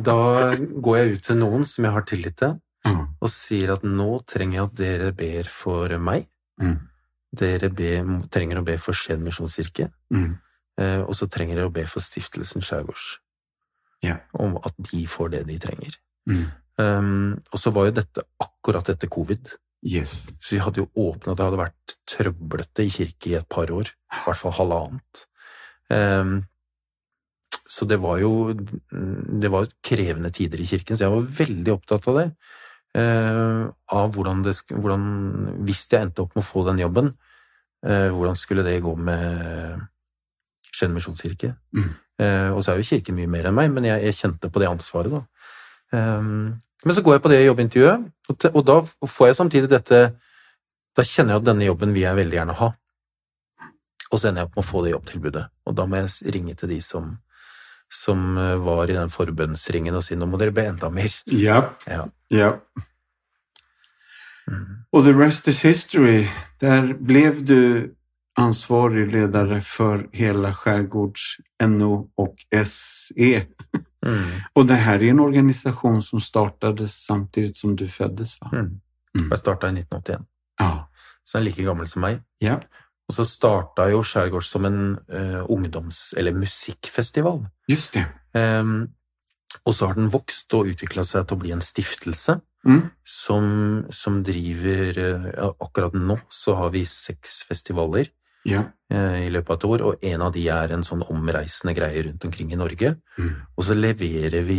da 0.05 0.19
går 0.57 0.99
jeg 0.99 1.17
ut 1.17 1.27
til 1.29 1.39
noen 1.41 1.67
som 1.67 1.87
jeg 1.87 1.95
har 1.97 2.07
tillit 2.07 2.37
til, 2.39 2.55
Mm. 2.87 3.01
og 3.21 3.29
sier 3.29 3.73
at 3.75 3.83
nå 3.83 4.21
trenger 4.25 4.55
jeg 4.55 4.65
at 4.69 4.75
dere 4.79 5.13
ber 5.13 5.49
for 5.51 5.89
meg. 5.99 6.29
Mm. 6.63 6.77
Dere 7.35 7.69
be, 7.75 7.91
trenger 8.33 8.61
å 8.61 8.65
be 8.65 8.77
for 8.79 8.95
Skien 8.97 9.21
misjonskirke, 9.25 9.91
Mm. 10.15 10.39
eh, 10.79 11.01
og 11.03 11.15
så 11.15 11.29
trenger 11.29 11.57
dere 11.57 11.69
å 11.69 11.73
be 11.75 11.85
for 11.87 12.01
Stiftelsen 12.01 12.63
Skjærgårds. 12.63 13.19
Yeah. 14.05 14.21
Om 14.33 14.57
at 14.65 14.75
de 14.79 15.05
får 15.07 15.31
det 15.31 15.47
de 15.49 15.59
trenger. 15.59 15.97
Mm. 16.31 16.45
Um, 16.79 17.43
og 17.53 17.59
så 17.59 17.73
var 17.75 17.89
jo 17.89 17.97
dette 17.99 18.23
akkurat 18.41 18.89
etter 18.89 19.09
covid. 19.11 19.57
Yes. 19.83 20.31
Så 20.41 20.55
vi 20.55 20.59
hadde 20.63 20.81
jo 20.83 20.89
åpna 20.95 21.35
Det 21.37 21.45
hadde 21.45 21.59
vært 21.59 21.97
trøblete 22.07 22.85
i 22.87 22.91
kirke 22.91 23.31
i 23.31 23.35
et 23.35 23.49
par 23.49 23.67
år. 23.71 23.91
I 24.15 24.23
hvert 24.25 24.39
fall 24.39 24.53
halvannet. 24.53 25.27
Um, 25.91 26.47
så 27.69 27.87
det 27.89 27.99
var 28.01 28.19
jo 28.19 28.53
Det 28.55 29.51
var 29.51 29.67
krevende 29.83 30.31
tider 30.33 30.61
i 30.61 30.67
kirken, 30.67 30.97
så 30.97 31.07
jeg 31.07 31.15
var 31.15 31.29
veldig 31.47 31.73
opptatt 31.75 32.09
av 32.09 32.15
det. 32.21 32.27
Uh, 32.99 33.69
av 33.95 34.15
hvordan 34.17 34.41
det 34.43 34.57
hvordan, 34.73 35.03
Hvis 35.69 35.85
jeg 35.93 36.01
endte 36.03 36.25
opp 36.25 36.33
med 36.35 36.43
å 36.43 36.49
få 36.49 36.65
den 36.67 36.81
jobben, 36.83 37.13
uh, 37.87 38.09
hvordan 38.11 38.39
skulle 38.39 38.65
det 38.67 38.81
gå 38.83 38.95
med 38.97 39.85
Skien 40.73 40.95
misjonskirke? 40.95 41.53
Mm. 41.77 41.93
Uh, 42.19 42.51
og 42.57 42.63
så 42.65 42.73
er 42.73 42.81
jo 42.81 42.89
kirken 42.89 43.15
mye 43.15 43.31
mer 43.31 43.51
enn 43.51 43.55
meg, 43.55 43.71
men 43.75 43.87
jeg, 43.87 44.03
jeg 44.09 44.19
kjente 44.19 44.51
på 44.51 44.63
det 44.63 44.71
ansvaret, 44.73 45.15
da. 45.15 45.23
Um, 45.95 46.59
men 46.85 46.95
så 46.95 47.03
går 47.03 47.17
jeg 47.17 47.23
på 47.23 47.31
det 47.33 47.39
jobbintervjuet, 47.45 48.09
og, 48.29 48.39
te, 48.39 48.51
og 48.55 48.67
da 48.67 48.81
får 49.07 49.31
jeg 49.31 49.39
samtidig 49.39 49.71
dette 49.73 50.01
Da 50.99 51.05
kjenner 51.07 51.35
jeg 51.35 51.43
at 51.43 51.47
denne 51.47 51.67
jobben 51.67 51.95
vil 51.95 52.03
jeg 52.03 52.19
veldig 52.19 52.37
gjerne 52.37 52.55
ha. 52.59 52.69
Og 54.09 54.19
så 54.19 54.29
ender 54.29 54.43
jeg 54.43 54.49
opp 54.49 54.57
med 54.57 54.65
å 54.65 54.67
få 54.67 54.81
det 54.83 54.91
jobbtilbudet. 54.91 55.45
Og 55.69 55.77
da 55.79 55.85
må 55.87 56.01
jeg 56.01 56.33
ringe 56.35 56.55
til 56.59 56.73
de 56.73 56.79
som, 56.83 57.13
som 57.93 58.35
var 58.65 58.91
i 58.91 58.97
den 58.97 59.11
forbønnsringen 59.11 59.95
og 59.97 60.05
si 60.05 60.17
nå 60.19 60.27
må 60.29 60.39
dere 60.41 60.53
be 60.55 60.67
enda 60.69 60.91
mer. 60.93 61.13
Yep. 61.33 61.87
Ja. 61.89 62.05
Yep. 62.35 62.63
Mm. 64.49 64.67
Og 64.93 65.05
the 65.05 65.13
rest 65.17 65.49
is 65.49 65.63
history. 65.63 66.27
Der 66.61 66.93
ble 66.95 67.31
du 67.45 67.61
ansvarig 68.39 69.09
leder 69.13 69.59
for 69.67 70.05
hele 70.15 70.53
Skjærgårds 70.55 71.41
NO 71.69 72.09
og 72.19 72.37
SE. 72.67 73.47
Mm. 73.99 74.29
og 74.55 74.69
det 74.69 74.77
her 74.79 74.95
er 75.03 75.11
en 75.11 75.19
organisasjon 75.21 75.99
som 76.07 76.21
startades 76.23 76.93
samtidig 77.03 77.57
som 77.59 77.73
du 77.77 77.83
fødtes, 77.91 78.37
va? 78.41 78.49
Mm. 78.53 78.77
Mm. 79.17 79.25
Jeg 79.33 79.39
starta 79.41 79.67
i 79.67 79.75
1981, 79.75 80.23
Ja. 80.61 80.69
så 81.27 81.39
den 81.39 81.43
er 81.43 81.45
like 81.51 81.65
gammel 81.67 81.89
som 81.91 82.03
meg. 82.07 82.21
Ja. 82.41 82.61
Og 83.09 83.15
så 83.17 83.25
starta 83.25 83.87
jo 83.91 84.03
Skjærgårds 84.05 84.51
som 84.53 84.65
en 84.69 84.81
uh, 85.09 85.45
ungdoms- 85.49 86.13
eller 86.17 86.33
musikkfestival. 86.37 87.47
Just 87.69 87.95
det. 87.97 88.05
Um, 88.35 88.89
og 89.65 89.73
så 89.75 89.87
har 89.89 89.95
den 89.97 90.11
vokst 90.13 90.53
og 90.55 90.69
utvikla 90.69 91.05
seg 91.09 91.25
til 91.27 91.37
å 91.39 91.41
bli 91.47 91.53
en 91.57 91.65
stiftelse 91.65 92.41
Mm. 92.67 92.89
som, 93.07 93.45
som 93.95 94.17
driver 94.27 94.97
uh, 94.99 95.53
Akkurat 95.63 95.95
nå 95.95 96.17
så 96.29 96.57
har 96.59 96.73
vi 96.75 96.81
seks 96.85 97.45
festivaler 97.47 98.09
Ja. 98.45 98.65
uh, 98.93 99.15
i 99.23 99.29
løpet 99.31 99.53
av 99.53 99.57
et 99.61 99.67
år, 99.69 99.85
og 99.87 100.03
en 100.05 100.25
av 100.27 100.33
de 100.35 100.43
er 100.51 100.73
en 100.75 100.83
sånn 100.83 101.05
omreisende 101.07 101.73
greie 101.79 102.03
rundt 102.03 102.25
omkring 102.27 102.51
i 102.53 102.59
Norge. 102.59 102.97
Mm. 103.17 103.31
Og 103.57 103.65
så 103.65 103.77
leverer 103.79 104.43
vi 104.43 104.59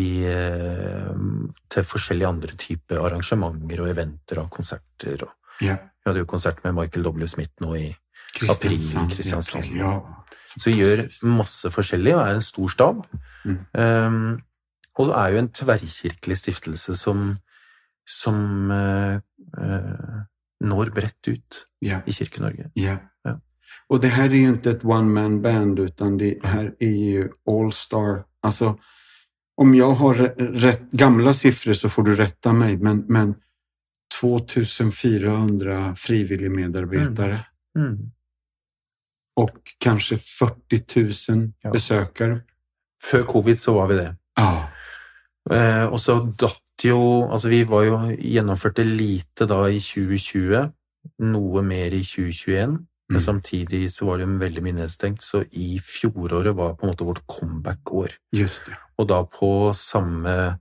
til 1.69 1.83
forskjellige 1.91 2.27
andre 2.31 2.55
typer 2.59 3.03
arrangementer 3.03 3.83
og 3.83 3.91
eventer 3.91 4.41
og 4.45 4.49
konserter. 4.49 5.27
Og 5.27 5.35
Ja. 5.61 5.75
vi 5.75 6.09
hadde 6.09 6.19
jo 6.23 6.25
konsert 6.25 6.63
med 6.63 6.73
Michael 6.79 7.03
W. 7.03 7.27
Smith 7.27 7.51
nå 7.61 7.75
i 7.75 7.95
Kristiansand. 8.35 9.11
Kristiansand. 9.13 9.73
Ja. 9.77 9.97
Så 10.55 10.71
vi 10.71 10.79
gjør 10.81 11.03
masse 11.29 11.69
forskjellig 11.71 12.15
og 12.15 12.23
er 12.23 12.37
en 12.37 12.45
stor 12.45 12.71
stab. 12.73 13.03
Mm. 13.45 13.59
Um, 13.73 14.31
og 14.99 15.07
så 15.07 15.15
er 15.21 15.33
jo 15.33 15.41
en 15.43 15.51
tverrkirkelig 15.55 16.37
stiftelse 16.41 16.95
som, 16.99 17.29
som 18.03 18.71
uh, 18.73 19.19
uh, 19.59 20.17
når 20.59 20.91
bredt 20.95 21.31
ut 21.31 21.61
yeah. 21.85 22.01
i 22.05 22.15
Kirke-Norge. 22.15 22.69
Ja. 22.75 22.97
Ja. 23.25 23.37
Og 23.89 24.01
det 24.03 24.11
her 24.15 24.27
er 24.27 24.35
jo 24.35 24.55
ikke 24.57 24.73
et 24.75 24.85
one 24.87 25.13
man 25.13 25.41
band 25.41 25.79
utan 25.79 26.17
det 26.19 26.37
her 26.43 26.73
er 26.81 26.95
jo 27.13 27.27
all 27.47 27.71
star. 27.73 28.25
Altså, 28.43 28.73
om 29.59 29.73
jeg 29.75 29.95
har 30.01 30.23
rett, 30.63 30.83
gamle 30.91 31.33
siffror 31.35 31.77
så 31.77 31.91
får 31.91 32.07
du 32.07 32.13
rette 32.19 32.53
meg, 32.55 32.83
men, 32.83 33.05
men 33.07 33.35
2400 34.19 35.93
frivillige 35.99 36.51
medarbeidere. 36.51 37.43
Mm. 37.77 37.83
Mm. 37.83 38.11
Och 39.43 39.73
kanske 39.79 40.17
40 40.17 41.31
000 41.31 41.51
Ja. 41.61 41.71
besökare. 41.71 42.41
Før 43.01 43.23
covid 43.23 43.59
så 43.59 43.73
var 43.73 43.87
vi 43.87 43.95
det. 43.95 44.15
Ja. 44.37 44.69
Eh, 45.51 45.85
og 45.87 45.99
så 45.99 46.19
datt 46.39 46.61
jo 46.83 47.27
Altså, 47.31 47.49
vi 47.49 47.63
var 47.67 47.83
jo 47.83 47.97
gjennomførte 48.15 48.83
lite 48.87 49.45
da 49.49 49.65
i 49.67 49.79
2020, 49.83 50.71
noe 51.19 51.61
mer 51.61 51.91
i 51.93 52.03
2021. 52.03 52.77
Men 53.09 53.17
Mm. 53.17 53.25
samtidig 53.25 53.89
så 53.91 54.05
var 54.05 54.17
det 54.17 54.27
veldig 54.27 54.61
mye 54.63 54.73
nedstengt, 54.83 55.21
så 55.21 55.41
i 55.51 55.79
fjoråret 55.79 56.53
var 56.55 56.75
på 56.75 56.83
en 56.85 56.91
måte 56.93 57.03
vårt 57.05 57.23
comeback-år. 57.27 58.09
Just 58.31 58.65
det. 58.67 58.75
Og 58.99 59.07
da 59.07 59.23
på 59.23 59.73
samme 59.73 60.59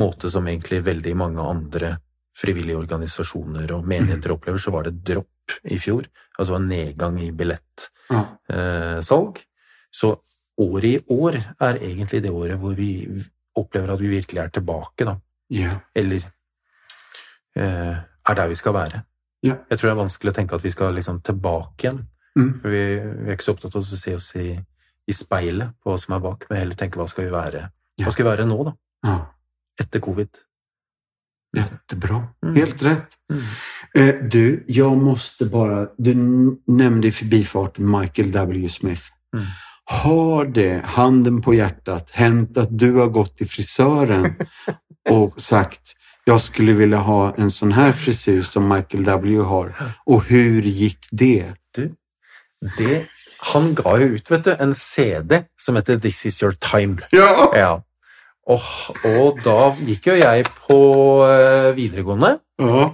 måte 0.00 0.28
som 0.30 0.44
egentlig 0.46 0.82
veldig 0.84 1.14
mange 1.16 1.38
andre 1.40 1.98
frivillige 2.36 2.76
organisasjoner 2.76 3.70
og 3.72 3.86
menigheter 3.86 4.32
opplever, 4.34 4.58
så 4.58 4.72
var 4.72 4.82
det 4.88 5.04
dropp 5.04 5.28
i 5.70 5.78
fjor. 5.78 6.02
Altså 6.38 6.54
en 6.58 6.68
nedgang 6.68 7.18
i 7.22 7.30
billettsalg. 7.34 9.38
Ja. 9.38 9.44
Så 9.94 10.16
året 10.58 10.84
i 10.84 10.98
år 11.10 11.36
er 11.60 11.78
egentlig 11.80 12.22
det 12.24 12.30
året 12.34 12.58
hvor 12.58 12.74
vi 12.78 13.06
opplever 13.58 13.92
at 13.94 14.00
vi 14.02 14.08
virkelig 14.10 14.40
er 14.42 14.48
tilbake, 14.54 15.04
da. 15.06 15.16
Ja. 15.54 15.76
Eller 15.94 16.24
eh, 17.56 17.96
er 18.28 18.34
der 18.34 18.48
vi 18.50 18.54
skal 18.58 18.74
være. 18.74 19.02
Ja. 19.44 19.58
Jeg 19.70 19.78
tror 19.78 19.88
det 19.90 19.94
er 19.94 20.00
vanskelig 20.02 20.32
å 20.32 20.36
tenke 20.38 20.56
at 20.56 20.64
vi 20.64 20.72
skal 20.72 20.94
liksom 20.96 21.20
tilbake 21.26 21.86
igjen. 21.86 22.00
Mm. 22.38 22.52
Vi, 22.64 22.80
vi 22.98 23.28
er 23.28 23.36
ikke 23.36 23.46
så 23.46 23.54
opptatt 23.54 23.76
av 23.76 23.84
å 23.84 23.98
se 24.00 24.14
oss 24.16 24.30
i, 24.40 24.48
i 25.06 25.14
speilet 25.14 25.74
på 25.82 25.92
hva 25.92 25.98
som 26.00 26.16
er 26.16 26.22
bak, 26.24 26.46
men 26.50 26.62
heller 26.62 26.78
tenke 26.78 26.98
hva 26.98 27.06
skal 27.10 27.28
vi 27.28 27.34
være 27.34 27.68
Ja. 27.94 28.08
Hva 28.08 28.10
skal 28.10 28.24
vi 28.24 28.30
være 28.32 28.44
nå, 28.50 28.56
da? 28.66 28.72
ja. 29.06 29.18
Etter 29.78 30.00
covid. 30.02 30.40
Jättebra. 31.56 32.26
Mm. 32.44 32.56
Helt 32.56 32.82
rätt. 32.82 33.08
Mm. 33.32 33.44
Eh, 33.94 34.24
du, 34.24 34.64
jag 34.68 34.96
måste 34.96 35.46
bara... 35.46 35.86
Du 35.98 36.14
nämnde 36.66 37.08
i 37.08 37.12
förbifarten 37.12 38.00
Michael 38.00 38.32
W. 38.32 38.68
Smith. 38.68 39.02
Mm. 39.36 39.46
Har 39.84 40.44
det, 40.44 40.84
handen 40.84 41.42
på 41.42 41.54
hjärtat, 41.54 42.10
hänt 42.10 42.56
att 42.56 42.78
du 42.78 42.92
har 42.92 43.06
gått 43.06 43.36
till 43.36 43.48
frisören 43.48 44.34
och 45.10 45.40
sagt 45.40 45.96
jag 46.24 46.40
skulle 46.40 46.72
vilja 46.72 46.98
ha 46.98 47.34
en 47.34 47.50
sån 47.50 47.72
här 47.72 47.92
frisyr 47.92 48.42
som 48.42 48.68
Michael 48.68 49.04
W. 49.04 49.38
har? 49.38 49.74
Och 50.04 50.24
hur 50.24 50.62
gick 50.62 50.98
det? 51.10 51.52
Det, 52.78 53.04
han 53.38 53.74
ga 53.74 53.98
jo 54.00 54.06
ut 54.06 54.30
vet 54.30 54.44
du, 54.44 54.56
en 54.58 54.74
CD 54.74 55.42
som 55.60 55.76
heter 55.76 55.98
This 55.98 56.26
Is 56.26 56.42
Your 56.42 56.52
Time. 56.52 56.96
Ja! 57.10 57.52
Ja. 57.56 57.82
Og, 58.52 58.60
og 59.08 59.40
da 59.44 59.72
gikk 59.78 60.10
jo 60.10 60.18
jeg 60.18 60.44
på 60.66 60.78
eh, 61.28 61.70
videregående. 61.76 62.36
Ja. 62.60 62.90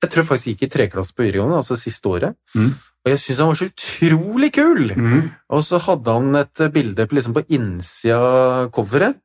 Jeg 0.00 0.12
tror 0.12 0.22
jeg 0.22 0.28
faktisk 0.28 0.50
gikk 0.52 0.62
i 0.64 0.70
treklasse 0.72 1.16
på 1.16 1.24
videregående, 1.24 1.60
altså 1.60 1.76
siste 1.76 2.08
året. 2.08 2.36
Mm. 2.56 2.70
Og 3.00 3.10
jeg 3.12 3.20
syntes 3.20 3.40
han 3.40 3.50
var 3.50 3.58
så 3.58 3.68
utrolig 3.70 4.50
kul! 4.52 4.92
Mm. 4.96 5.26
Og 5.56 5.64
så 5.64 5.80
hadde 5.86 6.14
han 6.16 6.40
et 6.40 6.62
bilde 6.72 7.06
på, 7.08 7.16
liksom 7.16 7.36
på 7.36 7.44
innsida 7.56 8.20
av 8.20 8.70
coveret 8.76 9.20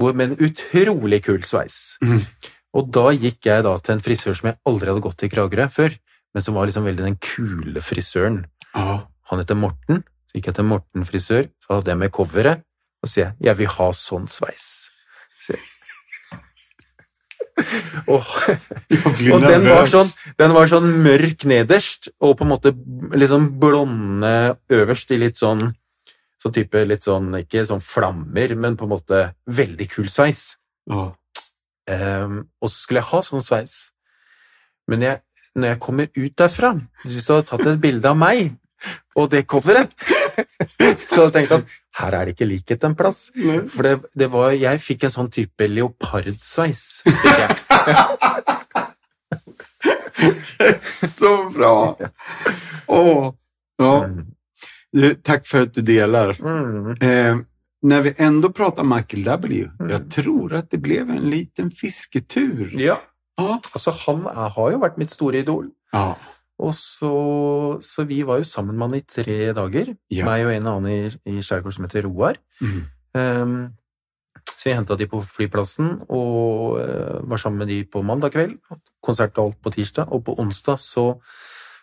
med 0.00 0.24
en 0.24 0.38
utrolig 0.46 1.20
kul 1.24 1.42
sveis. 1.44 1.98
Mm. 2.04 2.22
Og 2.76 2.88
da 2.94 3.10
gikk 3.12 3.48
jeg 3.48 3.64
da 3.66 3.74
til 3.80 3.96
en 3.96 4.04
frisør 4.04 4.36
som 4.38 4.50
jeg 4.50 4.60
aldri 4.68 4.92
hadde 4.92 5.04
gått 5.04 5.18
til 5.20 5.30
i 5.30 5.34
Kragerø 5.34 5.66
før, 5.72 5.96
men 6.30 6.44
som 6.44 6.56
var 6.56 6.68
liksom 6.68 6.86
veldig 6.86 7.06
den 7.08 7.18
kule 7.24 7.82
frisøren. 7.82 8.44
Ja. 8.76 9.00
Han 9.32 9.42
heter 9.42 9.58
Morten, 9.58 10.04
så 10.28 10.38
gikk 10.38 10.50
jeg 10.50 10.58
til 10.60 10.68
Morten 10.70 11.08
frisør, 11.08 11.48
så 11.64 11.78
hadde 11.78 11.92
jeg 11.92 12.00
med 12.00 12.14
coveret, 12.14 12.64
og 13.00 13.08
så 13.08 13.12
sier 13.12 13.24
jeg 13.24 13.34
'jeg 13.46 13.56
vil 13.58 13.66
ha 13.76 13.90
sånn 13.92 14.26
sveis'. 14.28 14.90
Så 15.38 15.54
jeg- 15.54 15.68
og, 18.08 18.24
og 19.32 19.42
den 19.44 19.64
var, 19.68 19.86
sånn, 19.90 20.10
den 20.38 20.52
var 20.54 20.66
sånn 20.70 20.88
mørk 21.04 21.44
nederst, 21.44 22.08
og 22.20 22.38
på 22.38 22.46
en 22.46 22.52
måte 22.54 22.72
liksom 23.12 23.60
blonde 23.60 24.56
øverst 24.70 25.10
i 25.12 25.18
litt 25.20 25.36
sånn 25.36 25.74
så 26.40 26.48
type 26.54 26.80
litt 26.88 27.04
sånn, 27.04 27.34
ikke 27.42 27.66
sånn 27.68 27.82
flammer, 27.84 28.54
men 28.56 28.76
på 28.80 28.86
en 28.86 28.94
måte 28.94 29.18
veldig 29.44 29.86
kul 29.92 30.08
sveis. 30.08 30.56
Oh. 30.88 31.10
Um, 31.90 32.46
og 32.62 32.70
så 32.70 32.78
skulle 32.78 33.02
jeg 33.02 33.10
ha 33.10 33.20
sånn 33.26 33.44
sveis. 33.44 33.74
Men 34.88 35.04
jeg, 35.04 35.20
når 35.52 35.74
jeg 35.74 35.80
kommer 35.84 36.08
ut 36.16 36.36
derfra, 36.40 36.72
hvis 37.04 37.26
du 37.26 37.34
hadde 37.34 37.48
tatt 37.50 37.66
et 37.68 37.82
bilde 37.82 38.08
av 38.08 38.16
meg 38.16 38.54
og 39.18 39.28
det 39.34 39.44
coveret, 39.50 39.92
så 41.12 41.28
tenkte 41.34 41.58
han 41.58 41.66
her 41.98 42.14
er 42.14 42.24
det 42.28 42.36
ikke 42.36 42.46
likhet 42.48 42.84
en 42.86 42.94
plass. 42.94 43.32
Nei. 43.34 43.64
For 43.68 43.82
det, 43.82 43.96
det 44.14 44.28
var, 44.30 44.52
jeg 44.54 44.78
fikk 44.80 45.04
en 45.08 45.14
sånn 45.16 45.30
type 45.34 45.66
leopardsveis. 45.68 46.84
fikk 47.02 47.40
jeg. 47.42 47.50
Så 50.84 51.50
bra! 51.54 51.96
Åh. 52.86 53.34
Ja. 53.78 54.04
Mm. 54.04 54.26
Du, 54.92 55.14
takk 55.24 55.46
for 55.46 55.64
at 55.66 55.74
du 55.74 55.80
deler. 55.86 56.34
Mm. 56.42 56.96
Eh, 57.00 57.36
når 57.86 58.02
vi 58.08 58.12
ändå 58.20 58.50
prater 58.52 58.84
Michael 58.84 59.24
W. 59.24 59.68
Mm. 59.80 59.90
Jag 59.90 60.10
tror 60.12 60.54
at 60.58 60.70
det 60.70 60.80
ble 60.84 60.98
en 61.04 61.30
liten 61.30 61.70
fisketur. 61.70 62.74
Ja, 62.80 62.98
Ja. 63.38 63.60
altså 63.72 63.90
han 64.06 64.26
er, 64.28 64.50
har 64.52 64.70
jo 64.74 64.78
vært 64.82 64.98
mitt 65.00 65.10
store 65.14 65.38
idol. 65.40 65.70
Ja. 65.94 66.10
Og 66.60 66.74
så, 66.76 67.10
så 67.80 68.04
vi 68.08 68.22
var 68.28 68.40
jo 68.42 68.48
sammen 68.48 68.76
med 68.76 68.88
han 68.90 68.98
i 69.00 69.04
tre 69.08 69.38
dager. 69.56 69.94
Ja. 70.12 70.26
Meg 70.28 70.46
og 70.46 70.54
en 70.54 70.70
annen 70.70 70.90
i, 70.92 71.02
i 71.32 71.44
skjærgård 71.44 71.76
som 71.76 71.86
heter 71.86 72.04
Roar. 72.08 72.40
Mm. 72.60 72.80
Um, 73.16 73.60
Så 74.56 74.68
vi 74.68 74.74
henta 74.76 74.96
de 74.96 75.06
på 75.08 75.22
flyplassen 75.24 76.02
og 76.12 76.76
uh, 76.80 77.20
var 77.28 77.40
sammen 77.40 77.62
med 77.62 77.70
de 77.72 77.78
på 77.88 78.02
mandag 78.04 78.34
kveld. 78.34 78.58
Konsert 79.02 79.38
og 79.40 79.46
alt 79.50 79.62
på 79.64 79.72
tirsdag, 79.72 80.12
og 80.12 80.24
på 80.26 80.34
onsdag 80.38 80.76
så, 80.80 81.04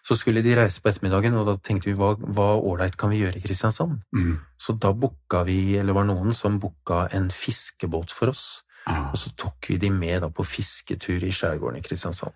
så 0.05 0.15
skulle 0.15 0.43
de 0.45 0.53
reise 0.59 0.81
på 0.81 0.91
ettermiddagen, 0.91 1.33
og 1.39 1.47
da 1.49 1.55
tenkte 1.57 1.89
vi 1.89 1.97
hva 1.97 2.51
ålreit 2.61 2.95
kan 2.97 3.09
vi 3.09 3.23
gjøre 3.23 3.39
i 3.39 3.41
Kristiansand? 3.41 3.97
Mm. 4.13 4.37
Så 4.61 4.77
da 4.77 4.93
booka 4.93 5.41
vi, 5.47 5.77
eller 5.81 5.97
var 5.97 6.05
noen 6.05 6.37
som 6.37 6.59
booka 6.61 7.07
en 7.17 7.31
fiskebåt 7.33 8.13
for 8.13 8.29
oss, 8.35 8.63
Ah. 8.87 9.09
og 9.11 9.17
så 9.19 9.33
tok 9.35 9.67
vi 9.67 9.75
de 9.75 9.89
med 9.91 10.21
da 10.23 10.29
på 10.31 10.45
fisketur 10.47 11.19
i 11.19 11.31
skjærgården 11.35 11.81
i 11.81 11.83
Kristiansand. 11.83 12.31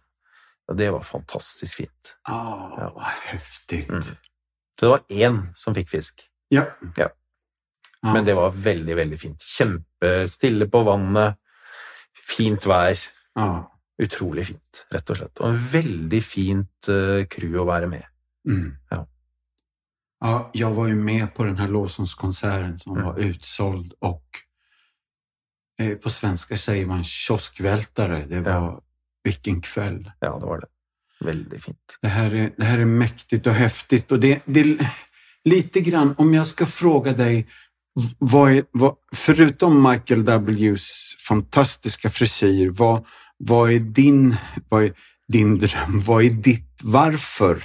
Og 0.70 0.78
det 0.78 0.91
var 0.93 1.03
fantastisk 1.03 1.78
fint. 1.82 2.16
Ah, 2.30 2.91
vad 2.93 3.03
Heftig. 3.32 3.89
Mm. 3.89 4.01
Så 4.03 4.86
det 4.86 4.89
var 4.89 5.03
én 5.09 5.41
som 5.55 5.74
fikk 5.76 5.89
fisk. 5.89 6.22
Ja. 6.49 6.66
Ja. 6.97 7.09
Ja. 8.03 8.14
Men 8.14 8.26
det 8.26 8.34
var 8.34 8.51
veldig, 8.51 8.95
veldig 8.97 9.20
fint. 9.20 9.41
Kjempestille 9.41 10.66
på 10.72 10.84
vannet, 10.84 11.38
fint 12.38 12.66
vær. 12.66 12.97
Ja. 13.36 13.68
Utrolig 14.01 14.47
fint, 14.47 14.86
rett 14.91 15.09
og 15.14 15.18
slett. 15.20 15.39
Og 15.41 15.51
en 15.51 15.59
veldig 15.72 16.22
fint 16.26 16.89
crew 17.30 17.59
å 17.62 17.66
være 17.68 17.88
med. 17.91 18.03
Mm. 18.49 18.72
Ja. 18.91 19.03
Ja, 20.22 20.51
jeg 20.53 20.74
var 20.76 20.88
jo 20.89 20.95
med 20.95 21.34
på 21.36 21.43
den 21.45 21.57
här 21.57 21.68
lovsångskonserten 21.68 22.78
som 22.80 22.93
Mm. 22.97 23.05
var 23.05 23.20
utsolgt, 23.20 23.93
og 24.01 24.22
eh, 25.80 25.95
på 25.97 26.09
svensk 26.09 26.57
sier 26.57 26.86
man 26.86 27.03
kioskveltere. 27.03 28.26
Det 28.30 28.41
var 28.45 28.51
Ja. 28.51 28.80
Vilken 29.24 29.61
kväll. 29.61 30.11
Ja, 30.19 30.39
det 30.39 30.45
var 30.45 30.59
det. 30.59 30.67
Veldig 31.26 31.63
fint. 31.63 31.97
Det 32.01 32.07
här 32.07 32.36
är, 32.36 32.51
det 32.57 32.63
här 32.63 32.78
är 32.78 32.86
mäktigt 32.86 33.47
och 33.47 33.53
häftigt 33.53 34.11
och 34.11 34.19
det, 34.19 34.41
det 34.45 34.78
lite 35.43 35.82
grann, 35.82 36.15
om 36.17 36.34
jag 36.34 36.47
ska 36.47 36.65
fråga 36.65 37.11
dig, 37.13 37.47
v- 37.99 38.15
vad 38.17 38.51
är, 38.51 38.63
vad, 38.72 38.95
förutom 39.15 39.84
Michael 39.89 40.24
W's 40.24 40.88
fantastiska 41.28 42.09
frisyr, 42.09 42.69
vad, 42.69 43.05
vad 43.38 43.72
är 43.72 43.80
din, 43.80 44.36
vad 44.69 44.84
är 44.84 44.93
din 45.28 45.57
dröm? 45.59 46.01
Vad 46.03 46.24
är 46.24 46.30
ditt 46.30 46.80
varför? 46.84 47.63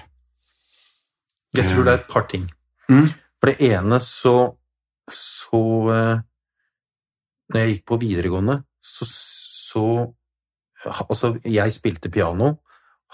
Jeg 1.57 1.70
tror 1.70 1.84
det 1.84 1.92
er 1.92 1.98
et 1.98 2.09
par 2.09 2.26
ting. 2.28 2.52
Mm. 2.88 3.07
For 3.40 3.46
det 3.46 3.61
ene 3.72 4.00
så 4.00 4.57
Så 5.11 5.59
eh, 5.94 6.18
Når 7.54 7.61
jeg 7.61 7.70
gikk 7.70 7.84
på 7.86 7.96
videregående, 8.02 8.57
så, 8.82 9.07
så 9.09 9.84
Altså, 10.87 11.34
jeg 11.45 11.74
spilte 11.74 12.11
piano, 12.12 12.57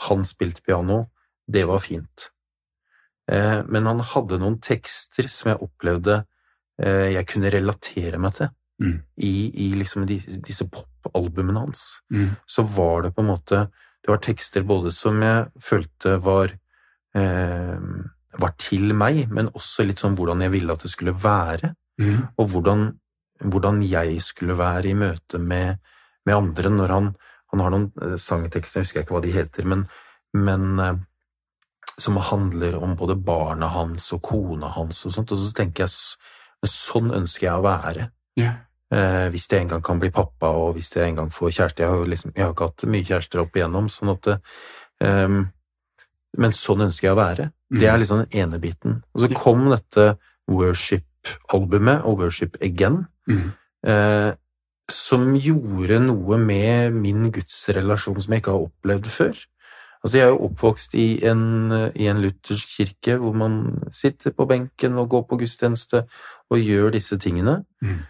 han 0.08 0.24
spilte 0.28 0.62
piano, 0.64 1.06
det 1.48 1.64
var 1.68 1.82
fint. 1.84 2.28
Eh, 3.30 3.62
men 3.68 3.86
han 3.86 4.00
hadde 4.12 4.38
noen 4.40 4.58
tekster 4.62 5.28
som 5.30 5.52
jeg 5.52 5.62
opplevde 5.64 6.22
eh, 6.82 7.12
jeg 7.14 7.26
kunne 7.30 7.52
relatere 7.52 8.18
meg 8.20 8.34
til. 8.38 8.50
Mm. 8.82 8.96
I, 9.22 9.34
i 9.62 9.66
liksom 9.78 10.06
de, 10.08 10.16
disse 10.42 10.66
popalbumene 10.66 11.60
hans. 11.60 12.00
Mm. 12.10 12.32
så 12.48 12.64
var 12.66 13.04
det 13.04 13.12
på 13.14 13.22
en 13.22 13.28
måte 13.28 13.58
Det 14.02 14.10
var 14.10 14.18
tekster 14.24 14.64
både 14.66 14.90
som 14.90 15.20
jeg 15.22 15.44
følte 15.62 16.16
var 16.24 16.50
eh, 17.14 17.78
var 18.40 18.54
til 18.58 18.94
meg, 18.96 19.28
men 19.30 19.52
også 19.52 19.84
litt 19.86 20.00
sånn 20.02 20.16
hvordan 20.18 20.42
jeg 20.42 20.54
ville 20.56 20.72
at 20.72 20.82
det 20.82 20.90
skulle 20.90 21.14
være, 21.14 21.74
Mm. 22.00 22.22
og 22.40 22.46
hvordan, 22.48 22.86
hvordan 23.52 23.82
jeg 23.84 24.16
skulle 24.24 24.54
være 24.56 24.88
i 24.88 24.94
møte 24.96 25.38
med, 25.38 25.76
med 26.26 26.34
andre 26.34 26.70
når 26.72 26.88
han 26.94 27.08
Han 27.52 27.60
har 27.60 27.70
noen 27.74 27.90
eh, 28.02 28.16
sangtekster, 28.16 28.80
jeg 28.80 28.88
husker 28.88 29.04
ikke 29.04 29.16
hva 29.16 29.22
de 29.24 29.32
heter, 29.34 29.64
men, 29.68 29.86
men 30.34 30.78
eh, 30.80 31.00
som 31.98 32.16
handler 32.16 32.78
om 32.82 32.96
både 32.96 33.16
barna 33.20 33.68
hans 33.74 34.12
og 34.16 34.22
kona 34.24 34.70
hans 34.76 35.04
og 35.06 35.12
sånt, 35.12 35.32
og 35.32 35.38
så 35.38 35.52
tenker 35.54 35.84
jeg 35.84 36.70
sånn 36.72 37.10
ønsker 37.12 37.48
jeg 37.48 37.58
å 37.58 37.64
være. 37.66 38.06
Yeah. 38.40 38.60
Eh, 38.92 39.26
hvis 39.32 39.48
jeg 39.50 39.62
en 39.64 39.68
gang 39.74 39.82
kan 39.84 40.00
bli 40.00 40.10
pappa, 40.12 40.50
og 40.56 40.74
hvis 40.76 40.90
jeg 40.94 41.08
en 41.10 41.16
gang 41.22 41.30
får 41.32 41.50
kjæreste. 41.56 41.82
Jeg 41.82 41.90
har 41.90 41.96
jo 42.00 42.08
liksom, 42.12 42.32
jeg 42.36 42.44
har 42.44 42.52
ikke 42.52 42.68
hatt 42.70 42.84
mye 42.92 43.06
kjærester 43.08 43.40
opp 43.42 43.56
igjennom, 43.56 43.88
sånn 43.92 44.12
at 44.12 44.22
det, 44.28 44.38
ehm, 45.04 45.42
Men 46.38 46.50
sånn 46.56 46.80
ønsker 46.86 47.08
jeg 47.08 47.12
å 47.12 47.18
være. 47.20 47.50
Det 47.68 47.88
er 47.88 47.98
liksom 47.98 48.22
den 48.22 48.40
ene 48.40 48.58
biten. 48.58 49.02
Og 49.12 49.20
så 49.20 49.28
kom 49.36 49.66
dette 49.68 50.16
Worship-albumet, 50.48 52.04
og 52.04 52.18
Worship 52.18 52.56
Again, 52.62 53.06
Mm. 53.28 53.52
eh, 53.84 54.32
som 54.92 55.32
gjorde 55.36 55.98
noe 56.04 56.38
med 56.38 56.94
min 56.94 57.30
gudsrelasjon 57.34 58.20
som 58.20 58.34
jeg 58.34 58.42
ikke 58.42 58.54
har 58.54 58.66
opplevd 58.68 59.08
før. 59.12 59.40
Altså, 60.02 60.18
jeg 60.18 60.24
er 60.26 60.32
jo 60.32 60.46
oppvokst 60.48 60.94
i 60.98 61.06
en, 61.30 61.42
i 61.94 62.08
en 62.10 62.20
luthersk 62.22 62.72
kirke 62.76 63.16
hvor 63.22 63.36
man 63.38 63.58
sitter 63.94 64.34
på 64.34 64.46
benken 64.50 64.96
og 64.98 65.10
går 65.14 65.26
på 65.30 65.38
gudstjeneste 65.44 66.04
og 66.50 66.58
gjør 66.58 66.90
disse 66.96 67.18
tingene. 67.22 67.60
Mm. 67.82 68.00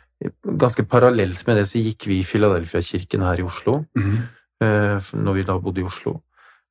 Ganske 0.62 0.84
parallelt 0.88 1.42
med 1.46 1.58
det 1.60 1.66
så 1.68 1.82
gikk 1.82 2.06
vi 2.08 2.20
i 2.20 2.24
Filadelfia-kirken 2.26 3.24
her 3.26 3.42
i 3.42 3.46
Oslo, 3.46 3.82
Mm. 3.98 4.22
eh, 4.62 5.10
når 5.12 5.34
vi 5.34 5.42
da 5.42 5.58
bodde 5.58 5.82
i 5.82 5.84
Oslo. 5.84 6.20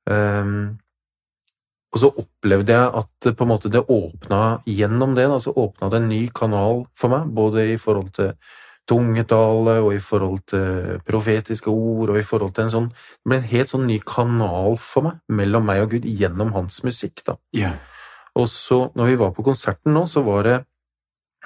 Ehm, 0.10 0.78
og 1.92 2.00
så 2.00 2.10
opplevde 2.18 2.72
jeg 2.74 2.92
at 2.96 3.10
det 3.24 3.36
på 3.38 3.44
en 3.44 3.52
måte 3.52 3.70
det 3.70 3.84
åpna 3.84 4.62
gjennom 4.66 5.14
det, 5.16 5.28
altså 5.28 5.52
åpna 5.54 5.90
det 5.92 6.00
en 6.02 6.10
ny 6.10 6.22
kanal 6.34 6.86
for 6.96 7.12
meg, 7.12 7.28
både 7.36 7.74
i 7.74 7.78
forhold 7.78 8.14
til 8.16 8.32
tungetale 8.90 9.78
og 9.84 9.94
i 9.96 10.02
forhold 10.04 10.42
til 10.52 11.00
profetiske 11.08 11.70
ord 11.72 12.12
og 12.12 12.20
i 12.20 12.26
forhold 12.26 12.54
til 12.56 12.66
en 12.66 12.74
sånn 12.74 12.90
Det 12.92 13.30
ble 13.30 13.38
en 13.38 13.52
helt 13.52 13.72
sånn 13.72 13.86
ny 13.88 14.00
kanal 14.06 14.78
for 14.82 15.08
meg, 15.08 15.20
mellom 15.30 15.66
meg 15.66 15.84
og 15.84 15.94
Gud, 15.96 16.06
gjennom 16.06 16.54
hans 16.58 16.82
musikk, 16.84 17.24
da. 17.28 17.38
Yeah. 17.56 17.78
Og 18.36 18.48
så, 18.50 18.90
når 18.96 19.12
vi 19.12 19.16
var 19.22 19.32
på 19.36 19.46
konserten 19.46 19.94
nå, 19.94 20.06
så 20.08 20.24
var 20.26 20.44
det 20.48 20.58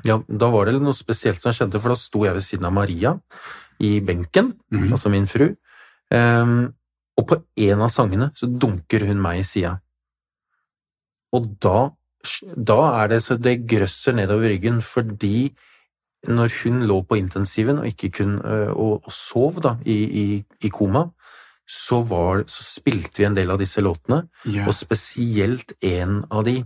ja, 0.03 0.19
da 0.27 0.49
var 0.51 0.67
det 0.67 0.79
noe 0.81 0.95
spesielt 0.95 1.41
som 1.41 1.53
skjedde, 1.55 1.79
for 1.79 1.93
da 1.93 1.99
sto 1.99 2.25
jeg 2.25 2.35
ved 2.35 2.43
siden 2.43 2.67
av 2.67 2.73
Maria 2.75 3.15
i 3.79 3.99
benken, 4.03 4.53
Mm. 4.71 4.91
altså 4.91 5.09
min 5.09 5.27
fru, 5.27 5.55
um, 6.11 6.73
og 7.17 7.27
på 7.27 7.37
en 7.55 7.81
av 7.81 7.89
sangene 7.89 8.31
så 8.35 8.47
dunker 8.47 9.07
hun 9.07 9.21
meg 9.21 9.39
i 9.39 9.43
sida. 9.47 9.79
Og 11.35 11.47
da, 11.63 11.91
da 12.55 12.79
er 13.03 13.07
det 13.07 13.21
så 13.23 13.37
det 13.39 13.65
grøsser 13.67 14.15
nedover 14.15 14.51
ryggen, 14.51 14.81
fordi 14.81 15.53
når 16.27 16.53
hun 16.63 16.81
lå 16.87 17.01
på 17.07 17.17
intensiven 17.19 17.79
og 17.81 17.87
ikke 17.87 18.09
kunne, 18.19 18.39
øh, 18.45 18.71
og, 18.73 19.01
og 19.05 19.11
sov 19.13 19.61
da, 19.63 19.75
i, 19.85 19.95
i, 20.23 20.25
i 20.65 20.69
koma, 20.73 21.05
så, 21.67 22.03
var, 22.05 22.43
så 22.47 22.63
spilte 22.63 23.23
vi 23.23 23.25
en 23.25 23.35
del 23.37 23.49
av 23.49 23.57
disse 23.61 23.81
låtene, 23.81 24.27
yeah. 24.45 24.67
og 24.69 24.73
spesielt 24.77 25.73
en 25.81 26.23
av 26.29 26.43
de 26.45 26.59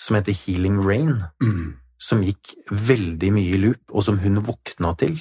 som 0.00 0.16
heter 0.18 0.34
Healing 0.34 0.80
Rain 0.82 1.20
Mm. 1.42 1.76
som 2.00 2.22
gikk 2.24 2.54
veldig 2.72 3.30
mye 3.36 3.54
i 3.54 3.60
loop, 3.60 3.82
og 3.92 4.02
som 4.06 4.18
hun 4.18 4.40
våkna 4.42 4.94
til, 4.98 5.20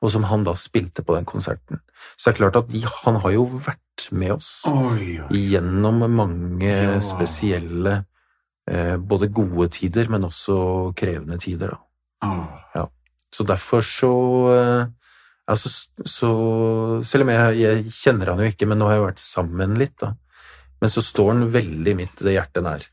og 0.00 0.10
som 0.12 0.24
han 0.30 0.44
da 0.46 0.52
spilte 0.54 1.02
på 1.02 1.16
den 1.16 1.24
konserten. 1.26 1.80
Så 2.16 2.30
det 2.30 2.34
er 2.36 2.38
klart 2.44 2.56
at 2.60 2.68
de, 2.70 2.82
han 3.04 3.16
har 3.24 3.32
jo 3.34 3.44
vært 3.44 4.06
med 4.12 4.36
oss 4.36 4.50
oi, 4.70 5.16
oi. 5.24 5.40
gjennom 5.50 6.04
mange 6.14 6.68
Ja. 6.70 7.00
spesielle 7.00 8.04
eh, 8.70 8.96
både 8.96 9.28
gode 9.34 9.68
tider, 9.74 10.08
men 10.08 10.24
også 10.24 10.92
krevende 10.96 11.38
tider. 11.42 11.74
Da. 12.22 12.30
Ja. 12.74 12.86
Så 13.36 13.44
derfor 13.44 13.84
så 13.84 14.10
eh, 14.54 14.86
altså, 15.52 15.72
så 16.08 16.30
Selv 17.04 17.26
om 17.26 17.32
jeg, 17.34 17.58
jeg 17.60 17.90
kjenner 17.92 18.32
han 18.32 18.40
jo 18.40 18.48
ikke, 18.52 18.68
men 18.70 18.80
nå 18.80 18.88
har 18.88 18.96
jeg 18.96 19.06
vært 19.10 19.24
sammen 19.24 19.76
litt, 19.80 19.96
da. 20.00 20.14
Men 20.80 20.92
så 20.92 21.02
står 21.04 21.32
han 21.34 21.50
veldig 21.52 21.96
mitt 21.98 22.22
hjertet 22.24 22.64
nær. 22.64 22.86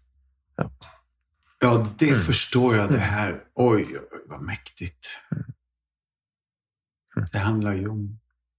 Ja, 1.63 1.77
det 1.99 2.09
Mm. 2.11 2.19
forstår 2.19 2.73
jeg, 2.75 2.89
Det 2.91 2.99
her. 2.99 3.33
Oi, 3.55 3.83
oi, 3.83 4.19
hva 4.27 4.37
mektig. 4.43 4.91
Mm. 5.31 5.53
Det 7.31 7.39
handler 7.39 7.77
jo 7.79 7.91
om 7.91 8.03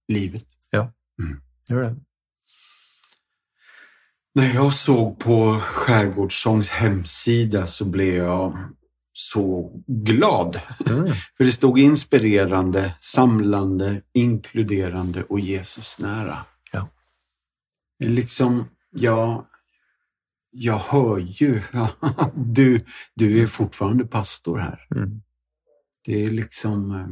livet. 0.09 0.45
Gjør 0.73 1.81
det. 1.83 1.95
Når 4.35 4.43
jeg 4.53 4.71
så 4.73 4.95
på 5.19 5.37
Skjærgårdssongs 5.61 6.69
hemsida 6.79 7.65
så 7.71 7.85
ble 7.89 8.07
jag 8.15 8.57
så 9.17 9.71
glad. 9.87 10.61
Mm. 10.87 11.13
För 11.37 11.43
det 11.43 11.51
stod 11.51 11.79
inspirerande, 11.79 12.95
samlande, 13.01 14.01
inkluderande 14.13 15.23
och 15.23 15.39
Jesusnära. 15.39 16.45
Ja. 16.71 16.89
Liksom, 17.99 18.65
ja, 18.91 19.47
jag 20.51 20.79
hör 20.79 21.17
ju, 21.17 21.61
du, 22.35 22.85
du 23.15 23.43
är 23.43 23.47
fortfarande 23.47 24.05
pastor 24.05 24.57
här. 24.57 24.87
Mm. 24.95 25.21
Det 26.05 26.25
är 26.25 26.31
liksom 26.31 26.91
eh, 26.91 27.07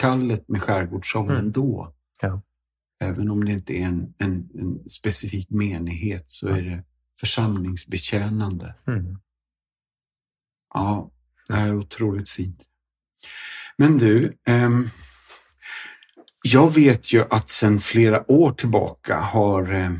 kallet 0.00 0.48
med 0.48 0.62
skärgårdssång 0.62 1.26
Mm. 1.30 1.38
ändå. 1.38 1.94
Ja. 2.20 2.42
Även 3.00 3.30
om 3.30 3.44
det 3.44 3.52
inte 3.52 3.72
är 3.72 3.84
en, 3.86 4.14
en, 4.18 4.48
en 4.54 4.88
specifik 4.88 5.50
menighet 5.50 6.24
så 6.26 6.48
är 6.48 6.62
det 6.62 6.84
församlingsbetjänande. 7.20 8.74
Mm. 8.86 9.18
Ja, 10.74 11.10
det 11.48 11.54
är 11.54 11.74
otroligt 11.74 12.28
fint. 12.28 12.62
Men 13.76 13.98
du, 13.98 14.36
ehm, 14.46 14.90
jag 16.42 16.74
vet 16.74 17.12
ju 17.12 17.24
att 17.30 17.50
sedan 17.50 17.80
flera 17.80 18.30
år 18.30 18.52
tillbaka 18.52 19.16
har 19.16 19.72
eh, 19.72 19.90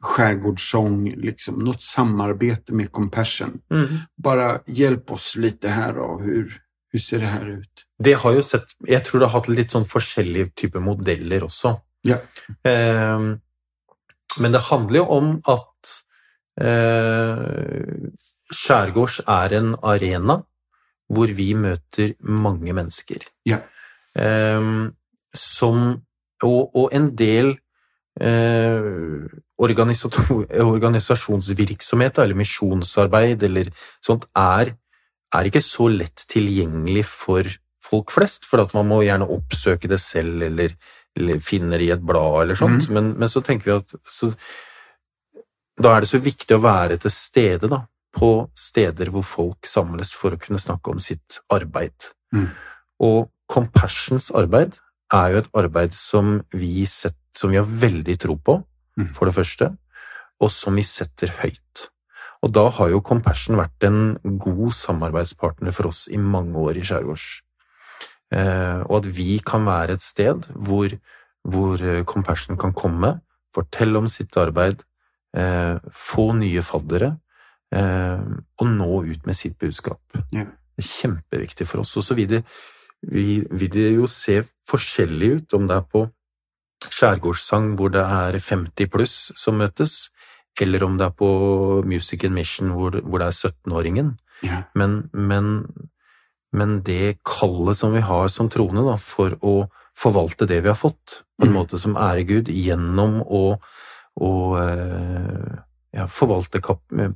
Skärgårdssång 0.00 1.10
liksom 1.16 1.54
något 1.54 1.80
samarbete 1.80 2.72
med 2.72 2.92
Compassion. 2.92 3.58
Mm. 3.74 3.86
Bara 4.16 4.60
hjälp 4.66 5.10
oss 5.10 5.36
lite 5.36 5.68
här 5.68 5.92
då. 5.92 6.18
Hur, 6.18 6.62
Hur 6.92 6.98
ser 6.98 7.18
det 7.18 7.26
här 7.26 7.46
ut? 7.46 7.84
Det 7.98 8.12
har 8.12 8.32
jo 8.32 8.42
sett 8.42 8.64
Jeg 8.88 9.04
tror 9.04 9.20
det 9.20 9.26
har 9.26 9.38
hatt 9.38 9.48
litt 9.48 9.70
sånn 9.70 9.86
forskjellige 9.86 10.50
typer 10.58 10.82
modeller 10.82 11.44
også. 11.46 11.76
Ja. 12.02 12.16
Eh, 12.66 13.20
men 14.38 14.52
det 14.52 14.62
handler 14.70 14.98
jo 14.98 15.04
om 15.04 15.28
at 15.46 15.92
eh, 16.60 17.44
skjærgårds 18.50 19.20
er 19.26 19.54
en 19.60 19.76
arena 19.82 20.40
hvor 21.10 21.32
vi 21.34 21.48
møter 21.58 22.14
mange 22.22 22.74
mennesker. 22.76 23.24
Ja. 23.48 23.58
Eh, 24.14 24.62
som 25.34 25.82
og, 26.40 26.70
og 26.74 26.88
en 26.96 27.10
del 27.16 27.58
eh, 28.20 28.82
organisasjonsvirksomhet 29.60 32.18
eller 32.22 32.36
misjonsarbeid 32.38 33.42
eller 33.48 33.66
sånt 34.04 34.24
er, 34.36 34.74
er, 35.34 35.44
ikke 35.48 35.62
så 35.64 35.88
lett 35.92 36.26
tilgjengelig 36.30 37.04
for 37.08 37.44
folk 37.84 38.10
flest, 38.14 38.44
for 38.48 38.68
man 38.76 38.88
må 38.88 38.98
gjerne 39.04 39.30
oppsøke 39.30 39.88
det 39.90 40.00
selv 40.02 40.42
eller, 40.48 40.70
eller 41.16 41.38
finne 41.44 41.76
det 41.76 41.84
i 41.88 41.94
et 41.94 42.06
blad 42.06 42.42
eller 42.44 42.56
sånt. 42.58 42.88
Mm. 42.88 42.94
Men, 42.96 43.04
men, 43.20 43.28
så 43.28 43.40
tenker 43.44 43.64
vi 43.70 43.78
at 43.78 43.88
så, 44.08 44.26
da 45.80 45.88
er 45.94 46.00
det 46.04 46.12
så 46.12 46.18
viktig 46.22 46.54
å 46.56 46.64
være 46.64 46.96
til 47.00 47.12
stede 47.14 47.66
da, 47.70 47.78
på 48.14 48.30
steder 48.58 49.10
hvor 49.14 49.24
folk 49.26 49.68
samles 49.68 50.12
for 50.16 50.34
å 50.34 50.40
kunne 50.40 50.60
snakke 50.60 50.92
om 50.92 51.02
sitt 51.02 51.40
arbeid. 51.52 52.10
Mm. 52.34 52.48
Og 53.06 53.30
Compassions 53.50 54.30
arbeid 54.36 54.78
er 55.14 55.32
jo 55.32 55.42
et 55.42 55.52
arbeid 55.58 55.94
som 55.96 56.38
vi, 56.54 56.84
set, 56.86 57.16
som 57.34 57.50
vi 57.50 57.58
har 57.58 57.66
veldig 57.66 58.16
tro 58.22 58.36
på, 58.38 58.60
mm. 58.98 59.12
for 59.16 59.26
det 59.26 59.34
første, 59.34 59.70
og 60.40 60.52
som 60.54 60.78
vi 60.78 60.84
setter 60.86 61.32
høyt. 61.40 61.88
Og 62.40 62.52
da 62.56 62.68
har 62.72 62.92
jo 62.92 63.02
Compassion 63.04 63.58
vært 63.58 63.84
en 63.88 64.16
god 64.40 64.70
samarbeidspartner 64.76 65.74
for 65.76 65.90
oss 65.90 66.06
i 66.08 66.20
mange 66.20 66.56
år 66.58 66.78
i 66.80 66.84
Skjærgårds. 66.86 67.26
Eh, 68.30 68.80
og 68.86 69.00
at 69.00 69.08
vi 69.16 69.40
kan 69.44 69.66
være 69.66 69.98
et 69.98 70.04
sted 70.04 70.46
hvor, 70.54 70.94
hvor 71.42 71.82
Compassion 72.08 72.56
kan 72.60 72.72
komme, 72.72 73.18
fortelle 73.54 73.98
om 73.98 74.06
sitt 74.08 74.38
arbeid, 74.38 74.84
eh, 75.36 75.76
få 75.90 76.30
nye 76.38 76.62
faddere 76.64 77.16
eh, 77.74 78.22
og 78.60 78.66
nå 78.66 79.02
ut 79.10 79.26
med 79.26 79.36
sitt 79.36 79.58
budskap. 79.58 80.00
Ja. 80.32 80.44
Det 80.44 80.84
er 80.84 80.88
kjempeviktig 80.88 81.66
for 81.68 81.82
oss. 81.82 81.96
Og 82.00 82.06
så 82.06 82.16
vil 82.16 82.28
det, 82.30 82.44
vil 83.02 83.70
det 83.72 83.90
jo 83.94 84.08
se 84.10 84.40
forskjellig 84.70 85.34
ut 85.40 85.58
om 85.58 85.68
det 85.68 85.76
er 85.76 85.86
på 85.92 86.06
skjærgårdssang 86.88 87.74
hvor 87.76 87.92
det 87.92 88.02
er 88.04 88.38
50 88.40 88.88
pluss 88.92 89.16
som 89.36 89.58
møtes, 89.60 90.08
eller 90.60 90.84
om 90.84 90.96
det 90.98 91.06
er 91.06 91.16
på 91.16 91.30
Music 91.88 92.24
and 92.24 92.36
Mission 92.36 92.72
hvor, 92.76 92.96
hvor 93.04 93.22
det 93.22 93.28
er 93.28 93.50
17-åringen. 93.50 94.14
Ja. 94.44 94.62
Men, 94.74 95.02
men, 95.12 95.66
men, 96.52 96.80
det 96.84 97.20
kallet 97.26 97.76
som 97.76 97.92
vi 97.96 98.02
har 98.04 98.28
som 98.32 98.48
troende 98.52 98.84
da, 98.86 98.96
for 98.96 99.36
å 99.44 99.54
forvalte 99.96 100.48
det 100.48 100.62
vi 100.64 100.72
har 100.72 100.78
fått, 100.78 101.22
på 101.36 101.46
en 101.46 101.52
Mm. 101.52 101.56
måte 101.56 101.78
som 101.78 101.96
ærer 101.96 102.24
Gud, 102.24 102.48
gjennom 102.48 103.20
å, 103.20 103.60
å 104.20 104.32
eh, 104.60 105.60
ja, 105.92 106.06
forvalte 106.06 106.60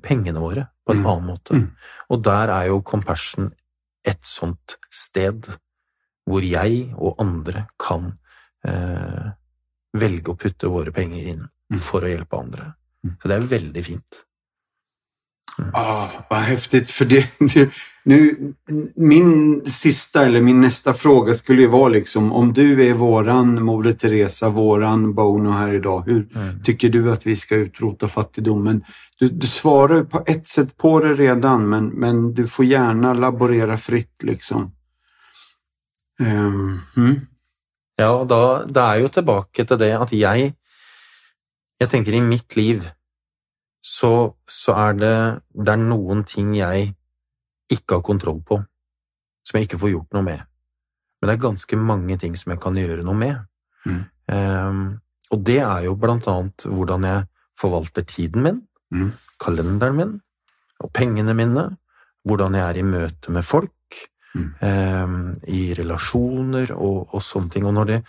pengene 0.02 0.40
våre 0.40 0.68
på 0.86 0.92
en 0.92 1.02
Mm. 1.02 1.06
annen 1.06 1.26
måte. 1.26 1.54
Mm. 1.54 1.70
Og 2.10 2.22
der 2.22 2.48
er 2.50 2.66
jo 2.66 2.80
Compassion 2.82 3.52
et 4.04 4.22
sånt 4.22 4.76
sted 4.90 5.48
hvor 6.26 6.42
jeg 6.42 6.92
og 6.96 7.16
andre 7.20 7.66
kan 7.78 8.18
eh, 8.66 9.30
velge 9.94 10.32
å 10.32 10.36
putte 10.36 10.68
våre 10.72 10.90
penger 10.92 11.26
inn 11.26 11.48
Mm. 11.72 11.78
for 11.80 12.00
å 12.00 12.08
hjelpe 12.08 12.38
andre. 12.38 12.74
Mm. 13.04 13.16
Så 13.20 13.28
det 13.28 13.36
er 13.36 13.46
veldig 13.58 13.84
fint. 13.84 14.24
Ah, 15.72 16.08
vad 16.30 16.38
häftigt. 16.38 16.90
För 16.90 17.04
det, 17.04 17.26
det, 17.54 17.70
nu, 18.04 18.36
min 18.96 19.62
sista 19.70 20.24
eller 20.26 20.40
min 20.40 20.60
nästa 20.60 20.94
fråga 20.94 21.34
skulle 21.34 21.62
ju 21.62 21.68
vara 21.68 21.88
liksom 21.88 22.32
om 22.32 22.52
du 22.52 22.88
är 22.88 22.94
våran 22.94 23.62
Moder 23.64 23.92
Teresa, 23.92 24.48
våran 24.48 25.14
Bono 25.14 25.50
här 25.50 25.74
idag. 25.74 26.02
Hur 26.06 26.28
Mm. 26.36 26.62
tycker 26.62 26.88
du 26.88 27.12
att 27.12 27.26
vi 27.26 27.36
ska 27.36 27.56
utrota 27.56 28.08
fattigdomen? 28.08 28.84
Du, 29.18 29.28
du 29.28 29.46
svarar 29.46 30.04
på 30.04 30.22
ett 30.26 30.48
sätt 30.48 30.76
på 30.76 31.00
det 31.00 31.14
redan 31.14 31.68
men, 31.68 31.86
men 31.86 32.34
du 32.34 32.46
får 32.46 32.64
gärna 32.64 33.14
laborera 33.14 33.78
fritt 33.78 34.22
liksom. 34.22 34.72
Um, 36.20 36.80
mm. 36.96 37.20
Ja, 37.96 38.10
og 38.10 38.28
da, 38.28 38.64
det 38.66 38.80
er 38.82 39.00
jo 39.02 39.08
tilbake 39.08 39.64
til 39.64 39.78
det 39.78 39.92
at 39.98 40.12
jeg 40.12 40.54
Jeg 41.80 41.90
tenker 41.90 42.14
i 42.14 42.20
mitt 42.20 42.56
liv 42.56 42.84
så, 43.84 44.32
så 44.48 44.72
er 44.88 44.96
det 44.96 45.16
Det 45.52 45.72
er 45.74 45.80
noen 45.82 46.24
ting 46.24 46.54
jeg 46.56 46.94
ikke 47.72 47.98
har 47.98 48.04
kontroll 48.06 48.40
på, 48.46 48.58
som 49.44 49.58
jeg 49.58 49.68
ikke 49.68 49.80
får 49.82 49.92
gjort 49.92 50.16
noe 50.16 50.24
med. 50.24 50.44
Men 51.20 51.28
det 51.28 51.34
er 51.36 51.42
ganske 51.48 51.76
mange 51.80 52.16
ting 52.20 52.36
som 52.36 52.52
jeg 52.52 52.60
kan 52.60 52.76
gjøre 52.76 53.04
noe 53.04 53.16
med. 53.16 53.38
Mm. 53.84 54.02
Um, 54.32 54.82
og 55.32 55.44
det 55.44 55.58
er 55.64 55.86
jo 55.86 55.94
blant 56.00 56.26
annet 56.28 56.64
hvordan 56.68 57.04
jeg 57.08 57.26
forvalter 57.60 58.06
tiden 58.08 58.42
min, 58.46 58.62
Mm. 58.94 59.08
kalenderen 59.40 59.96
min 59.96 60.10
og 60.84 60.92
pengene 60.94 61.32
mine, 61.34 61.62
hvordan 62.24 62.54
jeg 62.54 62.62
er 62.68 62.76
i 62.78 62.82
møte 62.86 63.32
med 63.32 63.42
folk, 63.42 63.72
Mm. 64.34 64.50
um, 64.62 65.34
i 65.46 65.74
relasjoner 65.74 66.70
og, 66.74 67.08
og 67.14 67.22
sånne 67.22 67.50
ting. 67.50 67.66
Og 67.66 67.74
når 67.74 67.84
det 67.86 68.04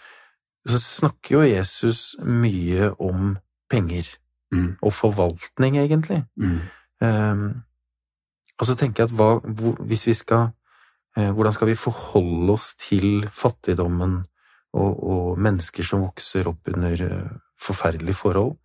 Så 0.68 0.80
snakker 0.82 1.36
jo 1.36 1.42
Jesus 1.46 2.16
mye 2.26 2.90
om 3.00 3.38
penger, 3.70 4.08
Mm. 4.56 4.68
og 4.82 4.94
forvaltning, 4.96 5.78
egentlig. 5.82 6.24
Mm. 6.40 6.60
Um, 7.04 7.48
og 8.60 8.70
så 8.70 8.76
tenker 8.80 9.04
jeg 9.04 9.12
at 9.12 9.18
hva, 9.18 9.30
hvor, 9.44 9.80
hvis 9.84 10.06
vi 10.08 10.16
skal 10.16 10.48
eh, 11.18 11.32
Hvordan 11.32 11.56
skal 11.56 11.68
vi 11.68 11.80
forholde 11.80 12.54
oss 12.54 12.70
til 12.80 13.26
fattigdommen 13.32 14.22
og, 14.76 14.92
og 15.04 15.40
mennesker 15.40 15.84
som 15.88 16.06
vokser 16.06 16.48
opp 16.48 16.72
under 16.72 17.04
eh, 17.04 17.34
forferdelige 17.60 18.20
forhold? 18.20 18.56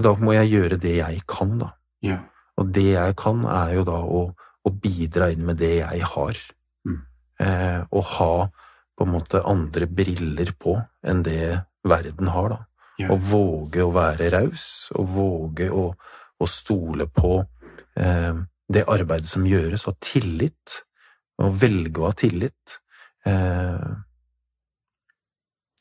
Da 0.00 0.14
må 0.18 0.34
jeg 0.34 0.52
gjøre 0.54 0.78
det 0.80 0.96
jeg 0.96 1.22
kan, 1.28 1.58
da. 1.60 1.72
Ja. 2.02 2.20
Og 2.60 2.70
det 2.74 2.88
jeg 2.92 3.16
kan, 3.20 3.42
er 3.44 3.74
jo 3.76 3.84
da 3.86 3.98
å, 4.00 4.22
å 4.64 4.70
bidra 4.70 5.30
inn 5.32 5.44
med 5.46 5.60
det 5.60 5.76
jeg 5.80 6.06
har. 6.14 6.40
Mm. 6.88 7.00
Eh, 7.42 7.80
og 7.90 8.06
ha 8.16 8.32
på 8.96 9.06
en 9.06 9.14
måte 9.14 9.42
andre 9.48 9.88
briller 9.88 10.54
på 10.60 10.76
enn 11.06 11.22
det 11.26 11.42
verden 11.86 12.30
har, 12.34 12.54
da. 12.54 12.58
Og 13.08 13.22
våge 13.30 13.84
å 13.84 13.92
være 13.94 14.30
raus, 14.34 14.90
og 14.98 15.08
våge 15.14 15.70
å, 15.72 15.86
å 16.40 16.48
stole 16.48 17.06
på 17.08 17.38
eh, 17.96 18.40
det 18.70 18.84
arbeidet 18.86 19.30
som 19.30 19.46
gjøres, 19.48 19.86
ha 19.88 19.94
tillit, 20.02 20.80
og 21.40 21.56
velge 21.62 22.02
å 22.02 22.10
ha 22.10 22.14
tillit. 22.16 22.80
Eh, 23.26 23.90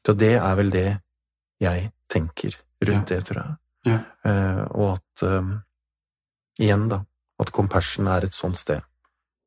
så 0.06 0.16
det 0.18 0.36
er 0.40 0.56
vel 0.58 0.72
det 0.74 0.90
jeg 1.62 1.90
tenker 2.10 2.56
rundt 2.88 3.12
det, 3.12 3.20
tror 3.28 3.42
jeg. 3.42 3.58
Ja. 3.90 4.00
Eh, 4.28 4.64
og 4.76 4.96
at 4.96 5.26
eh, 5.28 5.52
igjen, 6.64 6.88
da, 6.92 7.04
at 7.40 7.52
Compassion 7.56 8.10
er 8.12 8.28
et 8.28 8.36
sånt 8.36 8.60
sted 8.60 8.84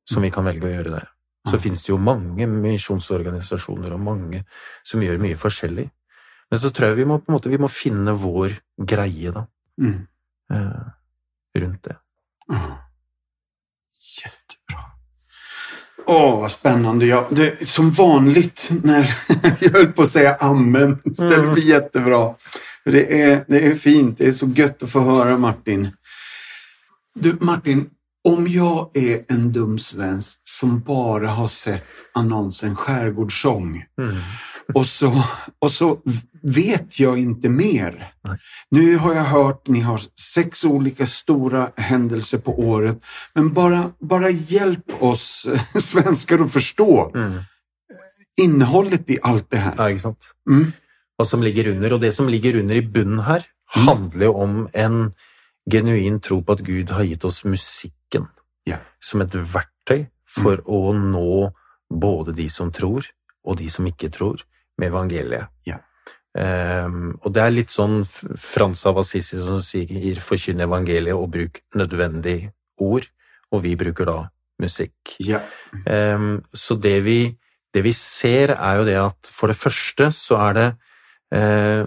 som 0.08 0.24
vi 0.24 0.30
kan 0.34 0.46
velge 0.46 0.68
å 0.68 0.72
gjøre 0.72 0.94
det. 0.96 1.04
Så 1.48 1.56
mm. 1.56 1.62
finnes 1.64 1.82
det 1.82 1.90
jo 1.90 1.98
mange 1.98 2.46
misjonsorganisasjoner 2.46 3.94
og 3.96 4.04
mange 4.04 4.44
som 4.86 5.02
gjør 5.02 5.20
mye 5.22 5.38
forskjellig. 5.38 5.88
Men 6.52 6.60
så 6.60 6.68
tror 6.70 6.88
jeg 6.92 6.98
vi 7.00 7.04
må, 7.08 7.16
på 7.18 7.32
en 7.32 7.36
måte, 7.38 7.48
vi 7.48 7.58
må 7.58 7.68
finne 7.72 8.12
vår 8.12 8.52
greie, 8.84 9.30
da, 9.32 9.46
Mm. 9.80 10.02
eh, 10.52 10.82
rundt 11.58 11.84
det. 11.88 11.96
Ja. 12.48 12.78
Jättebra. 14.24 14.84
Åh, 16.06 16.40
vad 16.40 16.52
spännande. 16.52 17.06
Ja, 17.06 17.28
det, 17.30 17.66
som 17.68 17.90
vanligt 17.90 18.70
när 18.84 19.16
jag 19.60 19.70
höll 19.70 19.92
på 19.92 20.02
att 20.02 20.08
säga 20.08 20.34
amen 20.34 20.98
istället 21.04 21.54
för 21.54 21.60
jättebra. 21.60 22.34
Det 22.84 23.22
är, 23.22 23.44
det 23.48 23.66
är 23.66 23.74
fint. 23.76 24.18
Det 24.18 24.26
är 24.26 24.32
så 24.32 24.46
gött 24.46 24.82
att 24.82 24.90
få 24.90 25.00
höra 25.00 25.38
Martin. 25.38 25.90
Du 27.14 27.36
Martin, 27.40 27.90
om 28.24 28.48
jag 28.48 28.90
är 28.96 29.24
en 29.28 29.52
dum 29.52 29.78
svensk 29.78 30.40
som 30.44 30.80
bara 30.80 31.28
har 31.28 31.48
sett 31.48 31.86
annonsen 32.14 32.76
Skärgårdssång 32.76 33.84
och 34.74 34.86
så, 34.86 35.24
och 35.58 35.70
så 35.70 35.98
vet 36.42 37.00
jag 37.00 37.18
inte 37.18 37.48
mer. 37.48 38.12
Nej. 38.24 38.38
Nu 38.70 38.96
har 38.96 39.14
jag 39.14 39.24
hört 39.24 39.66
ni 39.68 39.80
har 39.80 40.00
sex 40.34 40.64
olika 40.64 41.06
stora 41.06 41.70
händelser 41.76 42.38
på 42.38 42.60
året. 42.60 43.00
Men 43.34 43.52
bara, 43.52 43.92
bara 44.00 44.30
hjälp 44.30 45.02
oss 45.02 45.46
svenskar 45.80 46.38
att 46.38 46.52
förstå 46.52 47.12
Mm. 47.14 47.42
innehållet 48.40 49.10
i 49.10 49.18
allt 49.22 49.50
det 49.50 49.56
här. 49.56 49.74
Ja, 49.78 49.90
exakt. 49.90 50.24
Mm. 50.50 50.72
Vad 51.16 51.28
som 51.28 51.42
ligger 51.42 51.66
under. 51.66 51.92
Og 51.92 52.00
det 52.00 52.12
som 52.12 52.28
ligger 52.28 52.56
under 52.56 52.74
i 52.74 52.82
bunnen 52.82 53.20
her, 53.20 53.44
Mm. 53.76 53.86
handler 53.88 54.26
jo 54.26 54.32
om 54.34 54.68
en 54.72 55.12
genuin 55.70 56.20
tro 56.20 56.42
på 56.42 56.52
at 56.52 56.60
Gud 56.60 56.90
har 56.90 57.04
gitt 57.04 57.24
oss 57.24 57.44
musikken 57.44 58.26
Ja. 58.66 58.76
som 59.00 59.20
et 59.22 59.32
verktøy 59.34 60.06
for 60.28 60.60
å 60.68 60.92
nå 60.92 61.52
både 61.94 62.32
de 62.36 62.48
som 62.50 62.72
tror, 62.72 63.06
og 63.44 63.56
de 63.56 63.70
som 63.70 63.86
ikke 63.86 64.10
tror, 64.12 64.42
med 64.78 64.92
evangeliet. 64.92 65.50
Ja. 65.66 65.80
Um, 66.32 67.18
og 67.20 67.34
det 67.36 67.42
er 67.44 67.52
litt 67.52 67.72
sånn 67.72 68.06
Frans 68.08 68.86
av 68.88 69.02
Assisi 69.02 69.36
som 69.36 69.58
sier 69.60 70.16
'forkynn 70.16 70.64
evangeliet 70.64 71.12
og 71.12 71.28
bruk 71.34 71.60
nødvendig 71.76 72.52
ord', 72.80 73.10
og 73.52 73.62
vi 73.66 73.74
bruker 73.76 74.08
da 74.08 74.30
musikk. 74.62 75.16
Ja. 75.20 75.42
Um, 75.84 76.40
så 76.54 76.74
det 76.80 77.04
vi, 77.04 77.36
det 77.74 77.84
vi 77.84 77.92
ser, 77.92 78.56
er 78.56 78.80
jo 78.80 78.88
det 78.88 78.96
at 78.96 79.32
for 79.32 79.52
det 79.52 79.60
første 79.60 80.08
så 80.12 80.40
er 80.48 80.52
det 80.56 80.68
eh, 81.32 81.84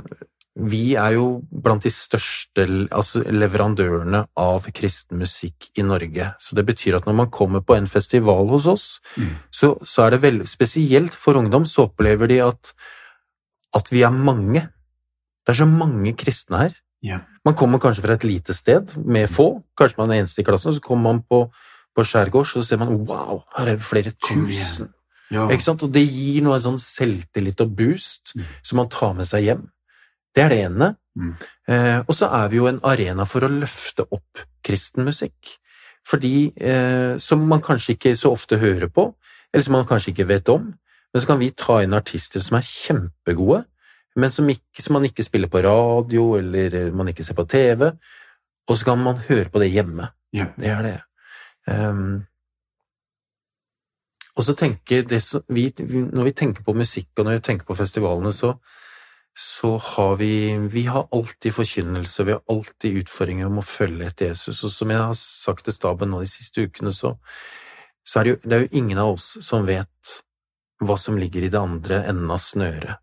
Vi 0.56 0.93
er 0.95 1.18
jo 1.18 1.41
blant 1.51 1.84
de 1.84 1.89
største 1.91 2.64
altså 2.95 3.24
leverandørene 3.28 4.22
av 4.39 4.70
kristen 4.72 5.20
musikk 5.20 5.68
i 5.76 5.84
Norge. 5.84 6.30
Så 6.39 6.56
det 6.56 6.64
betyr 6.66 6.95
at 6.95 7.06
når 7.10 7.18
man 7.18 7.30
kommer 7.34 7.60
på 7.60 7.76
en 7.76 7.88
festival 7.91 8.47
hos 8.53 8.66
oss, 8.72 8.86
Mm. 9.18 9.36
så, 9.51 9.76
så 9.84 10.06
er 10.06 10.12
det 10.16 10.22
veldig 10.22 10.47
Spesielt 10.47 11.14
for 11.16 11.36
ungdom 11.36 11.66
så 11.66 11.89
opplever 11.89 12.28
de 12.28 12.39
at, 12.43 12.74
at 13.76 13.91
vi 13.91 14.01
er 14.03 14.12
mange. 14.16 14.62
Det 15.45 15.53
er 15.53 15.60
så 15.60 15.68
mange 15.68 16.14
kristne 16.16 16.58
her. 16.58 16.74
Ja. 17.03 17.20
Man 17.45 17.53
kommer 17.53 17.78
kanskje 17.78 18.01
fra 18.01 18.14
et 18.16 18.24
lite 18.24 18.53
sted 18.53 18.95
med 19.06 19.30
få, 19.30 19.62
kanskje 19.78 19.99
man 19.99 20.12
er 20.12 20.24
eneste 20.24 20.41
i 20.41 20.47
klassen, 20.47 20.74
så 20.74 20.82
kommer 20.82 21.12
man 21.12 21.22
på, 21.30 21.43
på 21.95 22.03
skjærgårds, 22.03 22.56
og 22.56 22.64
så 22.64 22.70
ser 22.70 22.78
man 22.82 22.95
wow, 23.06 23.43
her 23.58 23.68
er 23.68 23.76
det 23.76 23.84
flere 23.84 24.12
tusen. 24.16 24.89
Ja. 25.32 25.43
Og 25.49 25.91
det 25.91 26.06
gir 26.08 26.41
noe 26.45 26.58
sånn 26.62 26.80
selvtillit 26.80 27.62
og 27.62 27.76
boost 27.76 28.36
Mm. 28.36 28.43
som 28.64 28.78
man 28.78 28.89
tar 28.89 29.14
med 29.14 29.28
seg 29.28 29.43
hjem. 29.43 29.70
Det 30.36 30.43
er 30.43 30.51
det 30.51 30.61
ene. 30.67 30.95
Mm. 31.15 31.36
Eh, 31.71 31.99
og 32.03 32.15
så 32.15 32.27
er 32.27 32.49
vi 32.51 32.59
jo 32.59 32.67
en 32.67 32.81
arena 32.83 33.25
for 33.27 33.45
å 33.45 33.51
løfte 33.51 34.03
opp 34.11 34.43
kristen 34.65 35.07
musikk. 35.07 35.55
Fordi 36.05 36.51
eh, 36.59 37.17
Som 37.17 37.47
man 37.49 37.63
kanskje 37.63 37.95
ikke 37.95 38.15
så 38.19 38.33
ofte 38.36 38.59
hører 38.61 38.91
på, 38.91 39.13
eller 39.53 39.63
som 39.63 39.77
man 39.77 39.88
kanskje 39.88 40.11
ikke 40.11 40.27
vet 40.27 40.49
om. 40.49 40.73
Men 41.13 41.21
så 41.21 41.31
kan 41.31 41.39
vi 41.39 41.53
ta 41.55 41.79
inn 41.81 41.95
artister 41.95 42.43
som 42.43 42.57
er 42.59 42.67
kjempegode, 42.67 43.63
men 44.19 44.31
som, 44.31 44.47
ikke, 44.51 44.81
som 44.83 44.97
man 44.97 45.07
ikke 45.07 45.23
spiller 45.23 45.47
på 45.51 45.63
radio, 45.63 46.36
eller 46.39 46.75
eh, 46.75 46.93
man 46.93 47.07
ikke 47.07 47.23
ser 47.23 47.38
på 47.38 47.47
TV. 47.47 47.89
Og 48.67 48.77
så 48.77 48.86
kan 48.86 48.99
man 48.99 49.21
høre 49.29 49.49
på 49.49 49.61
det 49.63 49.71
hjemme. 49.71 50.09
Ja. 50.36 50.49
Det 50.59 50.71
er 50.71 50.81
det. 50.83 50.95
Um, 51.65 52.25
og 54.36 54.43
så 54.43 54.53
tenker 54.53 55.05
det 55.07 55.21
så, 55.23 55.39
vi, 55.49 55.71
vi, 55.79 56.03
Når 56.03 56.27
vi 56.27 56.31
tenker 56.31 56.63
på 56.63 56.75
musikk, 56.77 57.09
og 57.17 57.25
når 57.25 57.39
vi 57.39 57.45
tenker 57.47 57.65
på 57.65 57.77
festivalene, 57.79 58.33
så, 58.36 58.53
så 59.38 59.77
har 59.77 60.15
vi 60.15 60.57
Vi 60.71 60.86
har 60.86 61.07
alltid 61.11 61.53
forkynnelse, 61.53 62.23
vi 62.23 62.31
har 62.31 62.41
alltid 62.49 62.97
utfordringer 63.03 63.45
om 63.45 63.59
å 63.59 63.65
følge 63.65 64.07
etter 64.07 64.31
Jesus. 64.31 64.63
Og 64.63 64.71
som 64.71 64.91
jeg 64.91 65.01
har 65.01 65.15
sagt 65.19 65.65
til 65.65 65.75
staben 65.75 66.09
nå 66.11 66.21
de 66.23 66.29
siste 66.31 66.63
ukene, 66.63 66.93
så, 66.95 67.17
så 68.05 68.19
er 68.19 68.23
det 68.23 68.36
jo, 68.36 68.38
det 68.43 68.55
er 68.55 68.63
jo 68.63 68.77
ingen 68.83 69.01
av 69.01 69.17
oss 69.17 69.33
som 69.43 69.67
vet 69.67 70.13
hva 70.83 70.95
som 70.99 71.17
ligger 71.19 71.43
i 71.43 71.51
det 71.51 71.59
andre 71.59 72.03
enden 72.07 72.31
av 72.31 72.39
snøret. 72.43 73.01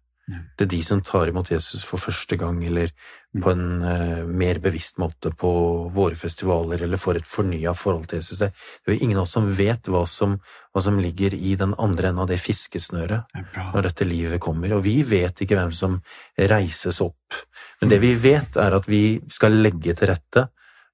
Det 0.57 0.65
er 0.65 0.71
de 0.71 0.83
som 0.87 1.03
tar 1.05 1.29
imot 1.29 1.51
Jesus 1.51 1.85
for 1.85 2.01
første 2.01 2.37
gang, 2.41 2.63
eller 2.65 2.93
på 3.41 3.51
en 3.51 3.83
uh, 3.83 4.25
mer 4.29 4.59
bevisst 4.61 4.99
måte 5.01 5.31
på 5.33 5.51
våre 5.95 6.17
festivaler, 6.19 6.83
eller 6.85 7.01
får 7.01 7.21
et 7.23 7.29
fornya 7.29 7.73
forhold 7.77 8.11
til 8.11 8.21
Jesus. 8.21 8.43
Det, 8.43 8.51
er 8.53 8.93
jo 8.93 9.07
ingen 9.07 9.17
av 9.17 9.25
oss 9.25 9.33
som 9.39 9.49
vet 9.57 9.89
hva 9.89 10.03
som, 10.11 10.35
hva 10.73 10.83
som 10.85 10.99
ligger 11.01 11.35
i 11.35 11.55
den 11.57 11.73
andre 11.81 12.11
enden 12.11 12.25
av 12.27 12.29
det 12.29 12.41
fiskesnøret 12.43 13.33
Det 13.33 13.65
når 13.73 13.89
dette 13.89 14.09
livet 14.09 14.43
kommer, 14.43 14.75
og 14.77 14.85
vi 14.85 14.99
vet 15.07 15.45
ikke 15.45 15.57
hvem 15.57 15.73
som 15.77 15.97
reises 16.37 17.01
opp. 17.05 17.41
Men 17.81 17.95
det 17.95 18.03
vi 18.03 18.13
vet, 18.21 18.59
er 18.61 18.77
at 18.77 18.89
vi 18.91 19.23
skal 19.33 19.57
legge 19.65 19.97
til 19.97 20.13
rette 20.13 20.47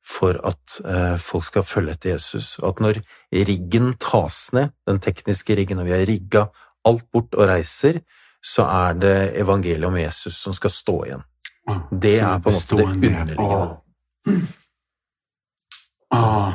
for 0.07 0.39
at 0.47 0.79
uh, 0.87 1.17
folk 1.19 1.49
skal 1.49 1.67
følge 1.67 1.97
etter 1.97 2.15
Jesus, 2.15 2.55
og 2.63 2.77
at 2.77 2.85
når 2.85 3.03
riggen 3.35 3.97
tas 3.99 4.47
ned, 4.55 4.71
den 4.87 5.03
tekniske 5.03 5.59
riggen, 5.59 5.83
og 5.83 5.91
vi 5.91 5.97
har 5.97 6.07
rigga 6.07 6.47
alt 6.87 7.11
bort 7.13 7.35
og 7.35 7.51
reiser, 7.51 7.99
så 8.39 8.63
er 8.71 8.95
det 9.03 9.17
evangeliet 9.43 9.89
om 9.91 9.99
Jesus 9.99 10.39
som 10.39 10.55
skal 10.55 10.73
stå 10.73 10.97
igjen. 11.09 11.27
Det 11.91 12.19
er 12.21 12.41
på 12.43 12.51
en 12.51 12.59
måte 12.59 12.77
det 12.77 12.87
underliggende. 12.87 14.47
Ah. 16.09 16.53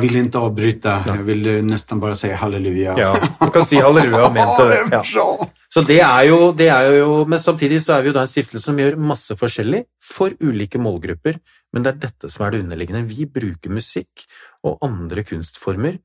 vil 0.00 0.16
ikke 0.16 0.40
avbryte. 0.40 0.92
Jeg 1.08 1.24
vil 1.26 1.48
nesten 1.64 2.00
bare 2.00 2.16
si 2.16 2.28
vill 2.28 2.36
eh, 2.36 2.36
nästan 2.36 2.36
bara 2.36 2.36
säga 2.36 2.36
halleluja. 2.36 2.94
Ja, 2.98 3.12
du 3.40 3.50
kan 3.50 3.66
si 3.66 3.76
halleluja 3.76 4.26
og 4.26 4.56
til 4.58 4.70
det. 4.70 4.80
det 4.90 5.02
Ja. 5.14 5.48
Så 5.74 5.82
det 5.82 6.00
er, 6.00 6.22
jo, 6.28 6.52
det 6.52 6.68
er 6.68 6.88
jo 7.00 7.24
Men 7.26 7.40
samtidig 7.40 7.82
så 7.82 7.96
er 7.96 8.02
vi 8.02 8.08
jo 8.08 8.14
da 8.14 8.22
en 8.22 8.30
stiftelse 8.30 8.64
som 8.64 8.78
gjør 8.78 8.96
masse 8.96 9.36
forskjellig 9.36 9.84
for 10.02 10.30
ulike 10.40 10.78
målgrupper, 10.78 11.40
men 11.72 11.82
det 11.82 11.92
er 11.92 12.02
dette 12.06 12.30
som 12.30 12.46
er 12.46 12.54
det 12.54 12.62
underliggende. 12.64 13.04
Vi 13.08 13.26
bruker 13.26 13.70
musikk 13.70 14.26
og 14.62 14.78
andre 14.86 15.24
kunstformer 15.24 15.98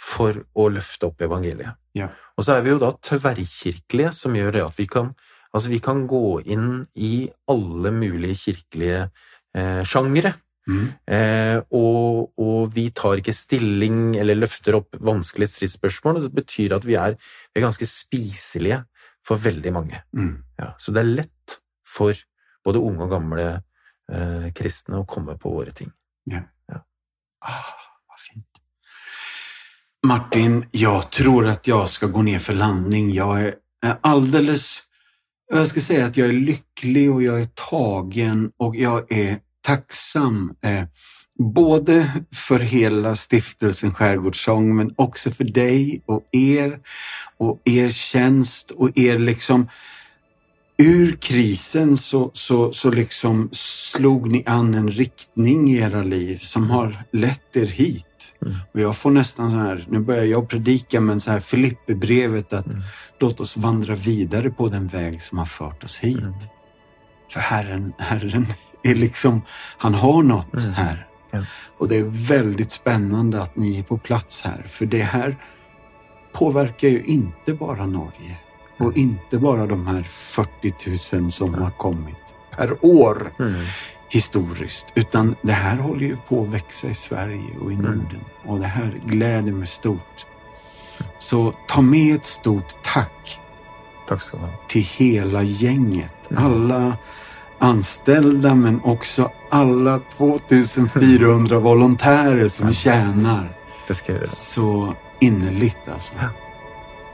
for 0.00 0.36
å 0.54 0.68
løfte 0.68 1.08
opp 1.08 1.24
evangeliet. 1.24 1.76
Ja. 1.96 2.10
Og 2.36 2.44
så 2.44 2.56
er 2.56 2.64
vi 2.64 2.70
jo 2.70 2.80
da 2.80 2.92
tverrkirkelige, 3.02 4.12
som 4.12 4.36
gjør 4.36 4.52
det 4.52 4.64
at 4.66 4.78
vi 4.78 4.86
kan, 4.86 5.14
altså 5.56 5.72
vi 5.72 5.80
kan 5.84 6.04
gå 6.08 6.40
inn 6.52 6.84
i 7.00 7.26
alle 7.50 7.92
mulige 7.94 8.36
kirkelige 8.46 9.06
eh, 9.56 9.82
sjangre. 9.88 10.34
Mm. 10.66 10.86
Eh, 11.06 11.58
og, 11.78 12.32
og 12.42 12.72
vi 12.74 12.88
tar 12.90 13.20
ikke 13.20 13.34
stilling 13.36 14.16
eller 14.18 14.38
løfter 14.38 14.80
opp 14.80 14.98
vanskelige 14.98 15.52
stridsspørsmål, 15.52 16.24
det 16.24 16.32
betyr 16.34 16.74
at 16.76 16.86
vi 16.88 16.98
er, 16.98 17.14
vi 17.52 17.60
er 17.60 17.66
ganske 17.68 17.86
spiselige 17.86 18.82
for 19.26 19.40
veldig 19.42 19.72
mange. 19.74 20.02
Mm. 20.16 20.34
Ja, 20.58 20.72
så 20.78 20.94
det 20.94 21.02
er 21.02 21.14
lett 21.22 21.58
for 21.86 22.18
både 22.66 22.82
unge 22.82 23.06
og 23.06 23.14
gamle 23.14 23.46
eh, 23.54 24.50
kristne 24.56 25.02
å 25.02 25.08
komme 25.08 25.38
på 25.38 25.54
våre 25.54 25.74
ting. 25.76 25.92
Ah, 27.46 27.68
hva 28.08 28.16
fint. 28.18 28.62
Martin, 30.06 30.64
jeg 30.74 31.10
tror 31.14 31.46
at 31.52 31.68
jeg 31.68 31.92
skal 31.92 32.10
gå 32.14 32.24
ned 32.26 32.42
for 32.42 32.58
landing. 32.58 33.12
Jeg 33.14 33.46
er 33.46 33.54
är 33.86 34.85
alldeles... 35.50 35.60
Jag 35.60 35.68
ska 35.68 35.80
säga 35.80 36.06
att 36.06 36.16
jag 36.16 36.28
är 36.28 36.32
lycklig 36.32 37.10
och 37.10 37.22
jag 37.22 37.40
är 37.40 37.48
tagen 37.70 38.50
och 38.56 38.76
jag 38.76 39.12
är 39.12 39.38
tacksam. 39.62 40.54
Eh, 40.64 40.84
både 41.38 42.12
för 42.34 42.58
hela 42.58 43.16
stiftelsen 43.16 43.94
Skärgårdssång 43.94 44.76
men 44.76 44.94
också 44.96 45.30
för 45.30 45.44
dig 45.44 46.02
och 46.06 46.28
er 46.32 46.78
och 47.38 47.60
er 47.64 47.88
tjänst 47.88 48.70
och 48.70 48.98
er 48.98 49.18
liksom 49.18 49.68
ur 50.78 51.16
krisen 51.16 51.96
så, 51.96 52.30
så, 52.32 52.72
så 52.72 52.90
liksom 52.90 53.48
slog 53.52 54.32
ni 54.32 54.42
an 54.46 54.74
en 54.74 54.90
riktning 54.90 55.70
i 55.70 55.76
era 55.76 56.02
liv 56.02 56.38
som 56.38 56.70
har 56.70 57.04
lett 57.12 57.56
er 57.56 57.66
hit. 57.66 58.05
Mm. 58.42 58.54
Och 58.74 58.80
jag 58.80 58.96
får 58.96 59.10
nästan 59.10 59.50
så 59.50 59.56
här, 59.56 59.84
nu 59.88 59.98
börjar 60.00 60.24
jag 60.24 60.48
predika, 60.48 61.00
men 61.00 61.20
så 61.20 61.30
här 61.30 61.40
Filipperbrevet 61.40 62.52
att 62.52 62.66
Mm. 62.66 62.80
låt 63.20 63.40
oss 63.40 63.56
vandra 63.56 63.94
vidare 63.94 64.50
på 64.50 64.68
den 64.68 64.86
väg 64.86 65.22
som 65.22 65.38
har 65.38 65.44
fört 65.44 65.84
oss 65.84 65.98
hit. 65.98 66.18
Mm. 66.22 66.34
För 67.32 67.40
Herren, 67.40 67.92
Herren 67.98 68.46
är 68.82 68.94
liksom, 68.94 69.42
han 69.78 69.94
har 69.94 70.22
något 70.22 70.54
Mm. 70.60 70.72
här. 70.72 71.06
Ja. 71.30 71.42
Och 71.78 71.88
det 71.88 71.96
är 71.98 72.04
väldigt 72.28 72.72
spännande 72.72 73.42
att 73.42 73.56
ni 73.56 73.78
är 73.78 73.82
på 73.82 73.98
plats 73.98 74.42
här, 74.42 74.62
för 74.68 74.86
det 74.86 75.02
här 75.02 75.36
påverkar 76.32 76.88
ju 76.88 77.02
inte 77.04 77.54
bara 77.54 77.86
Norge 77.86 78.38
Mm. 78.78 78.88
och 78.90 78.96
inte 78.96 79.38
bara 79.38 79.66
de 79.66 79.86
här 79.86 80.02
40 80.02 81.16
000 81.20 81.32
som 81.32 81.54
har 81.54 81.70
kommit 81.70 82.16
per 82.56 82.84
år 82.84 83.32
Mm. 83.38 83.54
Historiskt, 84.08 84.86
utan 84.94 85.36
det 85.42 85.52
här 85.52 85.76
håller 85.78 86.06
ju 86.06 86.16
på 86.28 86.42
att 86.42 86.48
växa 86.48 86.88
i 86.88 86.94
Sverige 86.94 87.56
och 87.62 87.72
i 87.72 87.74
Mm. 87.74 87.86
Norden. 87.86 88.20
Och 88.44 88.58
det 88.58 88.66
här 88.66 89.00
gläder 89.04 89.52
mig 89.52 89.66
stort. 89.66 90.26
Så 91.18 91.54
ta 91.68 91.80
med 91.80 92.14
ett 92.14 92.24
stort 92.24 92.74
tack 92.82 93.40
Takk 94.08 94.22
ska 94.22 94.36
du 94.36 94.42
ha. 94.42 94.50
till 94.68 94.82
hela 94.82 95.42
gänget. 95.42 96.30
Mm. 96.30 96.44
Alla 96.44 96.96
anställda 97.58 98.54
men 98.54 98.80
också 98.84 99.30
alla 99.50 100.00
2400 100.16 101.58
volontärer 101.58 102.48
som 102.48 102.72
tjänar 102.72 103.56
Det 103.88 103.94
ska 103.94 104.12
jag 104.12 104.28
så 104.28 104.94
innerligt 105.20 105.88
alltså. 105.92 106.14
Ja. 106.20 106.28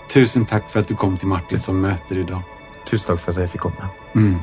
Tusen 0.09 0.47
tack 0.47 0.70
för 0.70 0.80
att 0.80 0.88
du 0.88 0.95
kom 0.95 1.16
till 1.16 1.28
Martin 1.28 1.61
som 1.61 1.80
möter 1.80 2.18
idag. 2.18 2.43
Tusen 2.90 3.07
takk 3.07 3.20
for 3.20 3.30
at 3.32 3.38
jeg 3.38 3.51
fikk 3.51 3.61
komme. 3.61 3.88
Mm. 4.14 4.38